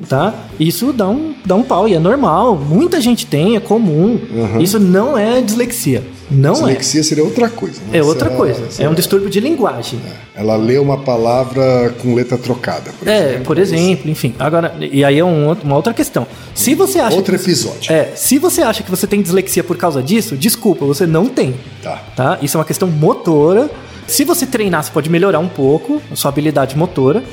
tá? 0.07 0.33
Isso 0.59 0.91
dá 0.91 1.07
um, 1.07 1.33
dá 1.45 1.53
um 1.55 1.61
pau 1.61 1.87
e 1.87 1.93
é 1.93 1.99
normal, 1.99 2.38
muita 2.55 2.99
gente 3.01 3.25
tem, 3.25 3.55
é 3.55 3.59
comum. 3.59 4.19
Isso 4.59 4.79
não 4.79 5.17
é 5.17 5.41
dislexia, 5.41 6.03
não 6.29 6.53
Dislexia 6.53 7.03
seria 7.03 7.23
outra 7.23 7.49
coisa. 7.49 7.79
né? 7.81 7.87
é. 7.93 7.97
É 7.97 8.03
outra 8.03 8.25
Será- 8.25 8.37
coisa, 8.37 8.65
é 8.65 8.69
será- 8.69 8.89
um 8.89 8.93
distúrbio 8.93 9.29
de 9.29 9.39
linguagem. 9.39 9.99
Ela 10.35 10.55
lê 10.55 10.77
uma 10.77 10.97
palavra 10.99 11.93
com 12.01 12.15
letra 12.15 12.37
trocada, 12.37 12.91
por 12.97 13.07
É, 13.07 13.19
exemplo. 13.29 13.43
por 13.45 13.57
exemplo, 13.57 14.09
enfim. 14.09 14.33
Agora, 14.39 14.73
e 14.79 15.03
aí 15.03 15.19
é 15.19 15.25
um 15.25 15.51
uma 15.63 15.75
outra 15.75 15.93
questão. 15.93 16.25
Se 16.55 16.75
você 16.75 16.99
acha 16.99 17.15
Outro 17.15 17.37
você- 17.37 17.43
episódio. 17.51 17.91
É, 17.91 18.11
se 18.15 18.37
você 18.39 18.61
acha 18.61 18.81
que 18.83 18.89
você 18.89 19.05
tem 19.07 19.21
dislexia 19.21 19.63
por 19.63 19.75
causa 19.77 20.01
disso, 20.01 20.35
desculpa, 20.37 20.85
você 20.85 21.05
não 21.05 21.27
tem. 21.27 21.55
Tá. 21.83 22.01
tá? 22.15 22.37
Isso 22.41 22.55
é 22.55 22.59
uma 22.59 22.65
questão 22.65 22.87
motora. 22.89 23.69
Se 24.07 24.23
você 24.23 24.45
treinar, 24.45 24.83
você 24.83 24.91
pode 24.91 25.09
melhorar 25.09 25.39
um 25.39 25.47
pouco 25.47 26.01
a 26.11 26.15
sua 26.15 26.29
habilidade 26.29 26.75
motora. 26.77 27.23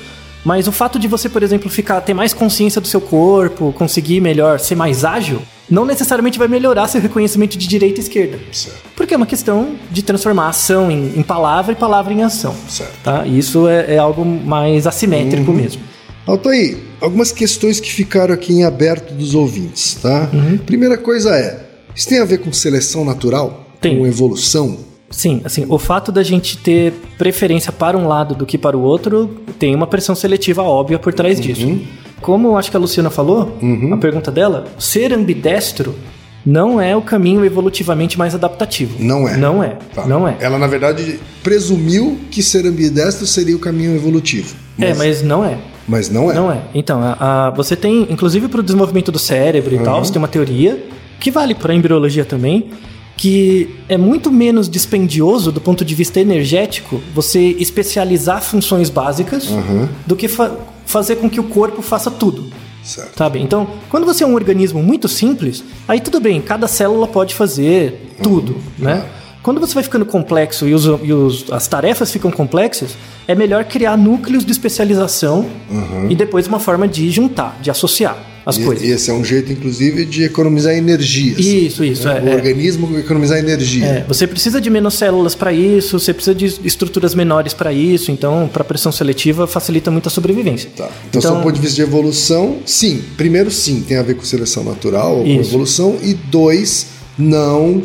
Mas 0.46 0.68
o 0.68 0.72
fato 0.72 0.96
de 0.96 1.08
você, 1.08 1.28
por 1.28 1.42
exemplo, 1.42 1.68
ficar 1.68 2.00
ter 2.00 2.14
mais 2.14 2.32
consciência 2.32 2.80
do 2.80 2.86
seu 2.86 3.00
corpo, 3.00 3.72
conseguir 3.72 4.20
melhor, 4.20 4.60
ser 4.60 4.76
mais 4.76 5.04
ágil, 5.04 5.42
não 5.68 5.84
necessariamente 5.84 6.38
vai 6.38 6.46
melhorar 6.46 6.86
seu 6.86 7.00
reconhecimento 7.00 7.58
de 7.58 7.66
direita 7.66 7.98
e 7.98 8.02
esquerda. 8.04 8.38
Certo. 8.52 8.78
Porque 8.94 9.12
é 9.12 9.16
uma 9.16 9.26
questão 9.26 9.74
de 9.90 10.04
transformar 10.04 10.50
ação 10.50 10.88
em, 10.88 11.18
em 11.18 11.22
palavra 11.24 11.72
e 11.72 11.74
palavra 11.74 12.12
em 12.12 12.22
ação. 12.22 12.54
Certo. 12.68 12.94
Tá? 13.02 13.26
E 13.26 13.36
isso 13.36 13.66
é, 13.66 13.94
é 13.94 13.98
algo 13.98 14.24
mais 14.24 14.86
assimétrico 14.86 15.52
mesmo. 15.52 15.82
Altair, 16.24 16.78
algumas 17.00 17.32
questões 17.32 17.80
que 17.80 17.92
ficaram 17.92 18.32
aqui 18.32 18.52
em 18.52 18.62
aberto 18.62 19.14
dos 19.14 19.34
ouvintes, 19.34 19.94
tá? 19.94 20.30
Uhum. 20.32 20.58
Primeira 20.58 20.96
coisa 20.96 21.34
é, 21.34 21.60
isso 21.92 22.08
tem 22.08 22.20
a 22.20 22.24
ver 22.24 22.38
com 22.38 22.52
seleção 22.52 23.04
natural? 23.04 23.66
Tem. 23.80 23.98
Com 23.98 24.06
evolução? 24.06 24.78
Sim, 25.10 25.40
assim, 25.44 25.64
o 25.68 25.78
fato 25.78 26.10
da 26.10 26.22
gente 26.22 26.58
ter 26.58 26.92
preferência 27.16 27.70
para 27.72 27.96
um 27.96 28.08
lado 28.08 28.34
do 28.34 28.44
que 28.44 28.58
para 28.58 28.76
o 28.76 28.82
outro 28.82 29.30
tem 29.58 29.74
uma 29.74 29.86
pressão 29.86 30.14
seletiva 30.14 30.62
óbvia 30.62 30.98
por 30.98 31.14
trás 31.14 31.40
disso. 31.40 31.78
Como 32.20 32.48
eu 32.48 32.56
acho 32.56 32.70
que 32.70 32.76
a 32.76 32.80
Luciana 32.80 33.08
falou, 33.10 33.56
a 33.92 33.96
pergunta 33.98 34.30
dela, 34.30 34.64
ser 34.78 35.12
ambidestro 35.12 35.94
não 36.44 36.80
é 36.80 36.96
o 36.96 37.02
caminho 37.02 37.44
evolutivamente 37.44 38.18
mais 38.18 38.34
adaptativo. 38.34 38.96
Não 39.02 39.28
é. 39.28 39.36
Não 39.36 39.62
é. 39.62 39.76
Tá. 39.94 40.06
Não 40.06 40.26
é. 40.28 40.36
Ela, 40.40 40.58
na 40.58 40.66
verdade, 40.66 41.18
presumiu 41.42 42.18
que 42.30 42.42
ser 42.42 42.66
ambidestro 42.66 43.26
seria 43.26 43.54
o 43.56 43.58
caminho 43.58 43.94
evolutivo. 43.94 44.54
É, 44.78 44.92
mas 44.94 45.22
não 45.22 45.44
é. 45.44 45.58
Mas 45.88 46.10
não 46.10 46.30
é. 46.30 46.34
Não 46.34 46.50
é. 46.50 46.60
Então, 46.74 47.00
a- 47.02 47.16
a- 47.46 47.50
você 47.50 47.74
tem, 47.76 48.06
inclusive 48.10 48.48
para 48.48 48.60
o 48.60 48.62
desenvolvimento 48.62 49.10
do 49.12 49.18
cérebro 49.18 49.74
e 49.74 49.78
tal, 49.78 50.04
você 50.04 50.12
tem 50.12 50.20
uma 50.20 50.28
teoria 50.28 50.84
que 51.20 51.30
vale 51.30 51.54
para 51.54 51.72
a 51.72 51.76
embriologia 51.76 52.24
também, 52.24 52.66
que 53.16 53.74
é 53.88 53.96
muito 53.96 54.30
menos 54.30 54.68
dispendioso 54.68 55.50
do 55.50 55.60
ponto 55.60 55.84
de 55.84 55.94
vista 55.94 56.20
energético 56.20 57.00
você 57.14 57.56
especializar 57.58 58.42
funções 58.42 58.90
básicas 58.90 59.48
do 60.06 60.14
que 60.14 60.28
fa- 60.28 60.54
fazer 60.84 61.16
com 61.16 61.28
que 61.30 61.40
o 61.40 61.44
corpo 61.44 61.80
faça 61.82 62.10
tudo. 62.10 62.46
Certo. 62.84 63.16
Sabe? 63.16 63.40
Então, 63.40 63.66
quando 63.90 64.04
você 64.06 64.22
é 64.22 64.26
um 64.26 64.34
organismo 64.34 64.80
muito 64.82 65.08
simples, 65.08 65.64
aí 65.88 65.98
tudo 66.00 66.20
bem, 66.20 66.40
cada 66.40 66.68
célula 66.68 67.08
pode 67.08 67.34
fazer 67.34 68.12
tudo, 68.22 68.56
né? 68.78 69.04
Quando 69.42 69.60
você 69.60 69.74
vai 69.74 69.82
ficando 69.82 70.04
complexo 70.04 70.66
e, 70.68 70.74
os- 70.74 70.84
e 71.02 71.12
os- 71.12 71.50
as 71.52 71.66
tarefas 71.66 72.12
ficam 72.12 72.30
complexas, 72.30 72.96
é 73.26 73.34
melhor 73.34 73.64
criar 73.64 73.96
núcleos 73.96 74.44
de 74.44 74.52
especialização 74.52 75.46
e 76.10 76.14
depois 76.14 76.46
uma 76.46 76.58
forma 76.60 76.86
de 76.86 77.10
juntar, 77.10 77.56
de 77.62 77.70
associar 77.70 78.16
as 78.46 78.56
E- 78.56 78.62
coisas. 78.64 78.84
E 78.86 78.90
esse 78.92 79.10
é 79.10 79.12
um 79.12 79.24
jeito, 79.24 79.50
inclusive, 79.52 80.04
de 80.06 80.22
economizar 80.22 80.72
energias. 80.72 81.38
Isso, 81.40 81.84
isso, 81.84 82.06
né? 82.06 82.18
é, 82.18 82.22
O 82.22 82.28
é. 82.28 82.34
organismo 82.36 82.96
economizar 82.98 83.38
energia. 83.38 83.84
É, 83.84 84.04
você 84.06 84.24
precisa 84.24 84.60
de 84.60 84.70
menos 84.70 84.94
células 84.94 85.34
para 85.34 85.52
isso, 85.52 85.98
você 85.98 86.14
precisa 86.14 86.34
de 86.34 86.46
estruturas 86.64 87.12
menores 87.14 87.52
para 87.52 87.72
isso, 87.72 88.12
então 88.12 88.48
para 88.52 88.62
pressão 88.62 88.92
seletiva 88.92 89.46
facilita 89.48 89.90
muito 89.90 90.06
a 90.06 90.10
sobrevivência. 90.10 90.70
Tá. 90.76 90.88
Então, 91.08 91.20
do 91.38 91.42
ponto 91.42 91.54
de 91.56 91.60
vista 91.60 91.74
de 91.74 91.82
evolução, 91.82 92.58
sim. 92.64 93.02
Primeiro, 93.16 93.50
sim, 93.50 93.84
tem 93.86 93.96
a 93.96 94.02
ver 94.02 94.14
com 94.14 94.24
seleção 94.24 94.62
natural 94.62 95.18
ou 95.18 95.24
com 95.24 95.30
evolução. 95.40 95.96
E 96.00 96.14
dois, 96.14 96.86
não. 97.18 97.82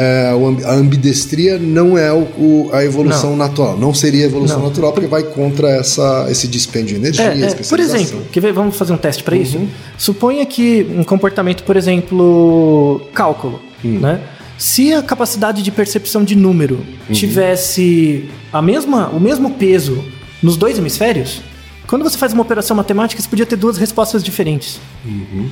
É, 0.00 0.30
a 0.64 0.72
ambidestria 0.74 1.58
não 1.58 1.98
é 1.98 2.12
o, 2.12 2.18
o- 2.38 2.70
a 2.72 2.84
evolução 2.84 3.36
natural. 3.36 3.76
Não 3.76 3.92
seria 3.92 4.24
a 4.24 4.28
evolução 4.28 4.60
Não. 4.60 4.68
natural, 4.68 4.92
porque 4.92 5.08
vai 5.08 5.24
contra 5.24 5.68
essa, 5.70 6.26
esse 6.30 6.46
dispêndio 6.46 6.94
de 6.94 7.00
energia, 7.00 7.24
É, 7.24 7.40
é, 7.42 7.54
por 7.68 7.80
exemplo, 7.80 8.22
ver? 8.32 8.52
Vamos 8.52 8.76
fazer 8.76 8.92
um 8.92 8.96
teste 8.96 9.24
para 9.24 9.36
isso? 9.36 9.58
Uhum. 9.58 9.68
Suponha 9.98 10.46
que 10.46 10.86
um 10.96 11.02
comportamento, 11.02 11.64
por 11.64 11.76
exemplo, 11.76 13.00
cálculo, 13.12 13.60
Hum. 13.84 13.98
né? 14.00 14.20
Se 14.56 14.92
a 14.92 15.02
capacidade 15.02 15.62
de 15.62 15.70
percepção 15.70 16.22
de 16.24 16.34
número 16.36 16.76
Uhum. 17.08 17.14
tivesse 17.14 18.24
a 18.52 18.60
mesma, 18.62 19.08
o 19.08 19.20
mesmo 19.20 19.50
peso 19.50 20.04
nos 20.42 20.56
dois 20.56 20.78
hemisférios, 20.78 21.40
quando 21.88 22.02
você 22.04 22.16
faz 22.16 22.32
uma 22.32 22.42
operação 22.42 22.76
matemática, 22.76 23.20
você 23.20 23.28
podia 23.28 23.44
ter 23.46 23.56
duas 23.56 23.76
respostas 23.78 24.22
diferentes. 24.22 24.78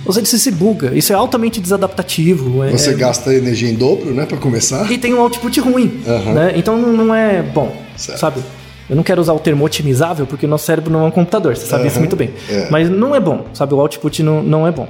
Ou 0.05 0.13
seja, 0.13 0.27
você 0.27 0.39
se 0.39 0.51
buga. 0.53 0.95
Isso 0.95 1.13
é 1.13 1.17
altamente 1.17 1.61
desadaptativo. 1.61 2.63
é- 2.63 2.67
Uhum. 2.71 2.79
Você 2.79 2.91
é- 2.91 2.95
gasta 2.95 3.35
energia 3.35 3.69
em 3.71 3.75
dobro, 3.75 4.13
né, 4.15 4.27
para 4.27 4.37
começar. 4.39 4.91
e 4.93 4.99
tem 4.99 5.13
um 5.15 5.21
output 5.21 5.59
ruim, 5.61 6.01
Aham. 6.07 6.33
né? 6.35 6.53
Então 6.57 6.77
não, 6.81 7.15
é 7.15 7.43
bom, 7.43 7.75
Certo. 7.97 8.19
sabe? 8.21 8.41
Eu 8.89 8.95
não 8.95 9.03
quero 9.03 9.21
usar 9.21 9.33
o 9.33 9.39
termo 9.41 9.65
otimizável 9.65 10.27
porque 10.27 10.47
o 10.47 10.49
nosso 10.49 10.65
cérebro 10.67 10.93
não 10.93 11.01
é 11.03 11.05
um 11.07 11.11
computador, 11.11 11.57
você 11.57 11.67
sabe 11.67 11.87
isso 11.87 11.95
Aham. 11.97 12.01
muito 12.03 12.15
bem. 12.15 12.31
É. 12.49 12.69
Mas 12.71 12.89
não 12.89 13.17
é 13.17 13.19
bom, 13.21 13.47
sabe? 13.53 13.75
O 13.75 13.81
output 13.81 14.23
não, 14.23 14.43
não 14.43 14.67
é 14.67 14.71
bom. 14.71 14.87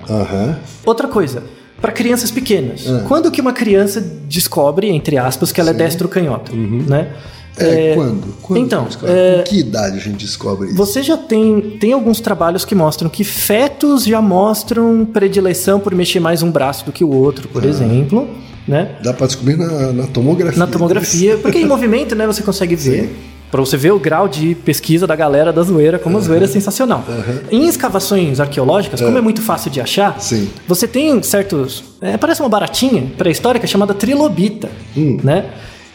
Outra 0.84 1.08
coisa, 1.08 1.42
para 1.80 1.92
crianças 1.92 2.30
pequenas. 2.30 2.86
Ah. 2.88 3.04
Quando 3.06 3.30
que 3.30 3.40
uma 3.40 3.52
criança 3.52 4.00
descobre, 4.28 4.88
entre 4.88 5.16
aspas, 5.16 5.52
que 5.52 5.60
ela 5.60 5.70
é 5.70 5.74
destro 5.74 6.08
canhoto, 6.08 6.54
né? 6.54 7.08
É, 7.58 7.94
quando? 7.94 8.34
Quando 8.42 8.60
então, 8.60 8.86
é, 9.04 9.38
Com 9.38 9.44
que 9.44 9.58
idade 9.60 9.96
a 9.96 10.00
gente 10.00 10.16
descobre 10.24 10.66
isso? 10.68 10.76
Você 10.76 11.02
já 11.02 11.16
tem, 11.16 11.76
tem 11.80 11.92
alguns 11.92 12.20
trabalhos 12.20 12.64
que 12.64 12.74
mostram 12.74 13.08
que 13.08 13.24
fetos 13.24 14.04
já 14.04 14.20
mostram 14.20 15.06
predileção 15.10 15.80
por 15.80 15.94
mexer 15.94 16.20
mais 16.20 16.42
um 16.42 16.50
braço 16.50 16.84
do 16.84 16.92
que 16.92 17.02
o 17.04 17.10
outro, 17.10 17.48
Ah. 17.48 17.52
por 17.52 17.64
exemplo, 17.64 18.28
né? 18.68 18.96
Dá 19.02 19.12
para 19.12 19.26
descobrir 19.26 19.56
na, 19.56 19.92
na 19.92 20.06
tomografia. 20.06 20.58
Na 20.58 20.66
tomografia, 20.66 21.38
porque 21.38 21.58
em 21.58 21.66
movimento, 21.66 22.14
né, 22.14 22.26
você 22.26 22.42
consegue 22.42 22.76
ver. 22.76 23.14
Pra 23.50 23.60
você 23.60 23.76
ver 23.76 23.92
o 23.92 23.98
grau 23.98 24.26
de 24.26 24.56
pesquisa 24.56 25.06
da 25.06 25.14
galera 25.14 25.52
da 25.52 25.62
zoeira, 25.62 26.00
como 26.00 26.18
a 26.18 26.20
zoeira 26.20 26.46
é 26.46 26.48
sensacional. 26.48 27.04
Em 27.48 27.68
escavações 27.68 28.40
arqueológicas, 28.40 29.00
como 29.00 29.16
é 29.16 29.20
muito 29.20 29.40
fácil 29.40 29.70
de 29.70 29.80
achar, 29.80 30.20
Sim. 30.20 30.50
você 30.66 30.86
tem 30.88 31.22
certos. 31.22 31.84
é, 32.00 32.16
parece 32.16 32.40
uma 32.42 32.48
baratinha 32.48 33.06
pré-histórica 33.16 33.64
chamada 33.66 33.94
trilobita. 33.94 34.68
Hum. 34.96 35.18
Né? 35.22 35.44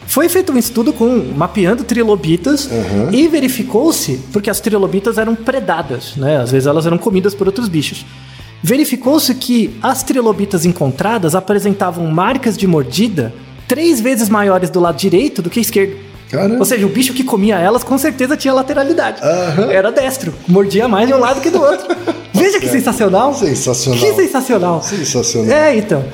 Foi 0.06 0.28
feito 0.28 0.52
um 0.52 0.58
estudo 0.58 0.92
com 0.92 1.08
mapeando 1.36 1.84
trilobitas 1.84 2.66
Uhum. 2.66 3.10
e 3.12 3.28
verificou-se, 3.28 4.20
porque 4.32 4.50
as 4.50 4.60
trilobitas 4.60 5.16
eram 5.18 5.34
predadas, 5.34 6.14
né? 6.16 6.36
às 6.38 6.50
vezes 6.50 6.66
elas 6.66 6.84
eram 6.86 6.98
comidas 6.98 7.34
por 7.34 7.46
outros 7.46 7.68
bichos. 7.68 8.04
Verificou-se 8.62 9.34
que 9.34 9.76
as 9.82 10.02
trilobitas 10.02 10.64
encontradas 10.64 11.34
apresentavam 11.34 12.06
marcas 12.06 12.56
de 12.56 12.66
mordida 12.66 13.32
três 13.66 14.00
vezes 14.00 14.28
maiores 14.28 14.70
do 14.70 14.78
lado 14.80 14.96
direito 14.96 15.42
do 15.42 15.50
que 15.50 15.58
esquerdo. 15.60 15.96
Caramba. 16.30 16.58
Ou 16.60 16.64
seja, 16.64 16.86
o 16.86 16.88
bicho 16.88 17.12
que 17.12 17.24
comia 17.24 17.58
elas 17.58 17.82
com 17.84 17.98
certeza 17.98 18.36
tinha 18.36 18.54
lateralidade. 18.54 19.20
Aham. 19.22 19.70
Era 19.70 19.90
destro, 19.92 20.32
mordia 20.48 20.88
mais 20.88 21.06
de 21.08 21.12
um 21.14 21.18
lado 21.18 21.40
que 21.40 21.50
do 21.50 21.60
outro. 21.60 21.86
Veja 22.32 22.58
que 22.58 22.68
sensacional. 22.68 23.34
Sensacional. 23.34 24.00
Que 24.00 24.12
sensacional. 24.14 24.82
Sensacional. 24.82 25.54
É, 25.54 25.76
então. 25.76 26.04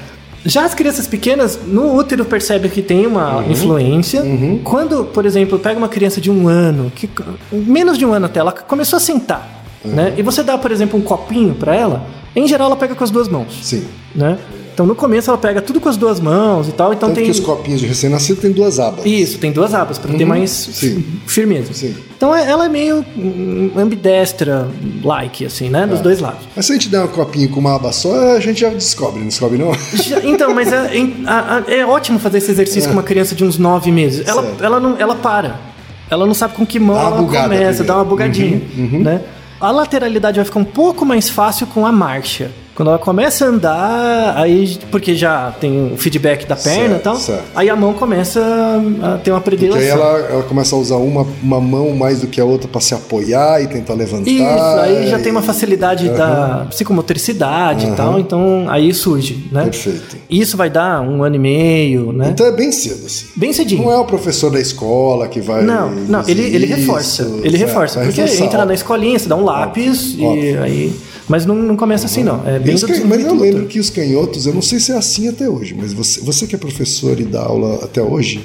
Já 0.45 0.65
as 0.65 0.75
crianças 0.75 1.07
pequenas, 1.07 1.59
no 1.67 1.95
útero 1.97 2.25
percebe 2.25 2.69
que 2.69 2.81
tem 2.81 3.07
uma 3.07 3.39
Uhum. 3.39 3.51
influência. 3.53 4.23
Quando, 4.65 5.05
por 5.07 5.27
exemplo, 5.27 5.59
pega 5.59 5.77
uma 5.79 5.89
criança 5.89 6.21
de 6.21 6.31
um 6.31 6.47
ano, 6.49 6.91
que 6.95 7.09
menos 7.53 7.99
de 7.99 8.07
um 8.07 8.13
ano 8.13 8.27
até, 8.27 8.41
ela 8.41 8.53
começou 8.53 8.97
a 8.97 9.01
sentar, 9.01 9.65
Uhum. 9.85 9.93
né? 9.93 10.15
E 10.17 10.23
você 10.23 10.43
dá, 10.43 10.57
por 10.57 10.71
exemplo, 10.71 10.99
um 10.99 11.03
copinho 11.03 11.55
pra 11.55 11.75
ela, 11.75 12.07
em 12.37 12.47
geral 12.47 12.69
ela 12.69 12.77
pega 12.77 12.95
com 12.95 13.03
as 13.05 13.11
duas 13.11 13.29
mãos, 13.29 13.59
Sim. 13.63 13.85
né? 14.15 14.39
Então 14.79 14.87
no 14.87 14.95
começo 14.95 15.29
ela 15.29 15.37
pega 15.37 15.61
tudo 15.61 15.81
com 15.81 15.89
as 15.89 15.97
duas 15.97 16.21
mãos 16.21 16.69
e 16.69 16.71
tal, 16.73 16.93
então 16.93 17.09
Tanto 17.09 17.17
tem 17.17 17.25
que 17.25 17.33
os 17.33 17.41
copinhos 17.41 17.81
de 17.81 17.87
recém-nascido 17.89 18.41
têm 18.41 18.53
duas 18.53 18.79
abas. 18.79 19.05
isso, 19.05 19.37
tem 19.39 19.51
duas 19.51 19.75
abas 19.75 19.99
para 19.99 20.15
ter 20.15 20.25
mais 20.25 20.53
Sim. 20.53 21.05
firmeza. 21.27 21.73
Sim. 21.75 21.97
Então 22.17 22.33
é- 22.33 22.49
ela 22.49 22.67
é 22.67 22.69
meio 22.69 23.05
hum, 23.17 23.73
ambidestra, 23.77 24.69
like, 25.03 25.45
assim, 25.45 25.69
né? 25.69 25.83
É. 25.83 25.87
Dos 25.89 25.99
dois 26.01 26.21
lados. 26.21 26.43
Mas 26.55 26.65
se 26.67 26.71
a 26.71 26.75
gente 26.77 26.89
der 26.91 27.01
um 27.03 27.09
copinho 27.09 27.49
com 27.51 27.59
uma 27.59 27.75
aba 27.75 27.91
só, 27.91 28.37
a 28.37 28.39
gente 28.39 28.61
já 28.61 28.69
descobre, 28.69 29.19
não 29.19 29.27
descobre 29.27 29.59
não? 29.59 29.75
Já- 29.95 30.21
Então, 30.25 30.55
mas 30.55 30.73
é, 30.73 30.79
a- 31.27 31.65
é 31.67 31.85
ótimo 31.85 32.21
fazer 32.21 32.39
esse 32.39 32.53
exercício 32.53 32.89
com 32.89 32.93
uma 32.95 33.03
criança 33.03 33.35
de 33.35 33.43
uns 33.45 33.59
nove 33.59 33.91
meses. 33.91 34.29
Ela, 34.29 34.43
Certo. 34.43 34.63
ela, 34.63 34.79
não, 34.79 34.97
ela 34.97 35.17
para. 35.17 35.59
Ela 36.09 36.25
não 36.25 36.35
sabe 36.35 36.55
com 36.55 36.65
que 36.65 36.79
mão 36.79 36.97
ela 36.97 37.17
começa, 37.17 37.49
primeiro. 37.49 37.85
dá 37.85 37.97
uma 37.97 38.05
bugadinha. 38.05 38.63
Né? 38.77 39.23
A 39.61 39.73
lateralidade 39.73 40.37
vai 40.37 40.45
ficar 40.45 40.61
um 40.61 40.65
pouco 40.65 41.05
mais 41.05 41.29
fácil 41.29 41.67
com 41.67 41.85
a 41.85 41.91
marcha. 41.91 42.53
Quando 42.79 42.91
ela 42.91 42.99
começa 43.01 43.45
a 43.45 43.49
andar, 43.49 44.37
aí, 44.37 44.79
porque 44.93 45.13
já 45.17 45.51
tem 45.51 45.93
o 45.93 45.97
feedback 45.97 46.47
da 46.47 46.55
perna 46.55 46.91
Certo, 46.91 47.01
e 47.01 47.03
tal, 47.03 47.17
certo. 47.17 47.43
aí 47.57 47.69
a 47.69 47.75
mão 47.75 47.93
começa 47.93 48.41
a 49.03 49.19
ter 49.19 49.33
uma 49.33 49.41
Porque 49.41 49.57
predileção. 49.57 49.81
aí 49.81 49.89
ela, 49.89 50.19
ela 50.31 50.43
começa 50.45 50.77
a 50.77 50.79
usar 50.79 50.95
uma, 50.95 51.27
uma 51.43 51.61
mão 51.61 51.91
mais 51.97 52.21
do 52.21 52.29
que 52.29 52.41
a 52.41 52.45
outra 52.45 52.69
para 52.69 52.81
se 52.81 52.95
apoiar 52.95 53.61
e 53.61 53.67
tentar 53.67 53.95
levantar. 53.95 54.31
Isso, 54.31 54.81
aí 54.81 55.09
já 55.09 55.19
e- 55.19 55.23
tem 55.23 55.33
uma 55.33 55.43
facilidade 55.43 56.09
da 56.11 56.67
psicomotricidade 56.71 57.89
e 57.89 57.91
tal, 57.97 58.17
então 58.21 58.67
aí 58.69 58.95
surge, 58.95 59.49
né? 59.51 59.65
Perfeito. 59.65 60.17
Isso 60.31 60.57
vai 60.57 60.71
dar 60.71 61.01
um 61.01 61.25
ano 61.25 61.35
e 61.35 61.39
meio, 61.41 62.13
né? 62.13 62.29
Então 62.31 62.47
é 62.47 62.53
bem 62.53 62.71
cedo, 62.71 63.07
assim. 63.07 63.27
Bem 63.35 63.53
cedinho. 63.53 63.83
Não 63.83 63.91
é 63.93 63.99
o 63.99 64.05
professor 64.05 64.53
da 64.53 64.61
escola 64.61 65.27
que 65.27 65.41
vai. 65.41 65.65
Não, 65.65 65.91
não, 65.91 66.23
ele, 66.29 66.43
ele 66.55 66.67
reforça. 66.67 67.23
Ele 67.43 67.57
é, 67.57 67.59
reforça. 67.59 67.99
vai 67.99 68.07
Porque 68.13 68.21
entra 68.21 68.65
na 68.65 68.73
escolinha, 68.73 69.19
você 69.19 69.29
dá 69.29 69.35
um 69.35 69.45
lápis 69.45 70.15
e 70.17 70.25
Óbvio. 70.25 70.63
aí. 70.63 70.93
Mas 71.29 71.45
não, 71.45 71.55
não 71.55 71.77
começa 71.77 72.07
assim, 72.07 72.23
não. 72.25 72.47
É 72.47 72.59
bem 72.59 72.77
can- 72.79 73.05
Mas 73.07 73.25
eu 73.25 73.35
lembro 73.35 73.67
que 73.67 73.79
os 73.79 73.91
canhotos, 73.91 74.47
eu 74.47 74.55
não 74.55 74.63
sei 74.63 74.81
se 74.81 74.93
é 74.93 74.97
assim 74.97 75.29
até 75.29 75.49
hoje, 75.49 75.75
mas 75.79 75.93
você, 75.93 76.21
você 76.21 76.47
que 76.47 76.55
é 76.55 76.59
professor 76.59 77.21
e 77.21 77.25
dá 77.25 77.43
aula 77.43 77.85
até 77.85 78.01
hoje, 78.03 78.43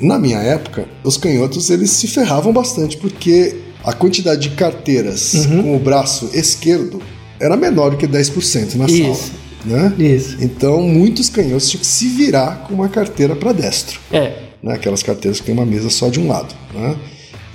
na 0.00 0.18
minha 0.18 0.38
época, 0.38 0.86
os 1.02 1.16
canhotos 1.16 1.68
eles 1.70 1.90
se 1.90 2.06
ferravam 2.06 2.52
bastante, 2.52 2.96
porque 2.96 3.56
a 3.84 3.92
quantidade 3.92 4.48
de 4.48 4.50
carteiras 4.54 5.34
Uhum. 5.34 5.62
com 5.62 5.76
o 5.76 5.78
braço 5.78 6.30
esquerdo 6.32 7.02
era 7.40 7.56
menor 7.56 7.90
do 7.90 7.96
que 7.96 8.06
10% 8.06 8.76
na 8.76 8.86
Isso. 8.86 9.24
sala. 9.24 9.42
Né? 9.64 9.94
Isso. 9.98 10.36
Então, 10.40 10.82
muitos 10.82 11.28
canhotos 11.28 11.68
tinham 11.70 11.80
que 11.80 11.86
se 11.86 12.08
virar 12.08 12.64
com 12.66 12.74
uma 12.74 12.88
carteira 12.88 13.34
para 13.36 13.52
destro. 13.52 14.00
É. 14.12 14.32
né? 14.62 14.74
Aquelas 14.74 15.02
carteiras 15.02 15.40
que 15.40 15.46
tem 15.46 15.54
uma 15.54 15.66
mesa 15.66 15.90
só 15.90 16.08
de 16.08 16.18
um 16.20 16.28
lado. 16.28 16.54
Né? 16.74 16.96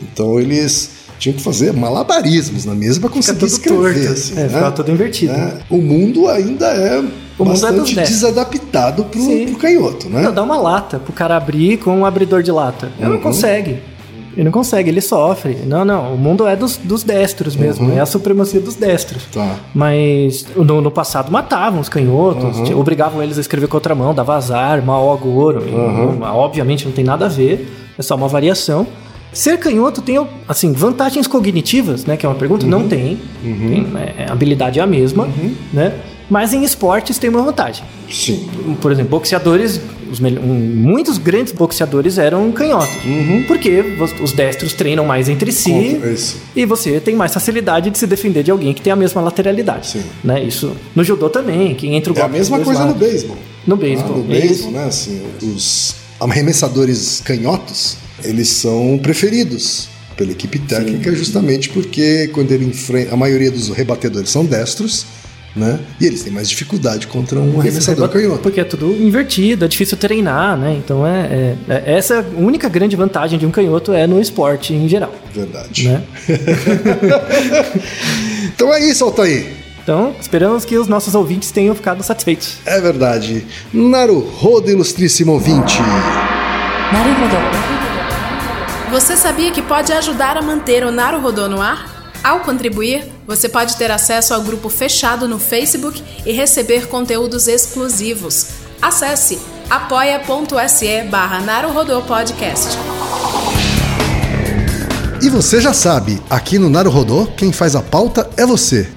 Então 0.01 0.39
eles 0.39 0.89
tinham 1.20 1.36
que 1.36 1.41
fazer 1.43 1.74
malabarismos 1.74 2.65
na 2.65 2.76
mesa 2.76 2.99
para 2.99 3.09
conseguir 3.09 3.45
escrever. 3.45 3.93
torto. 4.05 4.13
assim, 4.13 4.34
É, 4.38 4.43
né? 4.43 4.49
ficava 4.49 4.72
tudo 4.72 4.91
invertido. 4.91 5.34
Né? 5.34 5.53
O 5.70 5.78
mundo 5.78 6.28
ainda 6.30 6.68
é 6.68 6.99
O 7.39 7.45
mundo 7.45 7.57
é 7.57 7.72
bastante 7.72 7.95
desadaptado 7.95 9.03
pro, 9.05 9.22
pro 9.47 9.55
canhoto, 9.57 10.09
né? 10.09 10.22
Não, 10.22 10.34
dá 10.34 10.43
uma 10.43 10.57
lata 10.57 10.99
pro 10.99 11.13
cara 11.13 11.36
abrir 11.38 11.78
com 11.78 11.91
um 11.97 12.05
abridor 12.05 12.41
de 12.43 12.51
lata. 12.51 12.91
Ele 12.97 13.07
Uhum. 13.07 13.13
não 13.15 13.22
consegue. 13.22 13.78
Ele 14.36 14.43
não 14.43 14.51
consegue, 14.51 14.88
ele 14.91 15.01
sofre. 15.01 15.57
Não, 15.65 15.84
não, 15.84 16.13
o 16.13 16.18
mundo 16.18 16.45
é 16.45 16.55
dos, 16.55 16.78
dos 16.78 17.01
destros 17.01 17.55
mesmo, 17.55 17.91
é 17.91 17.99
a 17.99 18.05
supremacia 18.05 18.59
dos 18.61 18.76
destros. 18.76 19.24
Tá. 19.34 19.55
Mas 19.74 20.45
no, 20.55 20.80
no 20.80 20.91
passado 20.91 21.32
matavam 21.32 21.80
os 21.80 21.89
canhotos, 21.89 22.59
t- 22.61 22.72
obrigavam 22.76 23.24
eles 23.24 23.39
a 23.39 23.41
escrever 23.41 23.68
com 23.68 23.76
outra 23.78 23.95
mão, 23.95 24.13
dava 24.13 24.36
azar, 24.36 24.86
mau 24.86 25.11
agouro. 25.11 25.63
não- 25.65 26.22
obviamente 26.36 26.86
não 26.86 26.91
tem 26.91 27.03
nada 27.03 27.26
a 27.26 27.30
ver, 27.30 27.68
é 27.97 28.01
só 28.03 28.15
uma 28.15 28.28
variação. 28.28 28.86
Ser 29.34 29.57
canhoto 29.59 30.01
tem, 30.01 30.17
assim, 30.47 30.71
vantagens 30.73 31.28
cognitivas, 31.28 32.05
né? 32.05 32.17
Que 32.17 32.25
é 32.25 32.30
uma 32.30 32.36
pergunta? 32.36 32.65
Não 32.65 32.88
tem. 32.88 33.19
Tem, 33.43 33.82
né, 33.84 34.25
a 34.28 34.32
habilidade 34.32 34.80
é 34.80 34.82
a 34.84 34.88
mesma, 34.88 35.30
né? 35.71 35.93
Mas 36.30 36.53
em 36.53 36.63
esportes 36.63 37.17
tem 37.17 37.30
uma 37.30 37.41
vantagem. 37.41 37.86
Sim. 38.11 38.49
Por 38.82 38.91
exemplo, 38.91 39.11
boxeadores, 39.11 39.80
muitos 40.73 41.17
grandes 41.17 41.53
boxeadores 41.53 42.17
eram 42.17 42.51
canhotos. 42.51 42.97
Porque 43.47 43.80
os, 44.01 44.11
os 44.21 44.32
destros 44.34 44.73
treinam 44.73 45.05
mais 45.05 45.30
entre 45.30 45.51
si 45.53 45.99
e 46.55 46.65
você 46.65 46.99
tem 46.99 47.15
mais 47.15 47.34
facilidade 47.34 47.89
de 47.89 47.97
se 47.97 48.05
defender 48.05 48.43
de 48.43 48.51
alguém 48.51 48.73
que 48.73 48.82
tem 48.82 48.91
a 48.91 48.95
mesma 48.95 49.21
lateralidade. 49.21 49.88
Sim. 49.88 50.03
Né? 50.23 50.43
Isso 50.43 50.75
no 50.95 51.01
judô 51.03 51.30
também, 51.30 51.73
quem 51.75 51.95
entra 51.95 52.11
o 52.11 52.17
É 52.17 52.21
a 52.21 52.28
mesma 52.28 52.59
coisa 52.59 52.82
no 52.82 52.88
lados. 52.88 52.99
beisebol. 53.07 53.38
No 53.65 53.75
Ah, 53.75 53.78
beisebol. 53.78 54.17
no 54.17 54.23
é 54.23 54.39
beisebol, 54.39 54.71
né? 54.71 54.84
Assim, 54.86 55.21
os 55.41 55.95
arremessadores 56.19 57.21
canhotos, 57.23 57.95
eles 58.24 58.49
são 58.49 58.99
preferidos 59.01 59.89
pela 60.15 60.32
equipe 60.32 60.59
técnica, 60.59 61.11
Sim. 61.11 61.15
justamente 61.15 61.70
porque 61.70 62.30
quando 62.34 62.51
ele 62.51 62.65
enfrenta. 62.65 63.13
A 63.13 63.18
maioria 63.18 63.51
dos 63.51 63.70
rebatedores 63.70 64.30
são 64.30 64.43
destros, 64.43 65.05
né? 65.55 65.80
E 65.99 66.05
eles 66.05 66.24
têm 66.24 66.34
mais 66.34 66.49
dificuldade 66.49 67.07
contra 67.07 67.39
um 67.39 67.59
arremessador 67.59 68.05
é, 68.05 68.13
canhoto. 68.13 68.39
Porque 68.39 68.59
é 68.59 68.63
tudo 68.63 68.91
invertido, 68.91 69.65
é 69.65 69.68
difícil 69.68 69.97
treinar, 69.97 70.57
né? 70.57 70.80
Então 70.84 71.05
é, 71.05 71.55
é, 71.70 71.70
é 71.70 71.97
essa 71.97 72.15
é 72.15 72.20
a 72.20 72.26
única 72.38 72.68
grande 72.68 72.95
vantagem 72.95 73.38
de 73.38 73.45
um 73.45 73.51
canhoto 73.51 73.93
é 73.93 74.07
no 74.07 74.20
esporte 74.20 74.74
em 74.74 74.89
geral. 74.89 75.13
Verdade. 75.34 75.89
Né? 75.89 76.03
então 78.55 78.74
é 78.74 78.84
isso, 78.84 79.03
Altair. 79.03 79.45
Então, 79.84 80.13
esperamos 80.20 80.65
que 80.65 80.78
os 80.78 80.88
nossos 80.88 81.15
ouvintes 81.15 81.49
tenham 81.49 81.74
ficado 81.74 82.03
satisfeitos. 82.03 82.57
É 82.65 82.82
verdade. 82.82 83.45
Naruhodo, 83.74 84.70
ilustríssimo 84.70 85.32
ouvinte. 85.32 85.78
Naruhodo. 86.91 87.86
Você 88.89 89.17
sabia 89.17 89.51
que 89.51 89.61
pode 89.61 89.91
ajudar 89.91 90.38
a 90.38 90.41
manter 90.41 90.85
o 90.85 90.91
Naruhodô 90.91 91.49
no 91.49 91.61
ar? 91.61 92.11
Ao 92.23 92.39
contribuir, 92.39 93.05
você 93.27 93.49
pode 93.49 93.75
ter 93.75 93.91
acesso 93.91 94.33
ao 94.33 94.41
grupo 94.41 94.69
fechado 94.69 95.27
no 95.27 95.38
Facebook 95.38 96.01
e 96.25 96.31
receber 96.31 96.88
conteúdos 96.88 97.49
exclusivos. 97.49 98.47
Acesse 98.81 99.39
apoia.se 99.69 101.03
barra 101.03 101.41
Podcast. 102.07 102.77
E 105.21 105.29
você 105.29 105.59
já 105.59 105.73
sabe, 105.73 106.21
aqui 106.29 106.57
no 106.57 106.69
Naruhodô, 106.69 107.27
quem 107.35 107.51
faz 107.51 107.75
a 107.75 107.81
pauta 107.81 108.29
é 108.38 108.45
você. 108.45 108.96